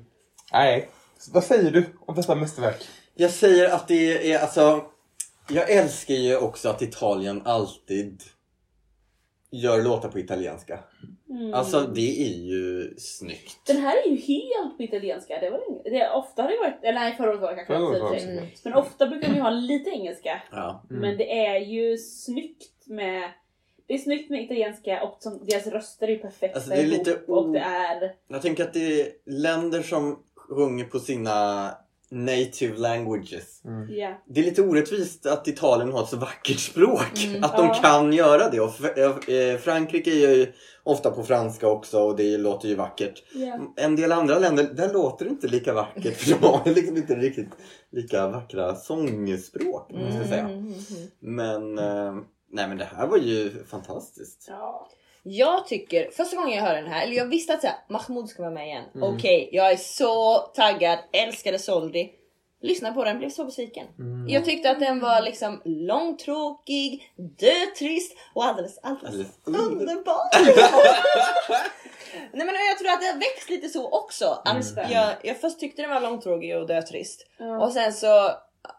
nej, 0.52 0.88
vad 1.32 1.44
säger 1.44 1.70
du 1.70 1.86
om 2.06 2.14
detta 2.14 2.34
mästerverk? 2.34 2.82
Jag 3.14 3.30
säger 3.30 3.74
att 3.74 3.88
det 3.88 4.32
är 4.32 4.38
alltså... 4.38 4.84
Jag 5.50 5.70
älskar 5.70 6.14
ju 6.14 6.36
också 6.36 6.68
att 6.68 6.82
Italien 6.82 7.42
alltid 7.44 8.22
gör 9.50 9.82
låtar 9.82 10.08
på 10.08 10.18
italienska. 10.18 10.78
Mm. 11.30 11.54
Alltså 11.54 11.80
det 11.80 12.22
är 12.22 12.38
ju 12.38 12.94
snyggt. 12.98 13.66
Den 13.66 13.76
här 13.76 13.96
är 13.96 14.10
ju 14.10 14.16
helt 14.16 14.76
på 14.76 14.82
italienska. 14.82 15.40
Det 15.40 15.50
var 15.50 15.82
det, 15.84 15.90
det, 15.90 16.10
ofta 16.10 16.42
har 16.42 16.50
det 16.50 16.58
varit, 16.58 16.78
eller 16.82 17.00
nej 17.00 17.16
förra 17.16 17.30
året 17.30 17.40
var 17.40 17.50
det 17.50 17.56
kanske 17.56 17.74
Förra 17.74 18.08
året 18.08 18.22
Mm. 18.22 18.46
Men 18.64 18.74
ofta 18.74 19.06
brukar 19.06 19.34
ju 19.34 19.40
ha 19.40 19.50
lite 19.50 19.90
engelska. 19.90 20.42
Ja. 20.50 20.84
Mm. 20.90 21.02
Men 21.02 21.16
det 21.16 21.46
är 21.46 21.58
ju 21.58 21.98
snyggt 21.98 22.86
med 22.86 23.32
det 23.86 23.94
är 23.94 23.98
snyggt 23.98 24.30
med 24.30 24.42
italienska 24.42 25.02
och 25.02 25.16
som, 25.20 25.46
deras 25.46 25.66
röster 25.66 26.08
är 26.08 26.12
ju 26.12 26.18
perfekta 26.18 26.56
Alltså, 26.56 26.70
det 26.70 26.76
är 26.76 26.86
lite 26.86 27.10
ihop 27.10 27.28
och 27.28 27.52
det 27.52 27.58
är... 27.58 28.14
Jag 28.28 28.42
tänker 28.42 28.64
att 28.64 28.72
det 28.72 29.00
är 29.00 29.12
länder 29.26 29.82
som 29.82 30.22
sjunger 30.36 30.84
på 30.84 30.98
sina 30.98 31.70
native 32.14 32.76
languages. 32.78 33.60
Ja. 33.88 34.22
Det 34.28 34.40
är 34.40 34.44
lite 34.44 34.62
orättvist 34.62 35.26
att 35.26 35.48
Italien 35.48 35.92
har 35.92 36.02
ett 36.02 36.08
så 36.08 36.16
vackert 36.16 36.58
språk. 36.58 37.24
Mm. 37.24 37.44
att 37.44 37.56
de 37.56 37.66
Ja. 37.66 37.74
kan 37.74 38.12
göra 38.12 38.50
det. 38.50 38.60
Och 38.60 38.70
F- 38.80 39.28
eh, 39.28 39.58
Frankrike 39.58 40.10
är 40.10 40.34
ju 40.36 40.52
ofta 40.82 41.10
på 41.10 41.22
franska 41.22 41.68
också 41.68 42.00
och 42.00 42.16
det 42.16 42.38
låter 42.38 42.68
ju 42.68 42.74
vackert. 42.74 43.22
ja. 43.34 43.58
En 43.76 43.96
del 43.96 44.12
andra 44.12 44.38
länder, 44.38 44.64
där 44.74 44.92
låter 44.92 45.24
det 45.24 45.30
inte 45.30 45.48
lika 45.48 45.72
vackert. 45.74 46.16
För 46.16 46.30
de 46.30 46.46
har 46.46 46.74
liksom 46.74 46.96
inte 46.96 47.14
riktigt 47.14 47.48
lika 47.92 48.28
vackra 48.28 48.74
sångspråk. 48.74 49.90
Jag 49.90 50.26
säga. 50.28 50.40
Mm, 50.40 50.58
mm, 50.58 50.74
mm. 50.90 51.08
Men, 51.20 51.78
eh, 51.78 52.14
nej 52.50 52.68
men 52.68 52.78
det 52.78 52.88
här 52.96 53.06
var 53.06 53.18
ju 53.18 53.64
fantastiskt. 53.66 54.46
ja. 54.48 54.88
Jag 55.22 55.66
tycker, 55.66 56.10
första 56.10 56.36
gången 56.36 56.56
jag 56.56 56.64
hörde 56.64 56.80
den 56.80 56.92
här, 56.92 57.02
eller 57.02 57.16
jag 57.16 57.26
visste 57.26 57.54
att 57.54 57.60
så 57.60 57.66
här, 57.66 57.76
Mahmoud 57.88 58.28
ska 58.28 58.42
vara 58.42 58.54
med 58.54 58.66
igen. 58.66 58.84
Okej, 59.00 59.48
jag 59.52 59.72
är 59.72 59.76
så 59.76 60.38
taggad, 60.38 60.98
älskade 61.12 61.58
Soldi. 61.58 62.12
Lyssnade 62.60 62.94
på 62.94 63.04
den, 63.04 63.18
blev 63.18 63.30
så 63.30 63.44
besviken. 63.44 63.86
Jag 64.28 64.44
tyckte 64.44 64.70
att 64.70 64.80
den 64.80 65.00
var 65.00 65.22
liksom 65.22 65.62
långtråkig, 65.64 67.12
dötrist 67.16 68.16
och 68.34 68.44
alldeles, 68.44 68.78
alldeles 68.82 69.26
underbar. 69.44 70.24
Nej 72.32 72.46
men 72.46 72.54
jag 72.54 72.78
tror 72.78 72.90
att 72.90 73.00
det 73.00 73.06
har 73.06 73.18
växt 73.18 73.50
lite 73.50 73.68
så 73.68 73.88
också. 73.88 74.42
Mm. 74.46 74.92
jag, 74.92 75.14
jag 75.22 75.40
först 75.40 75.60
tyckte 75.60 75.82
den 75.82 75.90
var 75.90 76.00
långtråkig 76.00 76.56
och 76.56 76.66
dötrist. 76.66 77.26
Ja. 77.38 77.64
Och 77.64 77.72
sen 77.72 77.92
så 77.92 78.30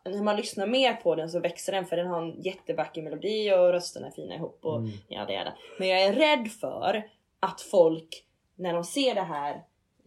när 0.06 0.24
man 0.24 0.36
lyssnar 0.36 0.68
mer 0.68 0.94
på 0.94 1.16
den 1.16 1.30
så 1.30 1.40
växer 1.40 1.72
den 1.74 1.86
för 1.86 1.96
den 1.98 2.08
har 2.08 2.22
en 2.22 2.42
jättevacker 2.42 3.02
melodi 3.02 3.52
och 3.54 3.72
rösterna 3.72 4.08
är 4.08 4.12
fina 4.12 4.36
ihop 4.36 4.60
och 4.66 4.78
Mm. 4.78 4.90
ja 5.08 5.26
det 5.26 5.36
är 5.36 5.46
det. 5.46 5.54
Men 5.80 5.88
jag 5.88 6.02
är 6.04 6.14
rädd 6.14 6.48
för 6.52 7.04
att 7.40 7.62
folk 7.62 8.24
när 8.56 8.74
de 8.74 8.84
ser 8.84 9.16
det 9.16 9.22
här 9.22 9.62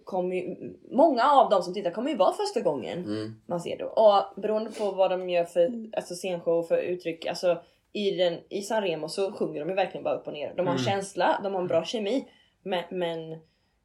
kommer 0.04 0.36
ju, 0.36 0.56
många 0.90 1.24
av 1.24 1.50
dem 1.50 1.62
som 1.62 1.74
tittar 1.74 1.90
kommer 1.90 2.10
ju 2.10 2.16
vara 2.16 2.32
första 2.32 2.60
gången 2.60 2.98
Mm. 3.04 3.40
man 3.46 3.60
ser 3.60 3.78
det. 3.78 3.84
Och 3.84 4.40
beroende 4.42 4.70
på 4.70 4.90
vad 4.90 5.10
de 5.10 5.30
gör 5.30 5.44
för 5.44 5.70
alltså, 5.96 6.14
scenshow 6.14 6.62
för 6.62 6.78
uttryck, 6.78 7.26
alltså 7.26 7.62
i, 7.92 8.10
den, 8.10 8.38
i 8.48 8.62
San 8.62 8.82
Remo 8.82 9.08
så 9.08 9.32
sjunger 9.32 9.60
de 9.60 9.68
ju 9.68 9.74
verkligen 9.74 10.04
bara 10.04 10.14
upp 10.14 10.26
och 10.26 10.32
ner. 10.32 10.52
De 10.56 10.66
har 10.66 10.74
Mm. 10.74 10.84
känsla, 10.84 11.40
de 11.42 11.54
har 11.54 11.60
en 11.60 11.66
bra 11.68 11.84
kemi. 11.84 12.28
Men, 12.62 12.84
men 12.90 13.38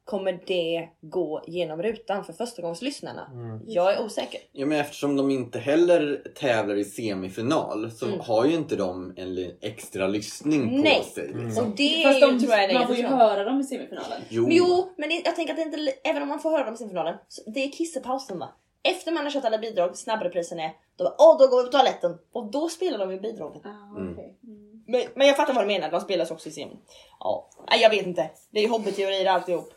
kommer 0.04 0.40
det 0.46 0.88
gå 1.00 1.42
genom 1.46 1.82
rutan 1.82 2.24
för 2.24 2.32
förstagångslyssnarna? 2.32 3.30
Mm. 3.32 3.60
Jag 3.66 3.92
är 3.94 4.04
osäker. 4.04 4.40
Ja, 4.52 4.66
men 4.66 4.80
eftersom 4.80 5.16
de 5.16 5.30
inte 5.30 5.58
heller 5.58 6.22
tävlar 6.34 6.74
i 6.76 6.84
semifinal 6.84 7.90
så 7.90 8.06
Mm. 8.06 8.20
har 8.20 8.44
ju 8.44 8.54
inte 8.54 8.76
de 8.76 9.14
en 9.16 9.52
extra 9.60 10.06
lyssning 10.06 10.68
på 10.68 10.76
Nej. 10.76 11.04
sig. 11.14 11.30
Mm. 11.30 11.46
Liksom. 11.46 11.66
Och 11.66 11.76
det 11.76 12.02
är 12.02 12.08
Fast 12.08 12.20
de, 12.20 12.38
tror 12.40 12.52
jag 12.52 12.64
är 12.64 12.74
man 12.74 12.86
får 12.86 12.96
ju 12.96 13.02
höra 13.06 13.44
dem 13.44 13.60
i 13.60 13.64
semifinalen. 13.64 14.20
Jo. 14.28 14.46
Jo, 14.50 14.92
men 14.96 15.08
det, 15.08 15.22
jag 15.24 15.36
tänker 15.36 15.52
att 15.52 15.56
det 15.72 15.78
inte, 15.78 15.92
även 16.04 16.22
om 16.22 16.28
man 16.28 16.40
får 16.40 16.50
höra 16.50 16.64
dem 16.64 16.74
i 16.74 16.76
semifinalen, 16.76 17.14
så 17.28 17.50
det 17.50 17.64
är 17.64 17.70
kissepausen 17.70 18.38
va? 18.38 18.48
Efter 18.84 19.12
man 19.12 19.24
har 19.24 19.30
kört 19.30 19.44
alla 19.44 19.58
bidrag, 19.58 19.96
snabbreprisen 19.96 20.58
är, 20.60 20.70
då, 20.96 21.14
åh, 21.18 21.38
då 21.38 21.46
går 21.46 21.58
vi 21.58 21.64
på 21.66 21.72
toaletten. 21.72 22.18
Och 22.32 22.50
då 22.50 22.68
spelar 22.68 22.98
de 22.98 23.10
ju 23.12 23.20
bidragen. 23.20 23.62
Ah, 23.64 23.98
Mm. 23.98 24.12
okej. 24.12 24.38
Mm. 24.44 24.68
Men, 24.86 25.02
men 25.14 25.26
jag 25.26 25.36
fattar 25.36 25.54
vad 25.54 25.64
du 25.64 25.66
menar, 25.68 25.90
de 25.90 26.00
spelas 26.00 26.30
också 26.30 26.48
i 26.48 26.52
semin. 26.52 26.76
Ja, 27.20 27.48
jag 27.80 27.90
vet 27.90 28.06
inte. 28.06 28.30
Det 28.50 28.58
är 28.58 28.62
ju 28.62 28.68
hobbyteorier 28.68 29.26
alltihop. 29.26 29.72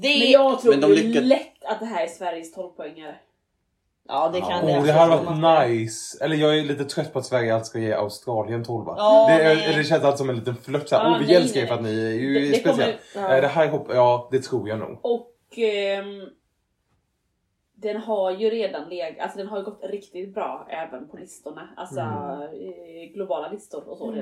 Det 0.00 0.08
är, 0.08 0.18
Men 0.20 0.30
jag 0.30 0.60
tror 0.60 0.70
Men 0.72 0.80
de 0.80 0.86
lyckas- 0.92 1.24
lätt 1.24 1.64
att 1.64 1.80
det 1.80 1.86
här 1.86 2.02
är 2.04 2.08
Sveriges 2.08 2.56
12-poängare. 2.56 3.14
Ja, 4.08 4.28
det 4.32 4.40
kan 4.40 4.50
Ja. 4.50 4.66
det. 4.66 4.78
Oh, 4.80 4.84
det 4.86 4.92
hade 4.92 5.16
varit 5.24 5.68
nice. 5.70 6.24
Eller 6.24 6.36
jag 6.36 6.58
är 6.58 6.62
lite 6.62 6.84
trött 6.84 7.12
på 7.12 7.18
att 7.18 7.26
Sverige 7.26 7.54
alltid 7.54 7.66
ska 7.66 7.78
ge 7.78 7.92
Australien 7.92 8.64
12 8.64 8.84
Ja, 8.86 9.26
det, 9.28 9.44
är- 9.44 9.76
det 9.78 9.84
känns 9.84 10.04
alltid 10.04 10.18
som 10.18 10.30
en 10.30 10.36
liten 10.36 10.56
flört 10.56 10.88
såhär. 10.88 11.04
Ja, 11.04 11.14
oh, 11.14 11.18
vi 11.20 11.26
nej, 11.26 11.36
älskar 11.36 11.60
er 11.60 11.66
för 11.66 11.74
att 11.74 11.82
ni 11.82 12.00
är 12.06 12.12
ju 12.14 12.34
Det- 12.34 12.40
det 12.40 12.54
speciella. 12.54 12.92
kommer- 13.14 13.28
Nej, 13.28 13.40
det 13.40 13.46
här 13.46 13.68
hopp, 13.68 13.86
ja 13.94 14.28
det 14.32 14.38
tror 14.42 14.68
jag 14.68 14.78
nog. 14.78 14.98
Och 15.02 15.36
ehm, 15.58 16.28
den 17.74 17.96
har 17.96 18.30
ju 18.30 18.50
redan 18.50 18.88
legat, 18.88 19.18
alltså 19.20 19.38
den 19.38 19.46
har 19.48 19.58
ju 19.58 19.64
gått 19.64 19.80
riktigt 19.82 20.34
bra 20.34 20.66
även 20.70 21.08
på 21.08 21.16
listorna. 21.16 21.68
Alltså 21.76 22.00
Mm. 22.00 22.40
eh, 22.42 23.12
globala 23.14 23.48
listor 23.52 23.88
och 23.88 23.98
så 23.98 24.12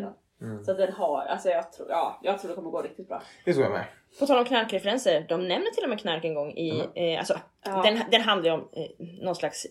Mm. 0.41 0.65
Så 0.65 0.71
att 0.71 0.77
den 0.79 0.93
har, 0.93 1.21
alltså 1.23 1.49
jag 1.49 1.73
tror, 1.73 1.91
ja, 1.91 2.21
jag 2.23 2.39
tror 2.41 2.49
det 2.49 2.55
kommer 2.55 2.71
gå 2.71 2.83
riktigt 2.83 3.09
bra. 3.09 3.23
Det 3.45 3.53
tror 3.53 3.65
jag 3.65 3.73
med. 3.73 3.85
På 4.19 4.27
tal 4.27 4.39
om 4.39 4.45
knarkreferenser, 4.45 5.27
de 5.29 5.49
nämner 5.49 5.71
till 5.71 5.83
och 5.83 5.89
med 5.89 6.01
knark 6.01 6.25
en 6.25 6.35
gång 6.35 6.51
i, 6.53 6.89
eh, 6.95 7.19
alltså 7.19 7.39
Ja. 7.65 7.83
den, 7.83 8.01
den 8.11 8.21
handlar 8.21 8.51
ju 8.51 8.55
om 8.55 8.69
eh, 8.73 9.07
någon 9.25 9.35
slags, 9.37 9.65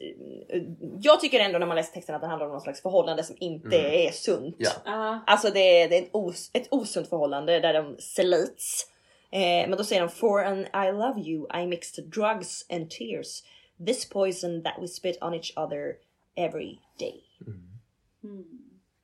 eh, 0.49 0.61
jag 1.01 1.20
tycker 1.22 1.39
ändå 1.39 1.59
när 1.59 1.65
man 1.68 1.76
läser 1.76 1.93
texten 1.93 2.15
att 2.15 2.22
den 2.22 2.30
handlar 2.30 2.45
om 2.45 2.51
någon 2.51 2.61
slags 2.61 2.82
förhållande 2.82 3.24
som 3.24 3.36
inte 3.39 3.78
är 3.78 4.11
sunt. 4.11 4.55
Ja. 4.59 4.70
Ja. 4.86 5.20
Alltså 5.28 5.49
det 5.49 5.82
är, 5.82 5.89
det 5.89 5.97
är 5.97 6.01
en 6.01 6.09
os, 6.11 6.49
ett 6.53 6.68
osunt 6.72 7.09
förhållande 7.09 7.59
där 7.59 7.74
de 7.74 7.95
slits. 7.99 8.91
Eh, 9.32 9.70
men 9.70 9.78
då 9.78 9.84
säger 9.84 10.01
de 10.01 10.09
For 10.09 10.43
an 10.43 10.59
I 10.59 10.91
love 10.91 11.22
you 11.22 11.61
I 11.61 11.68
mixed 11.68 12.05
drugs 12.05 12.65
and 12.70 12.89
tears. 12.89 13.43
This 13.86 14.09
poison 14.09 14.63
that 14.63 14.74
we 14.82 14.88
spit 14.88 15.18
on 15.22 15.34
each 15.34 15.53
other 15.57 15.95
every 16.36 16.80
day. 16.99 17.24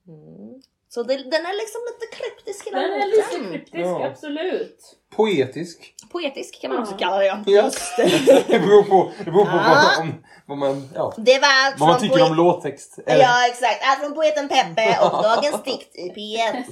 Mm. 0.08 0.62
Så 0.94 1.04
det, 1.04 1.16
den 1.18 1.46
är 1.46 1.58
liksom 1.62 1.82
lite 1.90 2.16
kryptisk 2.18 2.68
hela 2.68 2.78
Den 2.80 2.92
är 2.92 3.08
låten. 3.18 3.42
lite 3.42 3.52
kryptisk, 3.52 3.86
Ja. 3.86 4.06
absolut. 4.08 4.80
Poetisk. 5.16 5.94
Poetisk 6.12 6.62
kan 6.62 6.72
man 6.72 6.82
också 6.82 6.96
kalla 6.98 7.18
det. 7.18 7.26
Ja. 7.26 7.44
Ja. 7.46 7.70
det 8.48 8.60
beror 8.60 8.84
på, 8.84 9.12
det 9.18 9.32
beror 9.32 9.46
på 9.46 9.52
Ah. 9.52 9.96
vad, 9.98 10.00
om, 10.08 10.24
vad 10.46 10.58
man, 10.58 10.90
ja, 10.96 11.14
Det 11.18 11.40
var 11.40 11.48
allt 11.66 11.80
vad 11.80 11.90
man 11.90 12.00
från 12.00 12.08
tycker 12.10 12.20
poet- 12.20 12.30
om 12.32 12.36
låttext. 12.38 13.00
Eller- 13.08 13.24
Ja 13.24 13.48
exakt, 13.48 13.80
allt 13.84 14.00
från 14.00 14.14
poeten 14.14 14.48
Peppe 14.50 14.98
och 15.04 15.24
dagens 15.30 15.64
dikt 15.64 15.96
i 15.96 16.10
P1. 16.10 16.64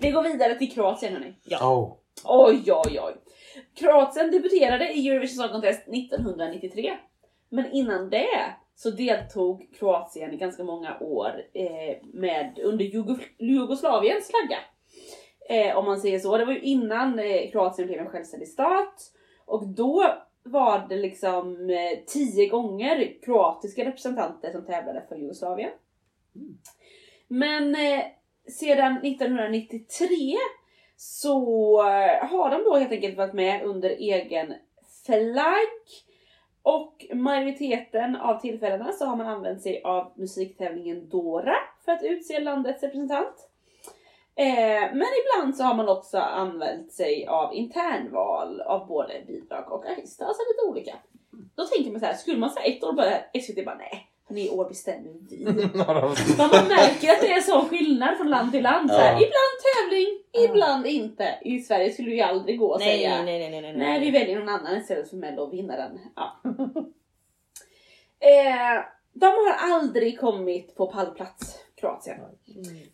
Vi 0.00 0.10
går 0.10 0.22
vidare 0.22 0.54
till 0.54 0.72
Kroatien 0.72 1.12
hörni. 1.12 1.34
Oh. 1.60 1.92
Oj, 2.24 2.62
oj, 2.72 3.00
oj. 3.02 3.14
Kroatien 3.78 4.30
debuterade 4.30 4.88
i 4.92 5.08
Eurovision 5.08 5.36
Song 5.36 5.48
Contest 5.48 5.80
1993. 5.88 6.92
Men 7.50 7.72
innan 7.72 8.10
det 8.10 8.54
så 8.74 8.90
deltog 8.90 9.68
Kroatien 9.78 10.32
i 10.32 10.36
ganska 10.36 10.64
många 10.64 10.98
år 11.00 11.42
eh, 11.52 11.96
med, 12.02 12.58
under 12.58 12.84
Jugoslaviens 13.38 14.30
flagga. 14.30 14.58
Eh, 15.48 15.76
om 15.76 15.84
man 15.84 16.00
säger 16.00 16.18
så. 16.18 16.36
Det 16.36 16.44
var 16.44 16.52
ju 16.52 16.60
innan 16.60 17.18
eh, 17.18 17.50
Kroatien 17.50 17.88
blev 17.88 18.00
en 18.00 18.10
självständig 18.10 18.48
stat. 18.48 19.12
Och 19.46 19.68
då 19.68 20.14
var 20.42 20.86
det 20.88 20.96
liksom 20.96 21.70
eh, 21.70 22.04
tio 22.06 22.48
gånger 22.48 23.14
kroatiska 23.22 23.84
representanter 23.84 24.52
som 24.52 24.66
tävlade 24.66 25.04
för 25.08 25.16
Jugoslavien. 25.16 25.70
Men 27.28 27.74
eh, 27.74 28.04
sedan 28.48 28.96
1993 28.96 30.36
så 30.96 31.80
eh, 31.80 32.28
har 32.28 32.50
de 32.50 32.64
då 32.64 32.76
helt 32.76 32.92
enkelt 32.92 33.16
varit 33.16 33.34
med 33.34 33.62
under 33.62 33.90
egen 33.90 34.54
flagg. 35.06 35.84
Och 36.64 37.06
majoriteten 37.12 38.16
av 38.16 38.40
tillfällena 38.40 38.92
så 38.92 39.04
har 39.04 39.16
man 39.16 39.26
använt 39.26 39.62
sig 39.62 39.82
av 39.82 40.12
musiktävlingen 40.14 41.08
Dora 41.08 41.56
för 41.84 41.92
att 41.92 42.02
utse 42.02 42.40
landets 42.40 42.82
representant. 42.82 43.50
Eh, 44.36 44.92
men 44.92 45.06
ibland 45.22 45.56
så 45.56 45.64
har 45.64 45.74
man 45.74 45.88
också 45.88 46.18
använt 46.18 46.92
sig 46.92 47.26
av 47.26 47.54
internval 47.54 48.60
av 48.60 48.86
både 48.86 49.24
bidrag 49.26 49.72
och 49.72 49.86
artister, 49.86 50.24
alltså 50.24 50.42
lite 50.42 50.70
olika. 50.70 50.94
Då 51.54 51.64
tänker 51.64 51.90
man 51.90 52.00
så 52.00 52.06
här, 52.06 52.14
skulle 52.14 52.38
man 52.38 52.50
säga 52.50 52.66
ett 52.66 52.84
år 52.84 52.92
bara 52.92 53.40
SVT 53.42 53.64
bara 53.64 53.76
nej, 53.76 54.08
för 54.28 54.38
i 54.38 54.50
år 54.50 54.68
bestämmer 54.68 55.12
vi. 55.30 55.44
Men 55.44 55.56
man 56.38 56.68
märker 56.68 57.12
att 57.12 57.20
det 57.20 57.32
är 57.32 57.40
sån 57.40 57.68
skillnad 57.68 58.16
från 58.16 58.30
land 58.30 58.52
till 58.52 58.62
land. 58.62 58.90
Så 58.90 58.96
här, 58.96 59.12
Ja. 59.12 59.18
Ibland 59.18 59.54
tävling, 59.74 60.08
ibland 60.50 60.86
inte. 60.86 61.38
I 61.42 61.58
Sverige 61.60 61.90
skulle 61.92 62.10
ju 62.10 62.20
aldrig 62.20 62.58
gå 62.58 62.74
att 62.74 62.80
Nej, 62.80 62.98
säga 62.98 63.22
nej, 63.22 63.38
nej, 63.38 63.50
nej, 63.50 63.60
nej, 63.60 63.76
Nej, 63.76 64.00
vi 64.00 64.10
väljer 64.10 64.38
någon 64.38 64.48
annan 64.48 64.76
istället 64.76 65.10
för 65.10 65.16
Mello 65.16 65.42
och 65.42 65.52
vinna 65.52 65.76
den. 65.76 65.98
Ja. 66.16 66.40
eh, 68.28 68.84
de 69.12 69.26
har 69.26 69.74
aldrig 69.74 70.20
kommit 70.20 70.74
på 70.76 70.86
pallplats, 70.86 71.58
Kroatien. 71.76 72.16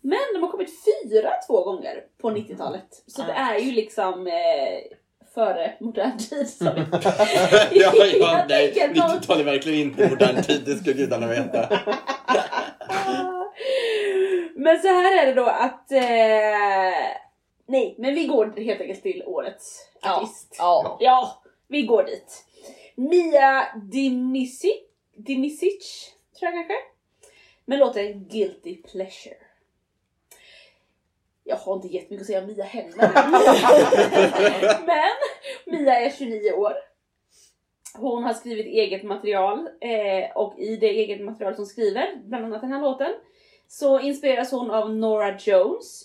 Men 0.00 0.18
de 0.34 0.42
har 0.42 0.50
kommit 0.50 0.70
fyra 0.84 1.30
två 1.48 1.64
gånger 1.64 2.04
på 2.18 2.30
90-talet. 2.30 3.02
Så 3.06 3.22
det 3.22 3.32
är 3.32 3.58
ju 3.58 3.72
liksom 3.72 4.26
eh, 4.26 4.96
före 5.34 5.72
modern 5.80 6.18
tid. 6.18 6.48
Som 6.48 6.66
ja, 6.66 6.82
ja, 7.72 8.06
Jag 8.18 8.48
nej. 8.48 8.74
tänker 8.74 8.88
någon- 9.00 9.10
90-tal 9.18 9.40
är 9.40 9.44
verkligen 9.44 9.80
inte 9.80 10.08
modern 10.08 10.42
tid, 10.42 10.62
det 10.66 10.76
ska 10.76 10.90
gudarna 10.92 11.26
veta. 11.26 11.68
Men 14.54 14.78
så 14.82 14.88
här 14.88 15.22
är 15.22 15.26
det 15.26 15.34
då 15.34 15.46
att... 15.46 15.92
Eh, 15.92 16.02
nej, 17.66 17.94
men 17.98 18.14
vi 18.14 18.26
går 18.26 18.60
helt 18.64 18.80
enkelt 18.80 19.02
till 19.02 19.22
årets 19.26 19.88
Ja. 20.02 20.16
artist. 20.16 20.54
Ja. 20.58 20.96
Ja, 21.00 21.42
vi 21.68 21.82
går 21.82 22.02
dit. 22.04 22.44
Mia 22.94 23.66
Dimisic, 23.92 24.72
Dimisic 25.16 26.10
tror 26.38 26.52
jag 26.52 26.54
kanske. 26.54 26.74
Med 27.64 27.78
låten 27.78 28.24
Guilty 28.28 28.76
Pleasure. 28.82 29.36
Jag 31.50 31.56
har 31.56 31.74
inte 31.74 31.88
jättemycket 31.88 32.20
att 32.20 32.26
säga 32.26 32.40
om 32.40 32.46
Mia 32.46 32.64
heller. 32.64 33.10
Men 34.86 35.78
Mia 35.78 36.00
är 36.00 36.10
29 36.10 36.52
år. 36.52 36.72
Hon 37.94 38.24
har 38.24 38.34
skrivit 38.34 38.66
eget 38.66 39.02
material 39.02 39.68
och 40.34 40.50
och 40.50 40.58
i 40.58 40.76
det 40.76 40.88
eget 40.88 41.20
material 41.20 41.54
som 41.54 41.66
skriver, 41.66 42.16
bland 42.24 42.44
annat 42.44 42.60
den 42.60 42.72
här 42.72 42.80
låten, 42.80 43.12
så 43.68 44.00
inspireras 44.00 44.50
hon 44.50 44.70
av 44.70 44.94
Nora 44.94 45.38
Jones, 45.38 46.04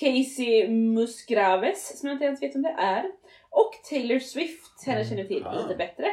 Casey 0.00 0.68
Musgraves, 0.68 2.00
som 2.00 2.08
jag 2.08 2.14
inte 2.14 2.24
ens 2.24 2.42
vet 2.42 2.54
om 2.54 2.62
det 2.62 2.76
är, 2.78 3.04
och 3.50 3.72
Taylor 3.90 4.18
Swift, 4.18 4.86
henne 4.86 5.04
känner 5.04 5.18
jag 5.18 5.28
till 5.28 5.46
lite 5.62 5.74
bättre. 5.78 6.06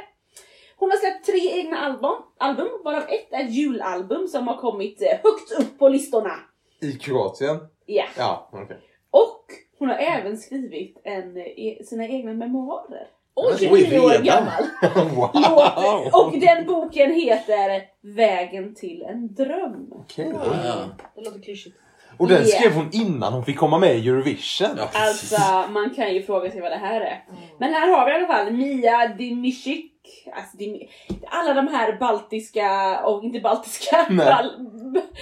Hon 0.76 0.92
har 0.92 0.98
släppt 0.98 1.26
tre 1.26 1.60
egna 1.60 1.78
album, 1.78 2.16
album, 2.38 2.68
varav 2.84 3.04
ett 3.04 3.34
är 3.34 3.44
julalbum 3.44 4.28
som 4.28 4.48
har 4.48 4.58
kommit 4.58 5.02
eh, 5.02 5.08
högt 5.08 5.52
upp 5.60 5.80
på 5.80 5.90
listorna. 5.90 6.40
I 6.84 6.98
Kroatien? 6.98 7.60
Ja. 7.86 8.04
Ja, 8.18 8.50
okej. 8.52 8.78
Och 9.12 9.46
hon 9.80 9.90
har 9.90 9.96
även 9.96 10.38
skrivit 10.38 11.02
en, 11.04 11.38
eh, 11.38 11.86
sina 11.86 12.08
egna 12.08 12.34
memoarer. 12.34 13.08
Oj, 13.36 13.56
29 13.60 14.00
år 14.00 14.24
gammal. 14.24 14.64
wow! 15.16 16.26
Och 16.26 16.40
den 16.40 16.66
boken 16.66 17.14
heter 17.14 17.82
Vägen 18.02 18.76
till 18.76 19.02
en 19.02 19.34
dröm. 19.34 19.88
Okej. 19.92 20.32
Ja. 20.34 20.76
Det 21.16 21.22
låter 21.22 21.40
klyschigt. 21.42 21.76
Och 22.18 22.28
den 22.28 22.38
Yeah. 22.38 22.48
skrev 22.48 22.74
hon 22.74 22.90
innan 22.94 23.34
hon 23.34 23.46
fick 23.46 23.58
komma 23.58 23.80
med 23.80 23.96
i 23.98 24.08
Eurovision. 24.10 24.68
Ja, 24.78 24.90
Alltså, 24.94 25.72
man 25.72 25.90
kan 25.96 26.14
ju 26.14 26.24
fråga 26.24 26.52
sig 26.52 26.62
vad 26.62 26.72
det 26.72 26.78
här 26.78 27.02
är. 27.02 27.24
Men 27.60 27.74
här 27.74 27.88
har 27.98 28.06
vi 28.06 28.12
i 28.12 28.16
alla 28.16 28.28
fall 28.28 28.52
Mia 28.54 29.08
Dimishik. 29.08 29.90
Alltså, 30.36 30.58
Dim- 30.58 30.88
alla 31.28 31.54
de 31.54 31.68
här 31.68 31.98
baltiska, 32.00 33.00
och 33.06 33.24
inte 33.24 33.40
baltiska, 33.40 34.06
bal, 34.10 34.52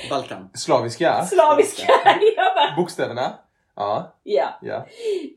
Balkan. 0.09 0.49
Slaviska. 0.53 1.25
slaviska. 1.25 1.87
Jag 2.35 2.55
bara, 2.55 2.75
Bokstäverna. 2.75 3.33
Ja, 3.75 4.15
ja, 4.23 4.59
ja. 4.61 4.85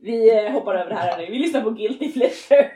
vi 0.01 0.45
eh, 0.45 0.51
hoppar 0.51 0.75
över 0.75 0.89
det 0.89 0.95
här 0.95 1.17
nu. 1.17 1.25
Vi 1.31 1.39
lyssnar 1.39 1.61
på 1.61 1.69
Guilty 1.69 2.11
Pleasure. 2.13 2.71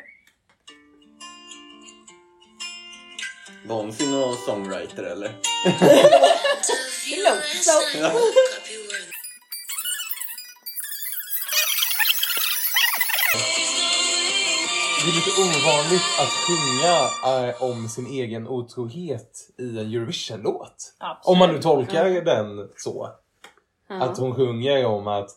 Var 3.67 3.75
hon 3.75 3.93
singer-songwriter 3.93 5.03
eller? 5.03 5.31
Det 7.09 7.23
låter 7.23 7.57
så. 7.61 7.71
Det 15.03 15.09
är 15.09 15.15
lite 15.15 15.41
ovanligt 15.41 16.01
att 16.19 16.29
sjunga 16.29 17.47
eh, 17.47 17.63
om 17.63 17.89
sin 17.89 18.05
egen 18.07 18.47
otrohet 18.47 19.48
i 19.59 19.79
en 19.79 19.93
Eurovision-låt. 19.93 20.93
Om 21.23 21.37
man 21.37 21.53
nu 21.53 21.61
tolkar 21.61 22.21
den 22.21 22.69
så. 22.75 23.09
Ja. 23.89 24.03
Att 24.03 24.17
hon 24.17 24.35
sjunger 24.35 24.85
om 24.85 25.07
att, 25.07 25.29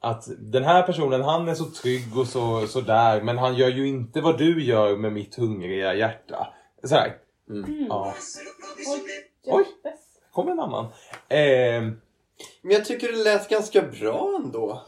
att 0.00 0.24
den 0.38 0.64
här 0.64 0.82
personen, 0.82 1.22
han 1.22 1.48
är 1.48 1.54
så 1.54 1.64
trygg 1.64 2.18
och 2.18 2.26
så, 2.26 2.66
så 2.66 2.80
där, 2.80 3.22
men 3.22 3.38
han 3.38 3.54
gör 3.54 3.68
ju 3.68 3.88
inte 3.88 4.20
vad 4.20 4.38
du 4.38 4.64
gör 4.64 4.96
med 4.96 5.12
mitt 5.12 5.34
hungriga 5.34 5.94
hjärta. 5.94 6.48
Så 6.82 6.94
här. 6.94 7.16
Mm. 7.50 7.86
Ja. 7.88 8.14
Oj. 9.46 9.64
Kom 10.32 10.48
en 10.48 10.60
annan. 10.60 10.86
Ehm, 11.28 12.00
Men 12.62 12.72
jag 12.72 12.84
tycker 12.84 13.12
det 13.12 13.24
lät 13.24 13.48
ganska 13.48 13.82
bra 13.82 14.40
ändå. 14.44 14.82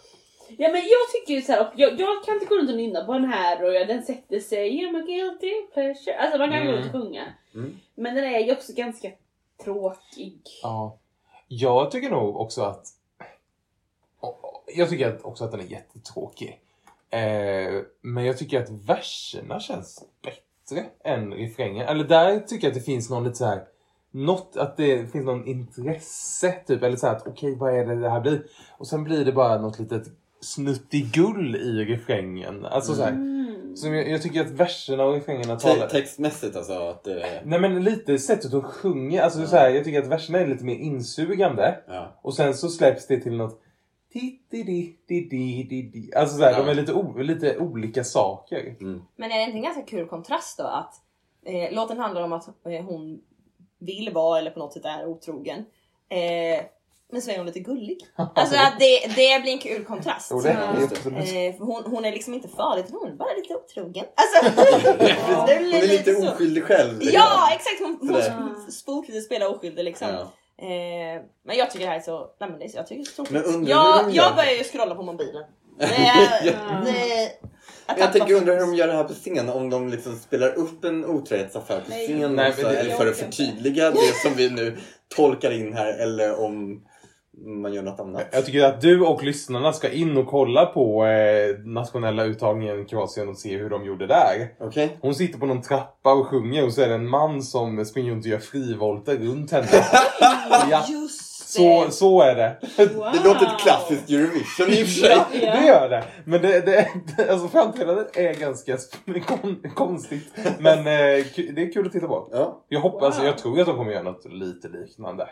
Ja 0.49 0.69
men 0.69 0.81
jag 0.81 1.09
tycker 1.13 1.35
ju 1.35 1.43
såhär, 1.43 1.73
jag, 1.77 2.01
jag 2.01 2.25
kan 2.25 2.35
inte 2.35 2.47
gå 2.47 2.55
runt 2.55 2.71
och 2.71 2.77
nynna 2.77 3.05
på 3.05 3.13
den 3.13 3.25
här 3.25 3.65
och 3.65 3.75
jag, 3.75 3.89
den 3.89 4.03
sätter 4.03 4.41
sig, 4.41 4.71
I'm 4.71 5.03
a 5.03 5.05
guilty 5.07 5.53
pleasure. 5.75 6.19
Alltså 6.19 6.39
man 6.39 6.51
kan 6.51 6.67
gå 6.67 6.73
Mm. 6.73 6.75
runt 6.83 6.95
och 6.95 7.01
sjunga. 7.03 7.25
Mm. 7.55 7.77
Men 7.95 8.15
den 8.15 8.25
är 8.25 8.39
ju 8.39 8.53
också 8.53 8.73
ganska 8.73 9.11
tråkig. 9.65 10.41
ja. 10.63 10.99
Jag 11.49 11.91
tycker 11.91 12.11
nog 12.11 12.37
också 12.37 12.63
att... 12.63 12.87
Jag 14.77 14.89
tycker 14.91 15.27
också 15.27 15.45
att 15.45 15.51
den 15.51 15.61
är 15.61 15.65
jättetråkig. 15.65 16.61
Eh, 17.11 17.83
men 18.01 18.25
jag 18.25 18.39
tycker 18.39 18.63
att 18.63 18.71
verserna 18.71 19.61
känns 19.61 20.05
bättre 20.23 20.85
än 21.05 21.35
refrängen. 21.35 21.89
Eller 21.89 22.05
där 22.05 22.41
tycker 22.41 22.67
jag 22.67 22.71
att 22.73 22.79
det 22.79 22.85
finns 22.85 23.11
någon 23.11 23.25
lite 23.25 23.37
så 23.37 23.45
här 23.45 23.65
något, 24.11 24.57
att 24.57 24.77
det 24.77 25.13
finns 25.13 25.25
någon 25.25 25.47
intresse 25.47 26.53
typ. 26.67 26.83
Eller 26.83 26.97
så 26.97 27.07
här 27.07 27.17
att 27.17 27.27
okej, 27.27 27.55
vad 27.55 27.75
är 27.79 27.87
det 27.87 28.01
det 28.01 28.11
här 28.11 28.21
blir? 28.21 28.47
Och 28.79 28.87
sen 28.87 29.05
blir 29.05 29.25
det 29.25 29.33
bara 29.33 29.59
något 29.61 29.79
litet 29.79 30.07
snuttigull 30.41 31.57
i 31.57 31.85
refrängen. 31.85 32.65
Alltså 32.67 32.95
så 32.95 33.03
här. 33.03 33.13
Mm. 33.13 33.77
Som 33.77 33.95
jag, 33.95 34.09
jag 34.11 34.23
tycker 34.23 34.41
att 34.41 34.51
verserna 34.51 35.05
och 35.05 35.15
refrängerna 35.15 35.57
Te- 35.57 35.69
talar... 35.69 35.89
textmässigt 35.89 36.57
alltså. 36.57 36.73
Att 36.73 37.05
det, 37.05 37.43
Nej 37.45 37.61
men 37.61 37.85
lite 37.85 38.19
sättet 38.19 38.51
de 38.51 38.63
sjunger. 38.63 39.23
Alltså 39.23 39.47
så 39.47 39.57
här, 39.57 39.71
jag 39.71 39.85
tycker 39.85 39.99
att 40.03 40.07
verserna 40.09 40.39
är 40.39 40.47
lite 40.47 40.65
mer 40.65 40.75
insugande. 40.77 41.79
ja. 41.87 42.19
Och 42.23 42.35
sen 42.35 42.55
så 42.55 42.69
släpps 42.69 43.07
det 43.07 43.21
till 43.21 43.37
något... 43.37 43.61
Alltså 46.17 46.37
så 46.37 46.43
här, 46.45 46.53
Ja. 46.53 46.59
de 46.59 46.69
är 46.71 46.75
lite, 46.75 46.93
o, 46.93 47.19
lite 47.19 47.59
olika 47.59 48.05
saker. 48.05 48.77
Men 49.17 49.33
är 49.33 49.37
det 49.37 49.43
inte 49.45 49.57
en 49.59 49.63
ganska 49.63 49.83
kul 49.83 50.09
kontrast 50.09 50.59
då 50.59 50.65
att 50.65 50.95
eh, 51.47 51.75
låten 51.75 51.99
handlar 51.99 52.23
om 52.23 52.33
att 52.33 52.49
eh, 52.49 52.85
hon 52.85 53.21
vill 53.79 54.11
vara 54.13 54.39
eller 54.39 54.51
på 54.51 54.59
något 54.59 54.73
sätt 54.73 54.85
är 54.85 55.07
otrogen. 55.07 55.59
Eh, 56.09 56.65
men 57.13 57.23
så 57.23 57.31
är 57.31 57.37
hon 57.37 57.47
lite 57.47 57.61
gullig. 57.61 57.99
Alltså 58.35 58.57
att 58.57 58.79
det, 58.79 58.99
det 59.17 59.43
blir 59.43 59.53
en 59.53 59.59
kul 59.59 59.85
kontrast. 59.85 60.29
Jo, 60.31 60.41
det 60.41 60.59
absolut. 60.69 61.19
Eh, 61.61 61.67
hon, 61.67 61.83
hon 61.87 62.05
är 62.05 62.13
liksom 62.13 62.35
inte 62.35 62.49
farlig, 62.49 62.85
hon 62.91 63.09
är 63.11 63.15
bara 63.15 63.35
lite 63.35 63.55
otrogen. 63.55 64.05
Alltså, 64.15 64.61
det 65.47 65.55
Hon 65.59 65.75
är 65.75 65.87
lite 65.89 66.15
så. 66.15 66.29
oskyldig 66.33 66.65
själv. 66.65 66.99
liksom. 66.99 67.15
Ja, 67.21 67.49
exakt! 67.55 67.81
Hon, 67.81 67.97
hon 68.01 68.09
Sådär. 68.09 68.37
sp- 68.67 68.71
sportigt 68.71 69.25
spelar 69.25 69.47
oskyldig 69.47 69.85
liksom. 69.85 70.09
Ja. 70.09 70.33
Eh, 70.67 71.23
men 71.47 71.57
jag 71.57 71.71
tycker 71.71 71.85
det 71.85 71.91
här 71.91 71.99
är 71.99 72.03
så... 72.03 72.27
Nej, 72.41 72.51
men 72.51 72.59
det, 72.59 72.65
är- 72.65 72.77
jag 72.77 72.87
tycker 72.87 73.03
det 73.05 73.11
är 73.23 73.25
så 73.25 73.33
Men 73.33 73.43
undrar 73.45 73.71
Jag, 73.71 74.11
jag 74.11 74.37
börjar 74.37 74.53
ju 74.53 74.65
scrolla 74.65 74.95
på 74.95 75.03
mobilen. 75.03 75.45
Det, 75.79 75.87
det, 76.85 77.33
jag 77.99 78.13
tänker 78.13 78.35
undra 78.35 78.53
hur 78.53 78.61
de 78.61 78.75
gör 78.75 78.87
det 78.87 78.93
här 78.93 79.05
på 79.05 79.15
scen. 79.15 79.49
Om 79.49 79.71
de 79.71 79.89
liksom 79.89 80.17
spelar 80.19 80.55
upp 80.55 80.85
en 80.85 81.05
otrohetsaffär 81.05 81.81
på 81.81 81.91
scen. 81.91 82.37
Nej, 82.37 82.53
det- 82.57 82.79
eller 82.81 82.95
för 82.97 83.07
att 83.07 83.17
förtydliga 83.17 83.91
det 83.91 84.15
som 84.23 84.35
vi 84.37 84.51
nu 84.51 84.79
tolkar 85.17 85.51
in 85.51 85.73
här. 85.73 85.93
Eller 86.03 86.41
om 86.41 86.85
man 87.45 87.75
gör 87.75 87.83
något 87.83 88.01
annat. 88.01 88.27
Jag 88.33 88.47
tycker 88.47 88.65
att 88.65 88.81
du 88.81 89.01
och 89.01 89.23
lyssnarna 89.23 89.73
ska 89.73 89.91
in 89.91 90.17
och 90.17 90.27
kolla 90.27 90.67
på 90.67 91.07
eh, 91.07 91.59
nationella 91.65 92.25
uttagningen 92.25 92.83
i 92.83 92.85
Kroatien 92.85 93.29
och 93.29 93.39
se 93.39 93.57
hur 93.57 93.71
de 93.71 93.85
gjorde 93.85 94.07
där. 94.07 94.55
Okej? 94.61 94.97
Hon 95.01 95.15
sitter 95.15 95.39
på 95.39 95.47
någon 95.47 95.63
trappa 95.63 96.13
och 96.15 96.27
sjunger 96.27 96.65
och 96.65 96.73
så 96.73 96.83
är 96.83 96.89
det 96.89 96.95
en 96.95 97.09
man 97.09 97.43
som 97.43 97.85
springer 97.85 98.13
runt 98.13 98.25
och 98.25 98.31
gör 98.31 98.39
frivolter 98.39 99.17
runt 99.17 99.51
henne. 99.51 99.67
ja, 100.71 100.85
just 100.89 101.37
så, 101.49 101.87
så 101.91 102.23
är 102.23 102.35
det. 102.35 102.57
Wow. 102.79 103.07
Det 103.13 103.25
låter 103.29 103.47
ett 103.47 103.61
klassiskt 103.61 104.11
Eurovision 104.11 104.69
i 104.69 104.83
och 104.83 104.87
för 104.87 104.95
sig. 104.95 105.17
Ja, 105.17 105.27
det 105.33 105.67
gör 105.67 105.89
det. 105.89 106.05
Men 106.25 106.43
det, 106.43 106.61
det, 106.67 106.89
alltså 107.31 107.49
framträdandet 107.49 108.17
är 108.17 108.35
ganska 108.35 108.77
konstigt. 109.75 110.33
Men 110.59 110.79
eh, 110.79 110.85
det 111.55 111.63
är 111.63 111.73
kul 111.73 111.87
att 111.87 111.93
titta 111.93 112.07
på. 112.07 112.29
Ja. 112.33 112.65
Jag 112.69 112.81
hoppas, 112.81 113.19
Wow. 113.19 113.27
jag 113.27 113.39
tror 113.39 113.61
att 113.61 113.67
de 113.67 113.77
kommer 113.77 113.93
göra 113.93 114.03
något 114.03 114.25
lite 114.33 114.69
liknande. 114.69 115.29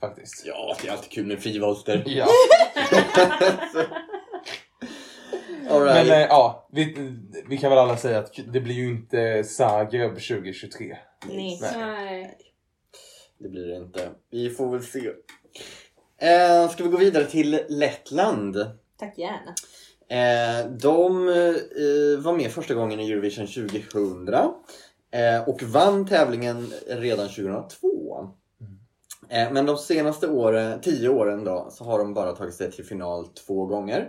Faktiskt. 0.00 0.46
ja, 0.46 0.76
det 0.82 0.88
är 0.88 0.92
alltid 0.92 1.10
kul 1.10 1.26
med 1.26 1.42
frivolter. 1.42 2.02
Ja. 2.06 2.26
All 5.70 5.82
right. 5.82 6.06
Men 6.06 6.22
eh, 6.22 6.26
ja, 6.28 6.68
vi, 6.72 7.12
vi 7.48 7.58
kan 7.58 7.70
väl 7.70 7.78
alla 7.78 7.96
säga 7.96 8.18
att 8.18 8.32
det 8.52 8.60
blir 8.60 8.74
ju 8.74 8.88
inte 8.88 9.44
Zagreb 9.44 10.10
2023. 10.10 10.96
Nej. 11.26 11.58
Nej. 11.62 11.72
Nej. 11.76 12.38
Det 13.38 13.48
blir 13.48 13.66
det 13.66 13.76
inte. 13.76 14.10
Vi 14.30 14.50
får 14.50 14.70
väl 14.70 14.82
se. 14.82 15.10
Eh, 16.18 16.68
ska 16.70 16.84
vi 16.84 16.90
gå 16.90 16.96
vidare 16.96 17.24
till 17.24 17.60
Lettland? 17.68 18.56
Tack 18.98 19.18
gärna. 19.18 19.54
Eh, 20.08 20.66
de 20.70 21.28
eh, 21.28 22.24
var 22.24 22.36
med 22.36 22.52
första 22.52 22.74
gången 22.74 23.00
i 23.00 23.12
Eurovision 23.12 23.46
2000 23.46 24.28
eh, 25.10 25.48
och 25.48 25.62
vann 25.62 26.06
tävlingen 26.06 26.72
redan 26.86 27.28
2002. 27.28 28.30
Eh, 29.28 29.52
men 29.52 29.66
de 29.66 29.78
senaste 29.78 30.28
åren, 30.28 30.80
tio 30.80 31.08
åren 31.08 31.44
då, 31.44 31.68
så 31.70 31.84
har 31.84 31.98
de 31.98 32.14
bara 32.14 32.32
tagit 32.32 32.54
sig 32.54 32.72
till 32.72 32.84
final 32.84 33.26
två 33.26 33.66
gånger. 33.66 34.08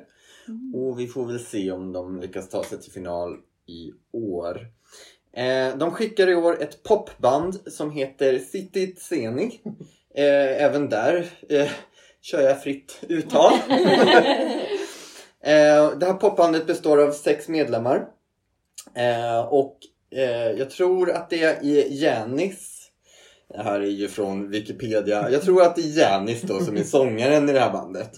Och 0.74 0.99
vi 0.99 1.07
får 1.07 1.26
väl 1.26 1.39
se 1.39 1.72
om 1.72 1.93
de 1.93 2.20
lyckas 2.20 2.49
ta 2.49 2.63
sig 2.63 2.82
till 2.82 2.91
final 2.91 3.38
i 3.65 3.91
år. 4.11 4.68
Eh, 5.34 5.78
de 5.78 5.91
skickar 5.91 6.30
i 6.30 6.36
år 6.36 6.61
ett 6.61 6.84
popband 6.84 7.72
som 7.72 7.91
heter 7.91 8.39
City 8.39 8.88
Tseni. 8.88 9.61
Eh, 10.15 10.63
även 10.63 10.89
där 10.89 11.30
kör 12.22 12.41
jag 12.41 12.63
fritt 12.63 12.99
uttal. 13.07 13.53
Det 15.99 16.05
här 16.05 16.13
popbandet 16.13 16.68
består 16.68 17.03
av 17.03 17.11
sex 17.11 17.47
medlemmar. 17.47 18.07
Och 19.49 19.78
jag 20.57 20.70
tror 20.70 21.11
att 21.11 21.30
det 21.30 21.43
är 21.43 22.03
Janis. 22.03 22.76
Det 23.53 23.63
här 23.63 23.79
är 23.79 23.85
ju 23.85 24.07
från 24.07 24.49
Wikipedia. 24.49 25.29
Jag 25.29 25.41
tror 25.41 25.61
att 25.61 25.75
det 25.75 25.81
är 25.81 25.99
Janis 25.99 26.41
då 26.41 26.59
som 26.59 26.77
är 26.77 26.83
sångaren 26.83 27.49
i 27.49 27.53
det 27.53 27.59
här 27.59 27.73
bandet. 27.73 28.11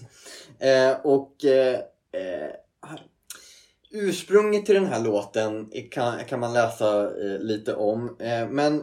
Eh, 0.58 1.06
och 1.06 1.44
eh, 1.44 1.74
eh, 2.12 2.50
ursprunget 3.90 4.66
till 4.66 4.74
den 4.74 4.86
här 4.86 5.04
låten 5.04 5.70
kan, 5.90 6.24
kan 6.28 6.40
man 6.40 6.52
läsa 6.52 7.02
eh, 7.04 7.38
lite 7.38 7.74
om. 7.74 8.16
Eh, 8.20 8.48
men 8.48 8.82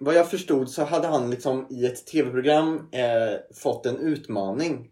vad 0.00 0.14
jag 0.14 0.30
förstod 0.30 0.70
så 0.70 0.84
hade 0.84 1.08
han 1.08 1.30
liksom 1.30 1.66
i 1.70 1.86
ett 1.86 2.06
tv-program 2.06 2.88
fått 3.54 3.86
en 3.86 3.98
utmaning 3.98 4.90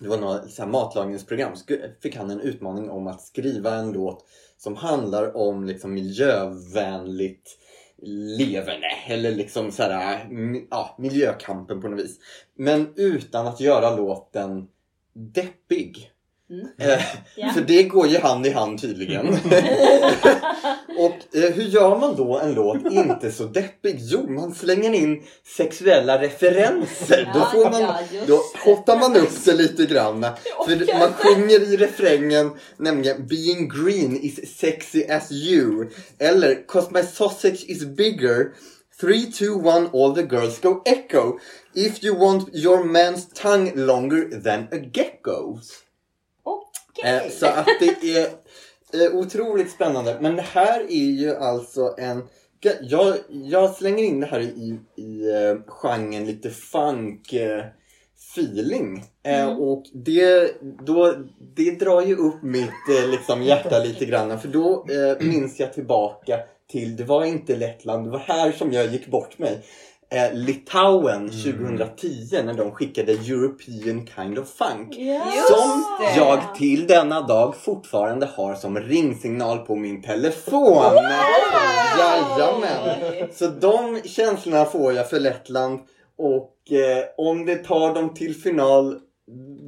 det 0.00 0.08
var 0.08 0.16
något 0.18 0.50
så 0.50 0.62
här 0.62 0.68
matlagningsprogram, 0.68 1.52
Sk- 1.54 2.00
fick 2.02 2.16
han 2.16 2.30
en 2.30 2.40
utmaning 2.40 2.90
om 2.90 3.06
att 3.06 3.22
skriva 3.22 3.74
en 3.74 3.92
låt 3.92 4.24
som 4.58 4.76
handlar 4.76 5.36
om 5.36 5.64
liksom 5.64 5.94
miljövänligt 5.94 7.58
leverne 8.06 8.90
eller 9.06 9.32
liksom 9.32 9.72
så 9.72 9.82
här, 9.82 10.28
ja, 10.70 10.96
miljökampen 10.98 11.80
på 11.80 11.88
något 11.88 12.00
vis. 12.00 12.18
Men 12.54 12.92
utan 12.96 13.46
att 13.46 13.60
göra 13.60 13.96
låten 13.96 14.68
deppig. 15.12 16.10
Mm. 16.50 16.68
Ja. 17.36 17.50
För 17.52 17.60
det 17.60 17.82
går 17.82 18.06
ju 18.06 18.18
hand 18.18 18.46
i 18.46 18.50
hand 18.50 18.80
tydligen. 18.80 19.26
Och 20.98 21.36
eh, 21.36 21.50
hur 21.54 21.62
gör 21.64 21.98
man 21.98 22.16
då 22.16 22.38
en 22.38 22.54
låt 22.54 22.92
inte 22.92 23.32
så 23.32 23.44
deppig? 23.44 23.96
Jo, 24.00 24.26
man 24.30 24.54
slänger 24.54 24.92
in 24.94 25.22
sexuella 25.56 26.22
referenser. 26.22 27.30
Då, 27.34 27.38
Ja, 27.40 27.48
får 27.52 27.70
man, 27.70 27.80
ja, 27.82 27.98
just 28.12 28.26
då 28.28 28.36
det. 28.36 28.70
hottar 28.70 28.98
man 28.98 29.16
upp 29.16 29.30
sig 29.32 29.56
lite 29.56 29.86
grann. 29.86 30.26
För 30.66 30.98
man 30.98 31.12
sjunger 31.12 31.72
i 31.72 31.76
refrängen 31.76 32.50
nämligen 32.76 33.26
Being 33.26 33.68
green 33.68 34.16
is 34.22 34.58
sexy 34.58 35.04
as 35.04 35.32
you. 35.32 35.90
Eller 36.18 36.66
Cause 36.68 36.88
my 36.90 37.02
sausage 37.02 37.64
is 37.68 37.84
bigger. 37.84 38.46
3, 39.00 39.26
2, 39.32 39.44
1, 39.68 39.94
all 39.94 40.14
the 40.14 40.22
girls 40.22 40.60
go 40.60 40.82
echo. 40.86 41.38
If 41.74 42.04
you 42.04 42.18
want 42.18 42.54
your 42.54 42.84
man's 42.84 43.26
tongue 43.34 43.72
longer 43.74 44.40
than 44.42 44.60
a 44.72 44.76
gecko's. 44.92 45.82
Okej. 46.98 47.20
Eh, 47.24 47.30
så 47.30 47.46
att 47.46 47.68
det 47.80 48.16
är 48.16 48.26
eh, 49.04 49.14
otroligt 49.14 49.70
spännande. 49.70 50.16
Men 50.20 50.36
det 50.36 50.46
här 50.52 50.80
är 50.80 51.10
ju 51.10 51.36
alltså 51.36 51.94
en... 51.98 52.22
Jag, 52.80 53.16
jag 53.28 53.74
slänger 53.74 54.04
in 54.04 54.20
det 54.20 54.26
här 54.26 54.40
i, 54.40 54.78
i 54.96 55.30
eh, 55.30 55.56
genren 55.66 56.26
lite 56.26 56.50
funk 56.50 57.34
feeling. 58.34 59.04
Eh, 59.22 59.48
och 59.48 59.84
det, 59.92 60.52
då, 60.86 61.14
det 61.56 61.70
drar 61.70 62.02
ju 62.02 62.16
upp 62.16 62.42
mitt 62.42 62.88
eh, 63.02 63.10
liksom, 63.10 63.42
hjärta 63.42 63.78
lite 63.78 64.04
grann. 64.04 64.40
För 64.40 64.48
då 64.48 64.86
eh, 64.90 65.26
minns 65.26 65.60
jag 65.60 65.72
tillbaka 65.72 66.38
till, 66.70 66.96
det 66.96 67.04
var 67.04 67.24
inte 67.24 67.56
Lettland, 67.56 68.04
det 68.06 68.10
var 68.10 68.18
här 68.18 68.52
som 68.52 68.72
jag 68.72 68.86
gick 68.86 69.06
bort 69.06 69.38
mig. 69.38 69.62
Eh, 70.10 70.34
Litauen 70.34 71.30
2010 71.30 72.42
när 72.44 72.54
de 72.54 72.70
skickade 72.70 73.12
European 73.12 74.06
Kind 74.16 74.38
of 74.38 74.48
Funk. 74.48 74.96
Ja. 74.98 75.22
Som 75.48 75.84
det. 76.00 76.16
jag 76.16 76.54
till 76.54 76.86
denna 76.86 77.20
dag 77.20 77.56
fortfarande 77.56 78.26
har 78.26 78.54
som 78.54 78.78
ringsignal 78.78 79.58
på 79.58 79.76
min 79.76 80.02
telefon. 80.02 80.82
Jajamän. 81.98 83.28
Så 83.32 83.46
de 83.46 84.00
känslorna 84.04 84.64
får 84.64 84.92
jag 84.92 85.10
för 85.10 85.20
Lettland. 85.20 85.80
Och 86.18 86.72
eh, 86.72 87.04
om 87.16 87.46
det 87.46 87.56
tar 87.56 87.94
dem 87.94 88.14
till 88.14 88.34
final 88.34 88.98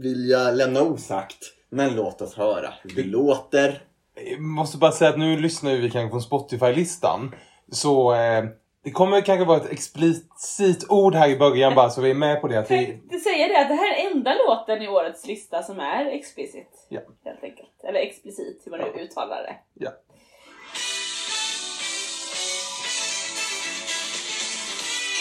vill 0.02 0.28
jag 0.28 0.56
lämna 0.56 0.82
osagt. 0.82 1.38
Men 1.70 1.96
låt 1.96 2.22
oss 2.22 2.34
höra 2.34 2.72
hur 2.82 3.02
det 3.02 3.08
låter. 3.08 3.82
Jag 4.30 4.40
måste 4.40 4.78
bara 4.78 4.92
säga 4.92 5.10
att 5.10 5.18
nu 5.18 5.40
lyssnar 5.40 5.74
vi 5.74 5.90
kanske 5.90 6.14
på 6.14 6.20
Spotify-listan. 6.20 7.34
Så 7.72 8.14
eh, 8.14 8.44
det 8.84 8.90
kommer 8.90 9.20
kanske 9.20 9.44
vara 9.44 9.56
ett 9.56 9.72
explicit 9.72 10.86
ord 10.88 11.14
här 11.14 11.28
i 11.28 11.36
början 11.36 11.74
bara 11.74 11.90
så 11.90 12.00
vi 12.00 12.10
är 12.10 12.14
med 12.14 12.40
på 12.40 12.48
det. 12.48 12.58
Att 12.58 12.70
vi, 12.70 12.86
tänkte 12.86 13.18
säga 13.18 13.48
det 13.48 13.60
att 13.60 13.68
det 13.68 13.74
här 13.74 13.94
är 13.94 14.10
enda 14.10 14.34
låten 14.34 14.82
i 14.82 14.88
årets 14.88 15.26
lista 15.26 15.62
som 15.62 15.80
är 15.80 16.06
explicit. 16.06 16.86
Ja. 16.88 17.00
Helt 17.24 17.44
enkelt. 17.44 17.84
Eller 17.88 18.00
explicit, 18.00 18.62
hur 18.64 18.70
man 18.70 18.80
nu 18.80 19.00
uttalar 19.00 19.42
det. 19.42 19.56
ja. 19.74 19.90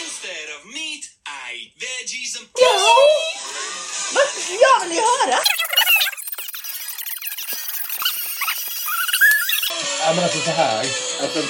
Instead 0.04 0.50
of 0.58 0.62
meat, 0.76 1.06
I 1.26 1.54
eat 1.58 1.74
veggies 1.84 2.34
and 2.40 2.48
Vad 4.16 4.28
jag 4.66 4.88
vill 4.88 4.98
ju 4.98 5.02
höra! 5.02 5.67
Ja 10.08 10.14
men 10.16 10.24
alltså 10.24 10.40
så 10.40 10.52
här. 10.52 10.84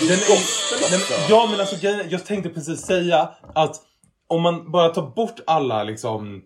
Den 0.08 0.20
gospel 0.20 0.92
den, 0.92 1.02
ja 1.30 1.48
men 1.52 1.60
alltså 1.60 1.76
grejen- 1.82 2.08
jag 2.10 2.26
tänkte 2.26 2.50
precis 2.50 2.82
säga 2.82 3.30
att 3.56 3.76
om 4.28 4.42
man 4.42 4.72
bara 4.72 4.90
tar 4.90 5.02
bort 5.16 5.40
alla 5.48 5.84
liksom 5.84 6.42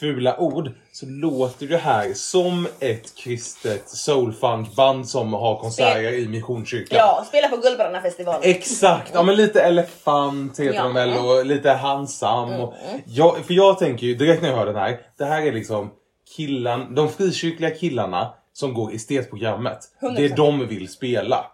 fula 0.00 0.36
ord 0.38 0.70
så 0.92 1.06
låter 1.06 1.66
det 1.66 1.76
här 1.76 2.12
som 2.14 2.68
ett 2.80 3.14
kristet 3.16 3.88
soulfunkband 3.88 5.08
som 5.08 5.32
har 5.32 5.56
konserter 5.60 6.12
i 6.12 6.28
Missionskyrkan. 6.28 6.98
Ja, 6.98 7.24
spela 7.28 7.48
på 7.48 7.56
Guldbrandarfestivalen. 7.56 8.40
Exakt! 8.44 9.10
Ja 9.14 9.22
men 9.22 9.36
lite 9.36 9.62
elefant 9.62 10.60
heter 10.60 10.74
Ja. 10.74 10.82
de 10.82 10.94
väl 10.94 11.12
och 11.18 11.46
lite 11.46 11.70
handsam. 11.70 12.50
Och 12.50 12.74
jag, 13.06 13.36
för 13.46 13.54
jag 13.54 13.78
tänker 13.78 14.06
ju 14.06 14.14
direkt 14.14 14.42
när 14.42 14.48
jag 14.48 14.56
hör 14.56 14.66
den 14.66 14.76
här, 14.76 15.00
det 15.18 15.24
här 15.24 15.42
är 15.42 15.52
liksom 15.52 15.90
killan, 16.36 16.94
de 16.94 17.08
frikyrkliga 17.08 17.70
killarna 17.70 18.34
som 18.58 18.74
går 18.74 18.94
estetprogrammet. 18.94 19.78
Det 20.00 20.06
är 20.06 20.28
100%. 20.28 20.36
de 20.36 20.66
vill 20.66 20.88
spela. 20.88 21.46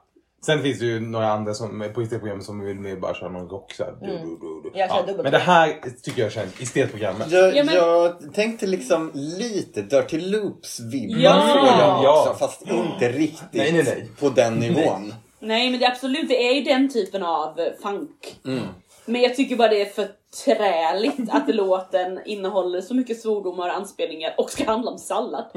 Sen 0.47 0.63
finns 0.63 0.79
det 0.79 0.87
ju 0.87 1.01
några 1.01 1.29
andra 1.33 1.55
som 1.55 1.91
på 1.95 2.01
estetprogrammet 2.01 2.45
som 2.45 2.61
vill 2.61 2.77
mer 2.81 2.97
bara 2.97 3.15
köra 3.15 3.29
någon 3.31 3.49
rock 3.49 3.73
såhär. 3.73 3.95
Du, 4.01 4.07
du, 4.07 4.15
du, 4.15 4.71
du. 4.71 4.79
Kör 4.79 5.01
dubbelt. 5.07 5.23
Men 5.23 5.33
det 5.33 5.39
här 5.39 5.81
tycker 6.03 6.23
jag 6.23 6.33
känns 6.33 6.61
estetprogrammet. 6.61 7.31
Jag, 7.31 7.57
Ja, 7.57 7.65
men- 7.65 7.75
jag 7.75 8.35
tänkte 8.35 8.67
liksom 8.67 9.11
lite 9.15 9.83
Dirty 9.83 10.19
Loops-vibbar 10.21 11.19
Ja. 11.23 11.33
får 11.41 11.67
jag 11.67 12.05
Ja. 12.05 12.21
också, 12.21 12.39
fast 12.47 12.63
inte 12.63 13.13
riktigt 13.19 13.43
Nej, 13.53 13.73
nej, 13.73 13.83
nej. 13.85 14.09
på 14.21 14.29
den 14.29 14.55
nivån. 14.55 15.15
Nej 15.41 15.71
men 15.71 15.81
det 15.81 15.87
är 15.87 15.91
absolut, 15.91 16.29
det 16.29 16.49
är 16.49 16.55
ju 16.55 16.61
den 16.65 16.93
typen 16.93 17.23
av 17.23 17.59
funk. 17.83 18.37
Mm. 18.47 18.65
Men 19.07 19.21
jag 19.23 19.35
tycker 19.37 19.57
bara 19.57 19.69
det 19.69 19.81
är 19.83 19.87
för 19.87 20.09
träligt 20.45 21.31
att 21.31 21.49
låten 21.55 22.21
innehåller 22.25 22.81
så 22.81 22.95
mycket 22.95 23.21
svordomar 23.21 23.69
och 23.69 23.75
anspelningar 23.75 24.35
och 24.39 24.51
ska 24.51 24.65
handla 24.65 24.91
om 24.91 24.99
sallad. 24.99 25.45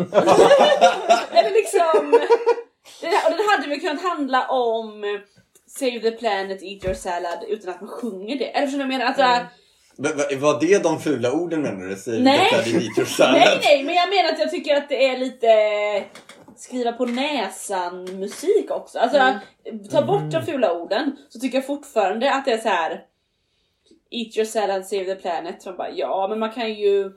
Eller 1.32 1.50
liksom... 1.54 2.12
Den, 3.02 3.12
här- 3.12 3.32
och 3.32 3.38
den 3.38 3.48
hade 3.50 3.68
väl 3.70 3.80
kunnat 3.80 4.02
handla 4.04 4.48
om 4.48 5.04
eh, 5.04 5.10
Save 5.68 6.00
the 6.00 6.12
planet, 6.12 6.64
eat 6.64 6.84
your 6.86 6.94
salad 6.94 7.44
utan 7.48 7.74
att 7.74 7.82
man 7.82 7.90
sjunger 7.90 8.36
det. 8.38 8.46
Eller 8.58 8.68
förstår 8.68 8.80
du 8.80 8.86
vad 8.86 8.94
jag 8.94 9.00
menar? 9.00 9.12
Att, 9.12 9.48
Mm. 10.00 10.12
Men 10.16 10.18
vad- 10.18 10.54
Var 10.54 10.60
det 10.62 10.84
de 10.84 11.00
fula 11.02 11.32
orden 11.32 11.62
menar 11.62 11.96
du? 12.06 12.20
Nej. 12.20 12.50
Eat 12.54 12.68
your 12.98 13.06
salad. 13.18 13.34
Nej 13.34 13.60
nej, 13.64 13.84
men 13.84 13.96
jag 13.96 14.10
menar 14.10 14.30
att 14.34 14.40
jag 14.40 14.52
tycker 14.52 14.76
att 14.78 14.90
det 14.90 15.06
är 15.10 15.18
lite 15.18 15.48
skriva 16.56 16.92
på 16.92 17.06
näsan 17.06 18.04
musik 18.20 18.72
också. 18.72 19.00
Alltså 19.00 19.34
ta 19.92 20.02
bort 20.02 20.32
de 20.32 20.42
fula 20.46 20.74
orden 20.74 21.18
så 21.30 21.40
tycker 21.40 21.58
jag 21.58 21.68
fortfarande 21.68 22.34
att 22.34 22.46
det 22.46 22.52
är 22.52 22.58
så 22.58 22.70
här. 22.70 23.02
Eat 24.12 24.38
your 24.38 24.46
salad, 24.46 24.86
save 24.86 25.06
the 25.06 25.16
planet. 25.16 25.66
Man 25.66 25.78
bara, 25.78 25.90
ja 25.92 26.28
men 26.28 26.40
man 26.40 26.52
kan 26.52 26.74
ju 26.74 27.12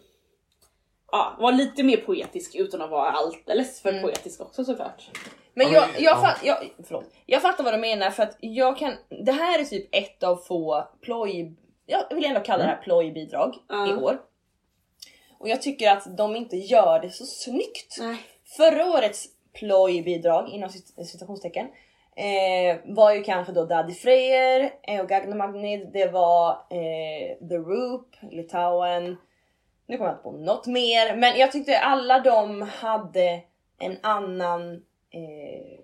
ja, 1.12 1.36
vara 1.40 1.50
lite 1.50 1.82
mer 1.82 1.96
poetisk 1.96 2.54
utan 2.54 2.82
att 2.82 2.90
vara 2.90 3.10
alldeles 3.10 3.80
för 3.82 4.00
poetisk 4.02 4.40
också 4.40 4.64
såklart. 4.64 5.10
Men 5.54 5.66
Ja, 5.66 5.72
jag, 5.72 5.88
men- 5.94 6.02
jag, 6.02 6.12
ja. 6.16 6.20
fatt, 6.20 6.40
jag, 6.44 6.56
förlåt. 6.86 7.04
jag 7.26 7.42
fattar 7.42 7.64
vad 7.64 7.74
du 7.74 7.78
menar 7.78 8.10
för 8.10 8.22
att 8.22 8.36
jag 8.40 8.78
kan, 8.78 8.92
det 9.24 9.32
här 9.32 9.58
är 9.58 9.64
typ 9.64 9.88
ett 9.92 10.22
av 10.22 10.36
få 10.36 10.88
ploj, 11.02 11.52
jag 11.86 12.14
vill 12.14 12.24
ändå 12.24 12.40
kalla 12.40 12.62
det 12.64 12.68
här 12.70 12.82
plojbidrag 12.82 13.54
Ja. 13.68 13.90
i 13.90 13.94
år. 13.94 14.20
Och 15.38 15.48
jag 15.48 15.62
tycker 15.62 15.90
att 15.90 16.16
de 16.16 16.36
inte 16.36 16.56
gör 16.56 17.00
det 17.00 17.10
så 17.10 17.24
snyggt. 17.26 17.96
Nej. 18.00 18.16
Förra 18.56 18.86
årets 18.86 19.26
plojbidrag 19.52 20.48
inom 20.48 20.68
cit- 20.68 21.06
citationstecken 21.06 21.66
eh, 22.16 22.78
var 22.84 23.12
ju 23.14 23.22
kanske 23.22 23.52
då 23.52 23.64
Daddy 23.64 23.94
Freyr 23.94 24.70
eh, 24.82 25.00
och 25.00 25.08
Gagnamagnid. 25.08 25.90
Det 25.92 26.06
var 26.12 26.50
eh, 26.50 27.48
The 27.48 27.56
Roop, 27.56 28.06
Litauen. 28.30 29.16
Nu 29.86 29.96
kommer 29.96 30.10
jag 30.10 30.14
inte 30.14 30.22
på 30.22 30.32
något 30.32 30.66
mer, 30.66 31.16
men 31.16 31.38
jag 31.38 31.52
tyckte 31.52 31.78
alla 31.78 32.20
de 32.20 32.62
hade 32.62 33.40
en 33.78 33.96
annan 34.02 34.72
eh, 35.10 35.80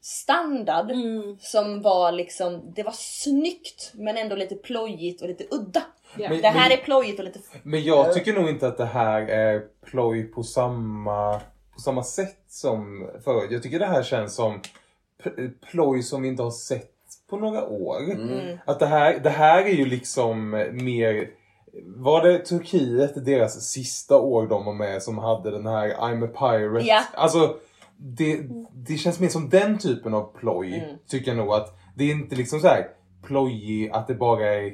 standard 0.00 0.90
Mm. 0.90 1.36
som 1.40 1.82
var 1.82 2.12
liksom, 2.12 2.72
det 2.76 2.82
var 2.82 2.94
snyggt 2.96 3.90
men 3.94 4.16
ändå 4.16 4.36
lite 4.36 4.54
plojigt 4.54 5.22
och 5.22 5.28
lite 5.28 5.44
udda. 5.50 5.82
Ja. 6.18 6.28
Men- 6.28 6.40
Det 6.42 6.48
här 6.48 6.70
är 6.70 6.76
plojigt 6.76 7.18
och 7.18 7.24
lite 7.24 7.38
Men 7.62 7.82
jag 7.84 8.12
tycker 8.14 8.32
nog 8.32 8.48
inte 8.48 8.66
att 8.68 8.76
det 8.78 8.84
här 8.86 9.20
är 9.22 9.62
ploj 9.86 10.22
på 10.24 10.42
samma, 10.42 11.40
på 11.74 11.80
samma 11.80 12.02
sätt 12.02 12.44
som 12.48 13.10
förut. 13.24 13.50
Jag 13.50 13.62
tycker 13.62 13.78
det 13.78 13.86
här 13.86 14.02
känns 14.02 14.34
som 14.34 14.60
ploj 15.70 16.02
som 16.02 16.22
vi 16.22 16.28
inte 16.28 16.42
har 16.42 16.50
sett 16.50 16.90
på 17.30 17.36
några 17.36 17.64
år. 17.68 18.00
Mm. 18.12 18.58
Att 18.66 18.80
det 18.80 18.86
här, 18.86 19.18
det 19.22 19.30
här 19.30 19.64
är 19.64 19.74
ju 19.74 19.86
liksom 19.86 20.50
mer... 20.72 21.30
Var 21.86 22.26
det 22.26 22.38
Turkiet, 22.38 23.24
deras 23.24 23.64
sista 23.64 24.16
år 24.18 24.46
de 24.46 24.64
var 24.64 24.72
med, 24.72 25.02
som 25.02 25.18
hade 25.18 25.50
den 25.50 25.66
här 25.66 25.88
I'm 25.94 26.24
a 26.24 26.28
pirate? 26.38 26.86
Ja. 26.86 27.02
Alltså, 27.14 27.56
det, 27.96 28.40
det 28.72 28.96
känns 28.96 29.20
mer 29.20 29.28
som 29.28 29.48
den 29.48 29.78
typen 29.78 30.14
av 30.14 30.32
ploj, 30.40 30.74
Mm. 30.84 30.96
tycker 31.08 31.30
jag 31.30 31.38
nog. 31.38 31.54
att 31.54 31.78
Det 31.96 32.04
är 32.04 32.10
inte 32.12 32.36
liksom 32.36 32.60
så 32.60 32.68
här 32.68 32.88
plojig 33.26 33.90
att 33.90 34.06
det 34.06 34.14
bara 34.14 34.54
är 34.54 34.72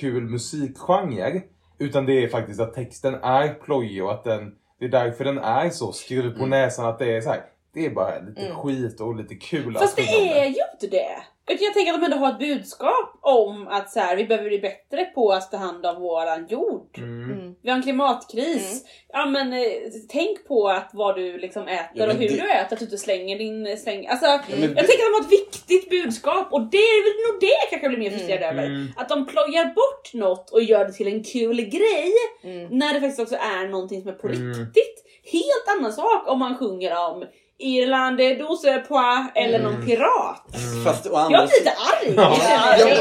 kul 0.00 0.22
musikgenre. 0.30 1.42
Utan 1.78 2.06
det 2.06 2.24
är 2.24 2.28
faktiskt 2.28 2.60
att 2.60 2.74
texten 2.74 3.14
är 3.14 3.54
plojig 3.54 4.04
och 4.04 4.12
att 4.12 4.24
den, 4.24 4.54
det 4.78 4.84
är 4.84 4.88
därför 4.88 5.24
den 5.24 5.38
är 5.38 5.70
så 5.70 5.92
skruv 5.92 6.38
på 6.38 6.46
näsan 6.46 6.86
att 6.86 6.98
det 6.98 7.16
är 7.16 7.20
så 7.20 7.28
här. 7.30 7.40
Det 7.74 7.86
är 7.86 7.90
bara 7.90 8.18
lite 8.18 8.40
Mm. 8.42 8.56
skit 8.56 9.00
och 9.00 9.16
lite 9.16 9.34
kul 9.34 9.74
Fast 9.78 9.96
det 9.96 10.02
är 10.02 10.44
ju 10.44 10.62
inte 10.72 10.86
det. 10.96 11.16
Utan 11.50 11.64
jag 11.64 11.74
tänker 11.74 11.92
att 11.92 12.00
de 12.00 12.04
ändå 12.04 12.16
har 12.16 12.32
ett 12.32 12.38
budskap 12.38 13.18
om 13.20 13.68
att 13.68 13.90
så 13.90 14.00
här, 14.00 14.16
vi 14.16 14.24
behöver 14.24 14.48
bli 14.48 14.58
bättre 14.58 15.04
på 15.04 15.32
att 15.32 15.50
ta 15.50 15.56
hand 15.56 15.86
om 15.86 16.00
våran 16.02 16.46
jord. 16.46 16.98
Mm. 16.98 17.24
Mm. 17.30 17.54
Vi 17.62 17.70
har 17.70 17.76
en 17.76 17.82
klimatkris. 17.82 18.84
Ja 19.08 19.26
men 19.26 19.52
eh, 19.52 19.60
tänk 20.08 20.48
på 20.48 20.68
att 20.68 20.90
vad 20.92 21.16
du 21.16 21.38
liksom 21.38 21.62
äter 21.68 21.90
Ja, 21.94 22.06
och 22.06 22.12
hur 22.12 22.28
det- 22.28 22.34
du 22.34 22.50
äter, 22.50 22.72
att 22.72 22.78
du 22.78 22.84
inte 22.84 22.98
slänger 22.98 23.38
din 23.38 23.76
släng. 23.78 24.06
Alltså, 24.06 24.26
men 24.26 24.60
jag 24.60 24.70
det- 24.70 24.74
tänker 24.74 24.92
att 25.04 25.12
de 25.12 25.14
har 25.14 25.24
ett 25.24 25.32
viktigt 25.32 25.90
budskap 25.90 26.52
och 26.52 26.62
det 26.70 26.76
är 26.76 27.02
väl 27.04 27.32
nog 27.32 27.40
det 27.40 27.46
jag 27.62 27.70
kanske 27.70 27.88
blir 27.88 27.98
mer 27.98 28.10
frustrerad 28.10 28.42
över. 28.42 28.64
Mm. 28.66 28.88
Att 28.96 29.08
de 29.08 29.26
plojar 29.26 29.64
bort 29.64 30.14
något 30.14 30.50
och 30.50 30.62
gör 30.62 30.84
det 30.84 30.92
till 30.92 31.06
en 31.08 31.24
kul 31.24 31.56
grej 31.60 32.12
Mm. 32.44 32.78
när 32.78 32.94
det 32.94 33.00
faktiskt 33.00 33.20
också 33.20 33.34
är 33.36 33.68
någonting 33.68 34.00
som 34.02 34.10
är 34.10 34.14
på 34.14 34.28
Mm. 34.28 34.48
riktigt. 34.48 34.98
Helt 35.24 35.78
annan 35.78 35.92
sak 35.92 36.28
om 36.28 36.38
man 36.38 36.58
sjunger 36.58 36.96
om 37.10 37.24
Irland, 37.58 38.18
dose 38.18 38.84
pois 38.88 39.26
eller 39.34 39.58
Mm. 39.58 39.72
någon 39.72 39.86
pirat. 39.86 40.42
Fast 40.84 41.06
å 41.06 41.10
Jag 41.12 41.20
andra 41.20 41.38
blir 41.46 41.60
lite 41.60 41.70
arg. 41.70 42.14
Ja. 42.16 42.36
Ja, 42.78 42.86
men, 42.86 42.96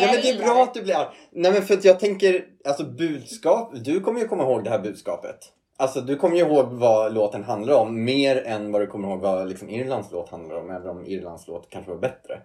ja, 0.00 0.12
men 0.12 0.20
det 0.22 0.30
är 0.30 0.38
bra 0.44 0.62
att 0.62 0.74
du 0.74 0.82
blir 0.82 0.94
arg. 0.96 1.08
Nej 1.32 1.52
men 1.52 1.62
för 1.62 1.74
att 1.74 1.84
jag 1.84 2.00
tänker, 2.00 2.44
alltså 2.68 2.84
budskap, 2.84 3.72
du 3.74 4.00
kommer 4.00 4.20
ju 4.20 4.28
komma 4.28 4.42
ihåg 4.42 4.64
det 4.64 4.70
här 4.70 4.78
budskapet. 4.78 5.36
Alltså 5.78 6.00
du 6.00 6.16
kommer 6.16 6.36
ju 6.36 6.42
ihåg 6.42 6.66
vad 6.66 7.14
låten 7.14 7.44
handlar 7.44 7.74
om 7.74 8.04
mer 8.04 8.42
än 8.46 8.72
vad 8.72 8.82
du 8.82 8.86
kommer 8.86 9.08
ihåg 9.08 9.20
vad 9.20 9.48
liksom, 9.48 9.70
Irlands 9.70 10.08
låt 10.12 10.30
handlar 10.30 10.56
om, 10.56 10.70
även 10.70 10.88
om 10.88 11.06
Irlands 11.06 11.48
låt 11.48 11.70
kanske 11.70 11.90
var 11.90 11.98
bättre. 11.98 12.40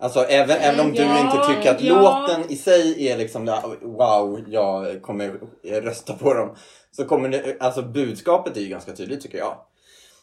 Alltså 0.00 0.20
även, 0.24 0.56
även 0.56 0.80
om 0.80 0.92
du 0.92 1.02
Ja, 1.02 1.18
inte 1.20 1.54
tycker 1.54 1.70
att 1.74 1.80
ja. 1.82 1.94
låten 1.94 2.50
i 2.52 2.56
sig 2.56 3.08
är 3.08 3.16
liksom 3.18 3.44
där, 3.44 3.60
wow, 3.82 4.44
jag 4.48 5.02
kommer 5.02 5.32
rösta 5.64 6.12
på 6.12 6.34
dem. 6.34 6.56
Så 6.90 7.04
kommer 7.04 7.28
det, 7.28 7.56
alltså 7.60 7.82
budskapet 7.82 8.56
är 8.56 8.60
ju 8.60 8.68
ganska 8.68 8.92
tydligt 8.92 9.20
tycker 9.22 9.38
jag. 9.38 9.54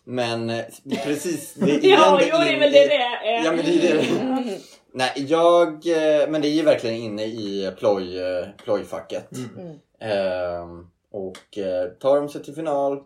Men 0.10 0.49
eh, 0.49 0.66
precis, 1.03 1.53
det 1.53 1.72
är 1.86 1.89
Ja, 1.89 2.05
ändå 2.05 2.26
jo, 2.32 2.38
det 2.38 2.49
är 2.55 2.60
väl 2.60 2.72
det 2.72 2.88
det 2.88 2.95
är. 2.95 3.45
Ja 3.45 3.51
men 3.51 3.66
det 3.66 3.88
är 3.91 3.97
det. 3.97 4.60
Nej, 4.93 5.12
jag, 5.16 5.68
eh, 5.70 6.30
men 6.30 6.41
det 6.41 6.47
är 6.47 6.51
ju 6.53 6.62
verkligen 6.64 6.95
inne 6.95 7.24
i 7.26 7.72
ploj, 7.78 8.20
eh, 8.22 8.47
plojfacket. 8.64 9.32
Mm. 9.57 9.80
Ehm, 9.99 10.89
och 11.12 11.38
tar 11.99 12.16
de 12.16 12.30
sig 12.30 12.43
till 12.43 12.55
final? 12.55 13.03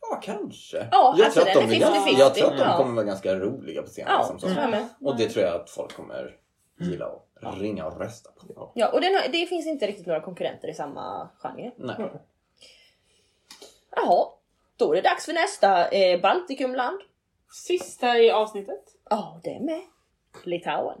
Ja, 0.00 0.20
kanske. 0.22 0.88
Ja, 0.90 1.14
jag, 1.18 1.24
alltså, 1.24 1.40
tror 1.40 1.48
att 1.50 1.54
den 1.60 1.68
de 1.68 1.76
är 1.76 1.80
ganska- 1.80 2.10
50-50, 2.10 2.18
jag 2.18 2.34
tror 2.34 2.52
att 2.52 2.58
de 2.58 2.76
kommer 2.76 2.94
vara 2.94 3.06
ganska 3.06 3.34
roliga 3.34 3.82
på 3.82 3.88
scenen. 3.88 4.12
Liksom, 4.18 4.38
tror 4.38 4.62
jag 4.62 4.70
med. 4.70 4.88
Och 5.00 5.16
det 5.16 5.28
tror 5.28 5.44
jag 5.44 5.54
att 5.60 5.70
folk 5.70 5.92
kommer 5.96 6.36
gilla 6.80 7.06
och 7.06 7.28
ringa 7.60 7.86
och 7.86 8.00
rösta 8.00 8.30
på. 8.30 8.72
Ja, 8.74 8.88
och 8.88 9.00
den 9.00 9.14
har, 9.14 9.22
det 9.32 9.46
finns 9.46 9.66
inte 9.66 9.86
riktigt 9.86 10.06
några 10.06 10.20
konkurrenter 10.20 10.68
i 10.68 10.74
samma 10.74 11.28
genre. 11.42 11.70
Nej. 11.76 11.96
Jaha, 13.96 14.26
då 14.82 14.92
är 14.92 14.96
det 15.02 15.08
dags 15.08 15.24
för 15.24 15.32
nästa 15.32 15.88
eh, 15.88 16.20
Baltikumland. 16.20 17.00
Sista 17.66 18.18
i 18.18 18.30
avsnittet. 18.30 18.84
Ja, 19.10 19.40
det 19.44 19.50
är 19.50 19.60
med. 19.60 19.80
Litauen. 20.44 20.98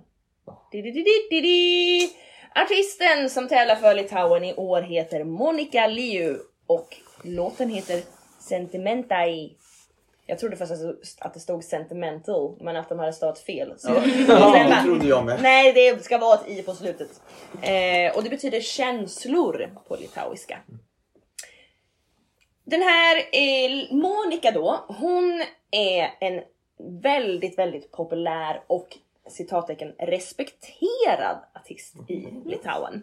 Di-di-di-di-di-di. 0.72 2.10
Artisten 2.54 3.30
som 3.30 3.48
tävlar 3.48 3.76
för 3.76 3.94
Litauen 3.94 4.44
i 4.44 4.54
år 4.54 4.82
heter 4.82 5.24
Monika 5.24 5.86
Liu 5.86 6.36
och 6.66 6.96
låten 7.22 7.68
heter 7.68 8.02
Sentimentai. 8.38 9.56
Jag 10.26 10.38
trodde 10.38 10.56
först 10.56 10.72
att 11.20 11.34
det 11.34 11.40
stod 11.40 11.64
sentimental 11.64 12.56
men 12.60 12.76
att 12.76 12.88
de 12.88 12.98
hade 12.98 13.12
stavat 13.12 13.38
fel. 13.38 13.74
Så 13.78 13.90
Ja, 14.28 14.52
det 14.68 14.82
trodde 14.84 15.06
jag 15.06 15.24
med. 15.24 15.42
Nej, 15.42 15.72
det 15.72 16.04
ska 16.04 16.18
vara 16.18 16.34
ett 16.34 16.48
i 16.48 16.62
på 16.62 16.74
slutet. 16.74 17.10
Eh, 17.62 18.16
och 18.16 18.22
det 18.22 18.30
betyder 18.30 18.60
känslor 18.60 19.70
på 19.88 19.96
litauiska. 19.96 20.58
Den 22.72 22.82
här 22.82 23.16
eh, 23.32 23.94
Monica 23.94 24.50
då, 24.50 24.84
hon 24.88 25.42
är 25.70 26.10
en 26.20 26.42
väldigt, 27.02 27.58
väldigt 27.58 27.92
populär 27.92 28.62
och 28.66 28.98
citattecken 29.28 29.94
respekterad 29.98 31.36
artist 31.54 31.94
i 32.08 32.28
Litauen. 32.44 33.02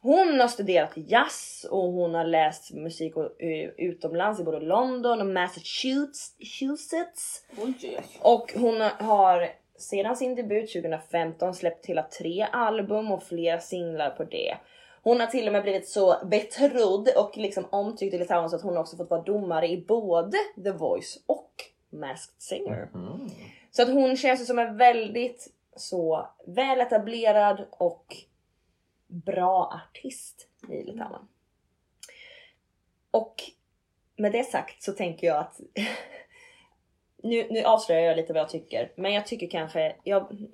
Hon 0.00 0.40
har 0.40 0.48
studerat 0.48 0.92
jazz 0.94 1.66
och 1.70 1.92
hon 1.92 2.14
har 2.14 2.24
läst 2.24 2.72
musik 2.72 3.14
eh, 3.16 3.70
utomlands 3.76 4.40
i 4.40 4.44
både 4.44 4.60
London 4.60 5.20
och 5.20 5.26
Massachusetts. 5.26 7.42
Och 8.20 8.52
hon 8.56 8.80
har 8.80 9.48
sedan 9.78 10.16
sin 10.16 10.34
debut 10.34 10.72
2015 10.72 11.54
släppt 11.54 11.86
hela 11.86 12.02
tre 12.02 12.46
album 12.52 13.12
och 13.12 13.22
flera 13.22 13.60
singlar 13.60 14.10
på 14.10 14.24
det. 14.24 14.56
Hon 15.04 15.20
har 15.20 15.26
till 15.26 15.46
och 15.46 15.52
med 15.52 15.62
blivit 15.62 15.88
så 15.88 16.16
betrodd 16.24 17.08
och 17.16 17.36
liksom 17.36 17.66
omtyckt 17.70 18.14
i 18.14 18.18
Litauen 18.18 18.50
så 18.50 18.56
att 18.56 18.62
hon 18.62 18.76
också 18.76 18.96
fått 18.96 19.10
vara 19.10 19.22
domare 19.22 19.68
i 19.68 19.84
både 19.88 20.38
The 20.64 20.70
Voice 20.70 21.22
och 21.26 21.50
Masked 21.90 22.34
Singer. 22.38 22.88
Mm. 22.94 23.30
Så 23.70 23.82
att 23.82 23.88
hon 23.88 24.16
känns 24.16 24.46
som 24.46 24.58
en 24.58 24.76
väldigt 24.76 25.52
så 25.76 26.28
väletablerad 26.46 27.66
och 27.70 28.16
bra 29.06 29.80
artist 29.82 30.48
i 30.68 30.82
Litauen. 30.82 31.28
Och 33.10 33.42
med 34.16 34.32
det 34.32 34.44
sagt 34.44 34.82
så 34.82 34.92
tänker 34.92 35.26
jag 35.26 35.38
att 35.38 35.60
nu, 37.22 37.46
nu 37.50 37.62
avslöjar 37.62 38.02
jag 38.02 38.16
lite 38.16 38.32
vad 38.32 38.42
jag 38.42 38.48
tycker, 38.48 38.92
men 38.96 39.12
jag 39.12 39.26
tycker 39.26 39.46
kanske 39.50 39.96
jag, 40.04 40.48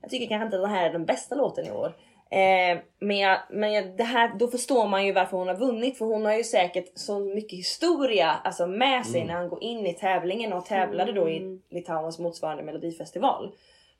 jag 0.00 0.10
tycker 0.10 0.26
kanske 0.26 0.44
inte 0.44 0.56
att 0.56 0.62
det 0.62 0.68
här 0.68 0.88
är 0.88 0.92
den 0.92 1.04
bästa 1.04 1.34
låten 1.34 1.66
i 1.66 1.70
år. 1.70 1.96
Eh, 2.32 2.78
men 2.98 3.18
jag, 3.18 3.38
men 3.50 3.72
jag, 3.72 3.96
det 3.96 4.04
här, 4.04 4.32
då 4.38 4.48
förstår 4.48 4.88
man 4.88 5.06
ju 5.06 5.12
varför 5.12 5.36
hon 5.36 5.48
har 5.48 5.54
vunnit 5.54 5.98
för 5.98 6.04
hon 6.04 6.24
har 6.24 6.32
ju 6.32 6.44
säkert 6.44 6.92
så 6.94 7.18
mycket 7.18 7.58
historia 7.58 8.30
alltså 8.44 8.66
med 8.66 9.06
sig 9.06 9.24
när 9.24 9.34
han 9.34 9.48
går 9.48 9.62
in 9.62 9.86
i 9.86 9.94
tävlingen 9.94 10.52
och 10.52 10.66
tävlade 10.66 11.12
då 11.12 11.28
i 11.28 11.60
Litauens 11.70 12.18
motsvarande 12.18 12.62
melodifestival. 12.62 13.54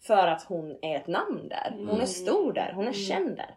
För 0.07 0.27
att 0.27 0.43
hon 0.43 0.79
är 0.83 0.97
ett 0.97 1.07
namn 1.07 1.49
där. 1.49 1.75
Hon 1.89 2.01
är 2.01 2.07
stor 2.07 2.53
där, 2.53 2.73
hon 2.75 2.89
är 2.89 2.93
känd 2.93 3.37
där. 3.37 3.57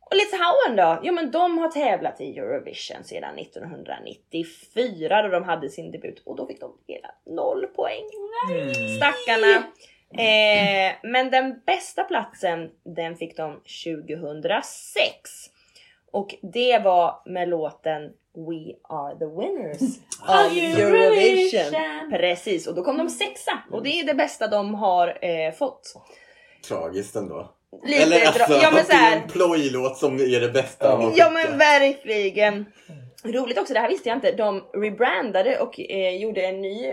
Och 0.00 0.16
Litauen 0.16 0.76
då? 0.76 1.00
Jo 1.02 1.14
men 1.14 1.30
de 1.30 1.58
har 1.58 1.68
tävlat 1.68 2.20
i 2.20 2.38
Eurovision 2.38 3.04
sedan 3.04 3.38
1994 3.38 5.22
då 5.22 5.28
de 5.28 5.44
hade 5.44 5.68
sin 5.68 5.90
debut 5.90 6.22
och 6.26 6.36
då 6.36 6.46
fick 6.46 6.60
de 6.60 6.78
hela 6.86 7.14
noll 7.26 7.66
poäng. 7.66 8.04
Stackarna. 8.96 9.64
Eh, 10.18 10.92
men 11.02 11.30
den 11.30 11.60
bästa 11.66 12.04
platsen 12.04 12.70
den 12.84 13.16
fick 13.16 13.36
de 13.36 13.60
2006. 13.84 15.30
Och 16.12 16.34
det 16.42 16.78
var 16.78 17.22
med 17.26 17.48
låten 17.48 18.02
We 18.34 18.74
are 18.88 19.18
the 19.18 19.24
winners 19.26 19.80
of 20.28 20.56
Eurovision. 20.56 22.10
Precis, 22.10 22.66
och 22.66 22.74
då 22.74 22.82
kom 22.84 22.98
de 22.98 23.08
sexa 23.10 23.62
och 23.70 23.82
det 23.82 24.00
är 24.00 24.04
det 24.04 24.14
bästa 24.14 24.46
de 24.48 24.74
har 24.74 25.18
eh, 25.24 25.52
fått. 25.52 25.94
Tragiskt 26.68 27.16
ändå. 27.16 27.52
Lite 27.84 28.02
Eller 28.02 28.26
alltså, 28.26 28.52
ja, 28.62 28.70
men 28.74 28.84
så 28.84 28.90
det 28.90 28.96
är 28.96 28.98
här- 28.98 29.16
en 29.22 29.28
plojlåt 29.28 29.96
som 29.98 30.14
är 30.14 30.40
det 30.40 30.48
bästa. 30.48 30.92
av 30.92 31.02
Ja 31.02 31.10
skicka. 31.10 31.30
men 31.30 31.58
verkligen. 31.58 32.66
Roligt 33.24 33.58
också, 33.58 33.74
det 33.74 33.80
här 33.80 33.88
visste 33.88 34.08
jag 34.08 34.16
inte. 34.16 34.32
De 34.32 34.64
rebrandade 34.74 35.58
och 35.58 35.80
eh, 35.80 36.16
gjorde 36.16 36.42
en 36.46 36.60
ny 36.60 36.92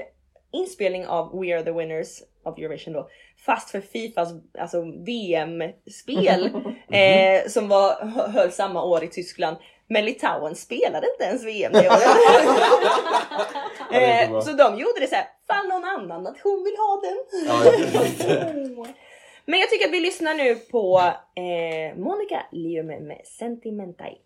inspelning 0.51 1.07
av 1.07 1.39
We 1.41 1.55
are 1.55 1.63
the 1.63 1.71
winners 1.71 2.21
of 2.43 2.57
Eurovision 2.59 2.93
då. 2.93 3.09
Fast 3.45 3.69
för 3.69 3.81
Fifas 3.81 4.29
alltså, 4.59 4.81
VM-spel 5.05 6.45
eh, 6.91 7.47
som 7.49 7.67
var, 7.67 8.05
hö- 8.05 8.27
höll 8.27 8.51
samma 8.51 8.83
år 8.83 9.03
i 9.03 9.07
Tyskland. 9.07 9.57
Men 9.87 10.05
Litauen 10.05 10.55
spelade 10.55 11.07
inte 11.11 11.23
ens 11.23 11.43
VM 11.45 11.71
det 11.73 11.89
året. 11.89 12.01
eh, 14.31 14.39
så 14.41 14.51
de 14.51 14.77
gjorde 14.79 14.99
det 14.99 15.07
så 15.07 15.15
här, 15.15 15.25
fall 15.47 15.67
någon 15.67 15.83
annan 15.83 16.23
nation 16.23 16.63
vill 16.63 16.75
ha 16.77 17.01
den. 17.03 17.17
Men 19.45 19.59
jag 19.59 19.69
tycker 19.69 19.85
att 19.85 19.93
vi 19.93 19.99
lyssnar 19.99 20.33
nu 20.33 20.55
på 20.55 20.99
eh, 21.35 21.97
Monica 21.97 22.45
Liume 22.51 22.99
med 22.99 23.21
Sentimentai. 23.25 24.17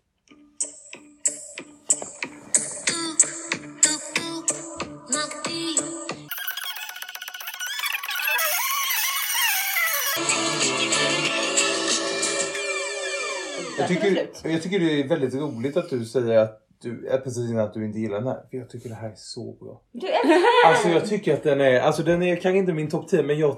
Jag 13.78 13.88
tycker, 13.88 14.28
jag 14.44 14.62
tycker 14.62 14.78
det 14.78 15.00
är 15.00 15.08
väldigt 15.08 15.34
roligt 15.34 15.76
att 15.76 15.90
du 15.90 16.04
säger 16.04 16.38
att 16.38 16.60
du, 16.82 17.08
att 17.10 17.24
precis 17.24 17.50
innan 17.50 17.64
att 17.64 17.74
du 17.74 17.84
inte 17.84 17.98
gillar 17.98 18.16
den 18.16 18.26
här. 18.26 18.40
För 18.50 18.56
jag 18.56 18.70
tycker 18.70 18.88
det 18.88 18.94
här 18.94 19.08
är 19.08 19.16
så 19.16 19.52
bra. 19.52 19.82
Du 19.92 20.06
älskar 20.06 20.40
Alltså 20.66 20.88
jag 20.88 21.08
tycker 21.08 21.34
att 21.34 21.42
den 21.42 21.60
är, 21.60 21.80
alltså 21.80 22.02
den 22.02 22.22
är 22.22 22.36
kanske 22.36 22.58
inte 22.58 22.72
min 22.72 22.90
topp 22.90 23.08
10 23.08 23.22
men 23.22 23.38
jag 23.38 23.56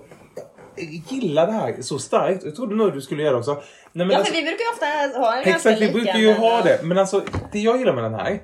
gillar 1.09 1.47
det 1.47 1.53
här 1.53 1.77
så 1.83 1.99
starkt. 1.99 2.45
Jag 2.45 2.57
trodde 2.57 2.75
nog 2.75 2.93
du 2.93 3.01
skulle 3.01 3.23
göra 3.23 3.33
det 3.33 3.39
också. 3.39 3.55
Nej, 3.93 4.07
men 4.07 4.11
Ja 4.11 4.19
alltså, 4.19 4.35
för 4.35 4.41
vi 4.41 4.47
brukar 4.47 4.65
ju 4.65 4.71
ofta 4.73 5.19
ha 5.21 5.37
en 5.37 5.45
ganska 5.45 5.71
exakt, 5.71 5.81
vi 5.81 5.93
brukar 5.93 6.19
ju 6.19 6.33
ha 6.33 6.63
det. 6.63 6.81
Men 6.83 6.99
alltså 6.99 7.23
det 7.53 7.59
jag 7.59 7.79
gillar 7.79 7.95
med 7.95 8.05
den 8.05 8.15
här. 8.15 8.43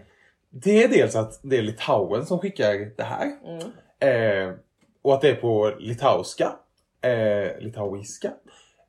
Det 0.50 0.84
är 0.84 0.88
dels 0.88 1.16
att 1.16 1.40
det 1.42 1.58
är 1.58 1.62
Litauen 1.62 2.26
som 2.26 2.38
skickar 2.38 2.96
det 2.96 3.02
här. 3.02 3.32
Mm. 3.44 4.48
Eh, 4.48 4.54
och 5.02 5.14
att 5.14 5.20
det 5.20 5.28
är 5.28 5.34
på 5.34 5.72
litauiska. 5.78 6.52
Eh, 7.02 7.60
litauiska. 7.60 8.28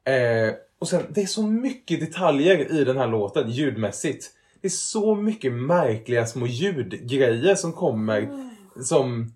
Eh, 0.06 0.54
och 0.84 0.90
sen, 0.90 1.06
det 1.10 1.22
är 1.22 1.26
så 1.26 1.48
mycket 1.48 2.00
detaljer 2.00 2.72
i 2.72 2.84
den 2.84 2.98
här 2.98 3.08
låten 3.08 3.52
ljudmässigt. 3.52 4.32
Det 4.62 4.68
är 4.68 4.70
så 4.70 5.16
mycket 5.16 5.54
märkliga 5.54 6.26
små 6.26 6.48
ljudgrejer 6.48 7.56
som 7.56 7.74
kommer 7.74 8.50
som 8.82 9.34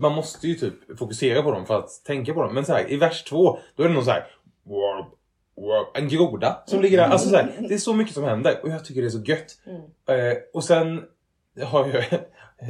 man 0.00 0.12
måste 0.12 0.48
ju 0.48 0.54
typ 0.54 0.98
fokusera 0.98 1.42
på 1.42 1.50
dem 1.50 1.66
för 1.66 1.78
att 1.78 2.04
tänka 2.06 2.34
på 2.34 2.42
dem. 2.42 2.54
Men 2.54 2.64
så 2.64 2.72
här, 2.72 2.92
i 2.92 2.96
vers 2.96 3.24
två, 3.24 3.58
då 3.76 3.82
är 3.82 3.88
det 3.88 3.94
någon 3.94 4.04
så 4.04 4.10
här 4.10 4.26
en 5.94 6.08
groda 6.08 6.62
som 6.66 6.82
ligger 6.82 6.98
där. 6.98 7.08
Alltså 7.08 7.28
så 7.28 7.36
här, 7.36 7.66
det 7.68 7.74
är 7.74 7.78
så 7.78 7.94
mycket 7.94 8.14
som 8.14 8.24
händer 8.24 8.60
och 8.62 8.68
jag 8.68 8.84
tycker 8.84 9.00
det 9.00 9.08
är 9.08 9.10
så 9.10 9.22
gött. 9.24 9.58
Eh, 10.08 10.38
och 10.54 10.64
sen 10.64 11.02
har 11.64 11.86
jag, 11.86 12.04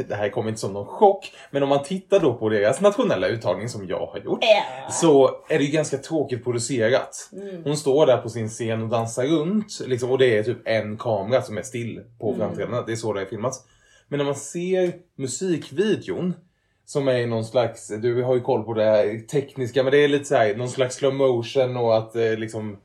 det 0.08 0.14
här 0.14 0.28
kommer 0.28 0.48
inte 0.48 0.60
som 0.60 0.72
någon 0.72 0.86
chock, 0.86 1.32
men 1.50 1.62
om 1.62 1.68
man 1.68 1.82
tittar 1.82 2.20
då 2.20 2.34
på 2.34 2.48
deras 2.48 2.80
nationella 2.80 3.26
uttagning 3.28 3.68
som 3.68 3.88
jag 3.88 4.06
har 4.06 4.18
gjort 4.18 4.38
Ja. 4.42 4.90
så 4.90 5.30
är 5.48 5.58
det 5.58 5.64
ju 5.64 5.70
ganska 5.72 5.98
tråkigt 5.98 6.44
producerat. 6.44 7.30
Hon 7.64 7.76
står 7.76 8.06
där 8.06 8.16
på 8.16 8.28
sin 8.28 8.48
scen 8.48 8.82
och 8.82 8.88
dansar 8.88 9.24
runt 9.24 9.80
liksom, 9.86 10.10
och 10.10 10.18
det 10.18 10.38
är 10.38 10.42
typ 10.42 10.58
en 10.64 10.96
kamera 10.96 11.42
som 11.42 11.58
är 11.58 11.62
still 11.62 12.00
på 12.20 12.34
framträdandet. 12.34 12.86
Det 12.86 12.92
är 12.92 12.96
så 12.96 13.12
det 13.12 13.20
är 13.20 13.26
filmat. 13.26 13.54
Men 14.08 14.18
när 14.18 14.24
man 14.24 14.34
ser 14.34 14.92
musikvideon 15.16 16.34
som 16.84 17.08
är 17.08 17.26
någon 17.26 17.44
slags, 17.44 17.88
du 17.88 18.22
har 18.22 18.34
ju 18.34 18.40
koll 18.40 18.64
på 18.64 18.74
det 18.74 18.84
här 18.84 19.26
tekniska, 19.26 19.82
men 19.82 19.92
det 19.92 19.98
är 19.98 20.08
lite 20.08 20.24
så 20.24 20.34
här, 20.34 20.54
någon 20.54 20.68
slags 20.68 20.94
slow 20.96 21.14
motion 21.14 21.76
och 21.76 21.96
att 21.96 22.16
eh, 22.16 22.36
liksom 22.36 22.78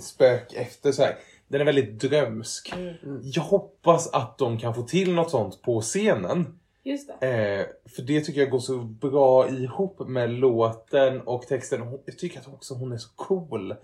spök 0.00 0.52
efter 0.52 0.92
så 0.92 1.02
här. 1.02 1.14
Den 1.48 1.60
är 1.60 1.64
väldigt 1.64 2.00
drömsk. 2.00 2.74
Jag 3.22 3.42
hoppas 3.42 4.12
att 4.12 4.38
de 4.38 4.58
kan 4.58 4.74
få 4.74 4.82
till 4.82 5.14
något 5.14 5.30
sånt 5.30 5.62
på 5.62 5.80
scenen. 5.80 6.58
Just 6.82 7.10
det. 7.20 7.26
Eh, 7.28 7.90
för 7.90 8.02
det 8.02 8.20
tycker 8.20 8.40
jag 8.40 8.50
går 8.50 8.58
så 8.58 8.78
bra 8.78 9.48
ihop 9.48 10.08
med 10.08 10.30
låten 10.30 11.20
och 11.20 11.42
texten. 11.46 11.80
Hon- 11.80 12.00
Jag 12.04 12.18
tycker 12.18 12.40
att 12.40 12.48
också 12.54 12.74
hon 12.74 12.92
är 12.92 12.96
så 12.98 13.08
cool. 13.16 13.74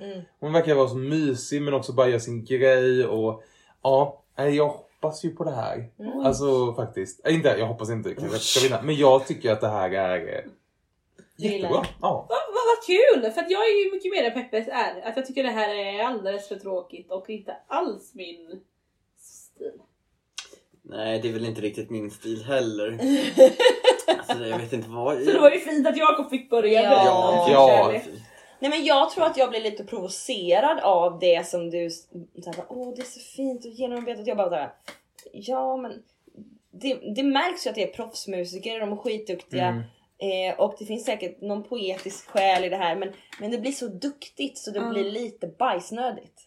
Hon 0.41 0.53
verkar 0.53 0.75
vara 0.75 0.89
så 0.89 0.97
mysig 0.97 1.63
men 1.63 1.75
också 1.75 1.93
bara 1.93 2.09
göra 2.09 2.21
sin 2.21 2.45
grej 2.45 3.07
och 3.07 3.43
ja, 3.83 4.23
nej, 4.39 4.57
jag 4.57 4.69
hoppas 4.69 5.25
ju 5.25 5.31
på 5.31 5.45
det 5.45 5.51
här. 5.55 5.91
Alltså 6.25 6.75
faktiskt. 6.75 7.27
Äh, 7.27 7.35
inte, 7.35 7.49
jag 7.59 7.67
hoppas 7.67 7.91
inte 7.91 8.11
att 8.11 8.23
jag 8.23 8.41
ska 8.41 8.67
vinna, 8.69 8.83
men 8.83 8.97
jag 8.97 9.27
tycker 9.27 9.53
att 9.53 9.61
det 9.61 9.69
här 9.69 9.91
är 9.91 10.19
eh, 10.19 10.51
jättebra. 11.37 11.85
Ja. 12.01 12.29
Vad, 12.67 12.87
kul! 12.87 13.33
För 13.33 13.41
att 13.41 13.51
jag 13.51 13.63
är 13.63 13.85
ju 13.85 13.93
mycket 13.93 14.13
mer 14.13 14.25
än 14.25 14.33
Peppes 14.33 14.69
är. 14.69 15.09
Att 15.09 15.17
jag 15.17 15.27
tycker 15.27 15.43
det 15.43 15.51
här 15.51 15.75
är 15.75 16.05
alldeles 16.05 16.49
för 16.49 16.57
tråkigt 16.57 17.11
och 17.11 17.31
inte 17.31 17.57
alls 17.69 18.15
min 18.15 18.61
stil. 19.19 19.73
Nej, 20.83 21.21
det 21.21 21.29
är 21.29 21.33
väl 21.33 21.45
inte 21.45 21.61
riktigt 21.61 21.91
min 21.91 22.11
stil 22.11 22.45
heller. 22.45 22.99
Alltså, 24.29 24.47
jag 24.47 24.59
vet 24.59 24.73
inte 24.73 24.89
vad... 24.91 25.19
Så 25.19 25.31
det 25.31 25.39
var 25.39 25.51
ju 25.51 25.59
fint 25.59 25.87
att 25.87 25.97
Jakob 25.97 26.31
fick 26.31 26.51
börja 26.51 26.83
Ja. 26.83 27.47
Ja. 27.51 28.01
Nej 28.59 28.71
men 28.71 28.85
jag 28.85 29.11
tror 29.11 29.25
att 29.25 29.37
jag 29.37 29.51
blir 29.51 29.61
lite 29.61 29.85
provocerad 29.85 30.81
av 30.81 31.19
det 31.19 31.47
som 31.47 31.71
du 31.71 31.91
såhär, 31.91 32.65
åh 32.69 32.95
det 32.97 33.03
är 33.03 33.07
så 33.07 33.21
fint 33.21 33.65
och 33.65 33.71
genomarbetat. 33.71 34.27
Jag 34.27 34.37
bara 34.37 34.49
såhär, 34.49 34.73
ja 35.33 35.77
men 35.77 36.03
det, 36.71 36.95
det 36.95 37.23
märks 37.23 37.67
ju 37.67 37.71
att 37.71 37.75
det 37.75 37.91
är 37.91 37.95
proffsmusiker, 37.95 38.81
de 38.81 38.93
är 38.93 38.97
skitduktiga. 38.97 39.67
Mm. 39.67 39.83
Eh, 40.19 40.61
och 40.61 40.75
det 40.79 40.85
finns 40.85 41.05
säkert 41.05 41.41
någon 41.41 41.63
poetisk 41.63 42.29
själ 42.29 42.65
i 42.65 42.69
det 42.69 42.77
här 42.77 42.97
men, 42.97 43.13
men 43.41 43.51
det 43.51 43.59
blir 43.59 43.73
så 43.73 43.87
duktigt 43.89 44.59
så 44.59 44.71
det 44.71 44.79
Ja. 44.79 44.89
blir 44.91 45.11
lite 45.11 45.47
bajsnödigt. 45.47 46.41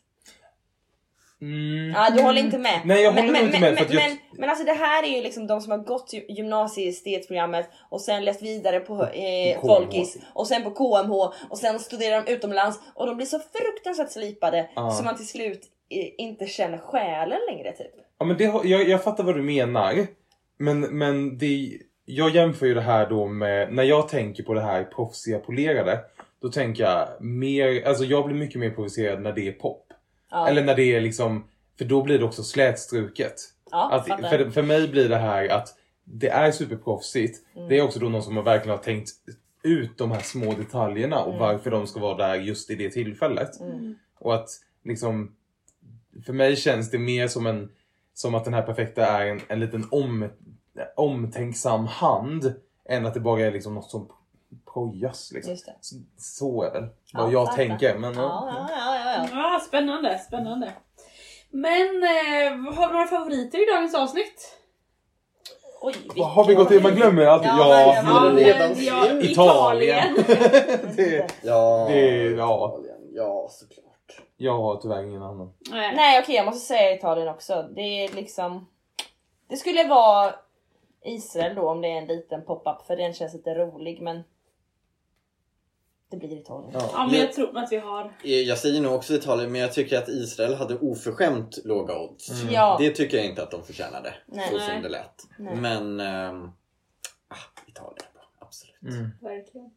Mm. 1.41 1.89
Ja, 1.95 2.09
du 2.15 2.21
håller 2.21 2.41
inte 2.41 2.57
med. 2.57 2.81
Nej, 2.85 3.01
jag 3.03 3.11
håller 3.11 3.23
men, 3.23 3.31
men, 3.33 3.45
inte 3.45 3.59
med, 3.59 3.69
Men, 3.73 3.77
för 3.77 3.85
att 3.85 3.93
jag- 3.93 4.03
men, 4.09 4.17
men 4.33 4.49
alltså 4.49 4.65
det 4.65 4.73
här 4.73 5.03
är 5.03 5.07
ju 5.17 5.21
liksom 5.21 5.47
de 5.47 5.61
som 5.61 5.71
har 5.71 5.77
gått 5.79 6.13
gy- 6.13 6.25
gymnasieestetsprogrammet 6.29 7.69
och 7.89 8.01
sen 8.01 8.25
läst 8.25 8.41
vidare 8.41 8.79
på 8.79 9.03
eh. 9.05 9.61
Folkis 9.61 10.17
och 10.33 10.47
sen 10.47 10.63
på 10.63 10.71
KMH 10.71 11.33
och 11.49 11.57
sen 11.57 11.79
studerar 11.79 12.21
de 12.25 12.31
utomlands 12.33 12.79
och 12.95 13.05
de 13.07 13.15
blir 13.17 13.25
så 13.25 13.39
fruktansvärt 13.39 14.11
slipade 14.11 14.69
Ja. 14.75 14.91
så 14.91 15.03
man 15.03 15.17
till 15.17 15.27
slut 15.27 15.61
eh, 15.89 16.07
inte 16.17 16.47
känner 16.47 16.77
själen 16.77 17.39
längre 17.49 17.71
typ. 17.71 17.91
Ja, 18.19 18.25
men 18.25 18.37
det, 18.37 18.43
jag, 18.43 18.89
jag 18.89 19.03
fattar 19.03 19.23
vad 19.23 19.35
du 19.35 19.41
menar. 19.43 20.07
Men, 20.57 20.79
men 20.81 21.37
det, 21.37 21.69
jag 22.09 22.35
jämför 22.35 22.65
ju 22.65 22.73
det 22.73 22.81
här 22.81 23.09
då 23.09 23.27
med, 23.27 23.73
när 23.73 23.83
jag 23.83 24.09
tänker 24.09 24.43
på 24.43 24.53
det 24.53 24.61
här 24.61 24.83
proffsiga 24.83 25.39
polerade, 25.39 25.99
då 26.41 26.49
tänker 26.49 26.83
jag 26.83 27.07
mer, 27.21 27.87
alltså 27.87 28.03
jag 28.03 28.25
blir 28.25 28.35
mycket 28.35 28.59
mer 28.59 28.69
provocerad 28.69 29.21
när 29.21 29.33
det 29.33 29.47
är 29.47 29.51
pop. 29.51 29.93
Ja. 30.31 30.47
Eller 30.49 30.63
när 30.63 30.75
det 30.75 30.95
är 30.95 31.01
liksom, 31.01 31.47
för 31.77 31.85
då 31.85 32.03
blir 32.03 32.19
det 32.19 32.25
också 32.25 32.43
slätstruket. 32.43 33.35
Ja, 33.71 33.91
Att, 33.91 34.29
för, 34.29 34.49
för 34.49 34.61
mig 34.61 34.87
blir 34.87 35.09
det 35.09 35.17
här 35.17 35.49
att 35.49 35.75
det 36.03 36.29
är 36.29 36.51
superproffsigt. 36.51 37.39
Mm. 37.55 37.69
Det 37.69 37.77
är 37.77 37.81
också 37.81 37.99
då 37.99 38.09
någon 38.09 38.23
som 38.23 38.43
verkligen 38.43 38.77
har 38.77 38.83
tänkt 38.83 39.09
ut 39.63 39.97
de 39.97 40.11
här 40.11 40.19
små 40.19 40.53
detaljerna 40.53 41.19
och 41.19 41.27
Mm. 41.33 41.39
varför 41.39 41.71
de 41.71 41.87
ska 41.87 41.99
vara 41.99 42.17
där 42.27 42.35
just 42.35 42.69
i 42.69 42.75
det 42.75 42.89
tillfället. 42.89 43.49
Och 44.19 44.35
att 44.35 44.49
liksom 44.83 45.35
för 46.25 46.33
mig 46.33 46.55
känns 46.55 46.91
det 46.91 46.97
mer 46.97 47.27
som 47.27 47.47
en 47.47 47.69
som 48.13 48.35
att 48.35 48.45
den 48.45 48.53
här 48.53 48.61
perfekta 48.61 49.05
är 49.05 49.27
en, 49.27 49.41
en 49.47 49.59
liten 49.59 49.87
om, 49.91 50.29
omtänksam 50.95 51.85
hand 51.87 52.53
än 52.89 53.05
att 53.05 53.13
det 53.13 53.19
bara 53.19 53.41
är 53.41 53.51
liksom 53.51 53.75
något 53.75 53.89
som 53.91 54.11
projas. 54.73 55.31
Liksom. 55.33 55.51
Just 55.53 55.65
det. 55.65 55.75
Så, 56.17 56.63
är 56.63 56.71
väl 56.71 56.81
vad 57.13 57.27
Ja, 57.27 57.31
jag 57.31 57.45
fattar. 57.47 57.55
tänker. 57.57 57.97
Men, 57.97 58.13
Ja, 58.13 58.49
ja, 58.53 58.67
ja, 58.69 58.95
ja, 58.95 59.27
ja. 59.31 59.51
Ja, 59.53 59.59
spännande, 59.67 60.19
spännande. 60.19 60.71
Men 61.49 62.03
eh, 62.03 62.75
har 62.75 62.87
vi 62.87 62.93
några 62.93 63.07
favoriter 63.07 63.69
i 63.69 63.73
dagens 63.73 63.95
avsnitt? 63.95 64.53
Oj, 65.81 65.93
har 66.23 66.45
vi 66.47 66.53
gått 66.55 66.71
in? 66.71 66.83
Man 66.83 66.95
glömmer 66.95 67.25
alltid. 67.25 67.47
Ja, 67.47 67.93
Ja, 68.05 68.31
redan 68.35 68.71
ja. 68.77 69.21
Italien. 69.21 70.15
det, 70.95 71.31
Ja, 71.43 71.85
Det- 71.89 72.25
ja. 72.31 72.69
Italien. 72.77 72.97
Ja, 73.13 73.47
såklart. 73.51 74.21
jag 74.37 74.57
har 74.57 74.75
tyvärr 74.75 75.03
ingen 75.03 75.23
annan. 75.23 75.53
Nej. 75.71 75.95
Nej 75.95 76.19
okej 76.23 76.35
jag 76.35 76.45
måste 76.45 76.59
säga 76.67 76.95
Italien 76.95 77.27
också. 77.27 77.63
Det 77.75 77.81
är 77.81 78.13
liksom... 78.15 78.67
Det 79.49 79.55
skulle 79.57 79.87
vara 79.87 80.33
Israel 81.07 81.55
då 81.55 81.69
om 81.69 81.81
det 81.81 81.87
är 81.87 81.97
en 81.97 82.07
liten 82.07 82.45
pop-up 82.45 82.87
för 82.87 82.95
den 82.95 83.13
känns 83.13 83.33
lite 83.33 83.55
rolig 83.55 84.01
men... 84.01 84.23
Det 86.09 86.17
blir 86.17 86.37
Italien. 86.37 86.71
Ja. 86.73 86.89
Ja, 86.93 87.07
men 87.11 87.19
jag 87.19 87.33
tror 87.33 87.57
att 87.57 87.71
vi 87.71 87.77
har... 87.77 88.11
Jag 88.23 88.57
säger 88.57 88.81
nog 88.81 88.93
också 88.93 89.13
Italien, 89.13 89.51
men 89.51 89.61
jag 89.61 89.73
tycker 89.73 89.97
att 89.97 90.09
Israel 90.09 90.53
hade 90.53 90.77
oförskämt 90.79 91.59
låga 91.65 91.99
odds. 91.99 92.41
Mm. 92.41 92.53
Ja. 92.53 92.77
Det 92.79 92.89
tycker 92.89 93.17
jag 93.17 93.25
inte 93.25 93.43
att 93.43 93.51
de 93.51 93.63
förtjänade, 93.63 94.13
Nej. 94.25 94.49
så 94.51 94.59
som 94.59 94.81
det 94.81 94.89
lät. 94.89 95.27
Nej. 95.37 95.55
Men 95.55 95.99
ah, 95.99 97.35
Italien 97.67 98.05
är 98.09 98.13
bra, 98.13 98.29
absolut. 98.39 98.81
Mm. 98.81 99.09
Verkligen. 99.21 99.71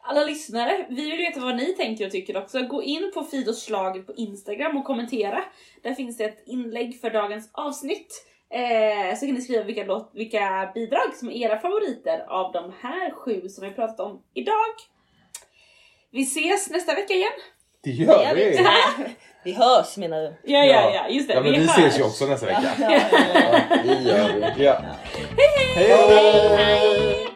Alla 0.00 0.24
lyssnare, 0.24 0.86
vi 0.88 1.10
vill 1.10 1.18
veta 1.18 1.40
vad 1.40 1.56
ni 1.56 1.72
tänker 1.72 2.06
och 2.06 2.12
tycker 2.12 2.36
också. 2.36 2.60
Gå 2.60 2.82
in 2.82 3.10
på 3.14 3.22
Fidos 3.22 3.62
slager 3.62 4.02
på 4.02 4.14
Instagram 4.14 4.76
och 4.76 4.84
kommentera. 4.84 5.44
Där 5.82 5.94
finns 5.94 6.16
det 6.16 6.24
ett 6.24 6.42
inlägg 6.46 7.00
för 7.00 7.10
dagens 7.10 7.50
avsnitt. 7.52 8.26
Eh, 8.54 9.16
så 9.16 9.26
kan 9.26 9.34
ni 9.34 9.40
skriva 9.40 9.62
vilka, 9.64 9.84
låt, 9.84 10.10
vilka 10.14 10.70
bidrag 10.74 11.14
som 11.14 11.30
är 11.30 11.34
era 11.46 11.58
favoriter 11.58 12.24
av 12.28 12.52
de 12.52 12.72
här 12.82 13.10
sju 13.10 13.48
som 13.48 13.68
vi 13.68 13.74
pratat 13.74 14.00
om 14.00 14.22
idag. 14.34 14.74
Vi 16.10 16.22
ses 16.22 16.70
nästa 16.70 16.94
vecka 16.94 17.14
igen. 17.14 17.30
Det 17.84 17.90
Det 17.90 17.96
gör 17.96 18.34
vi. 18.34 18.44
vi! 18.44 18.58
Vi 19.44 19.52
hörs 19.52 19.96
menar 19.96 20.20
du? 20.22 20.34
Ja, 20.44 20.64
ja, 20.64 20.94
ja, 20.94 21.08
just 21.08 21.28
det. 21.28 21.34
Ja, 21.34 21.40
men 21.40 21.52
vi 21.52 21.58
hörs. 21.58 21.70
ses 21.78 21.98
ju 21.98 22.02
också 22.02 22.26
nästa 22.26 22.46
vecka. 22.46 22.62
Ja, 22.80 22.90
ja, 22.90 23.00
ja. 23.12 23.60
Ja, 23.70 23.76
det 23.84 24.02
gör 24.02 24.52
vi. 24.56 24.64
Ja. 24.64 24.76
Hej 25.76 25.88
då! 25.88 26.56
Hej! 26.56 27.33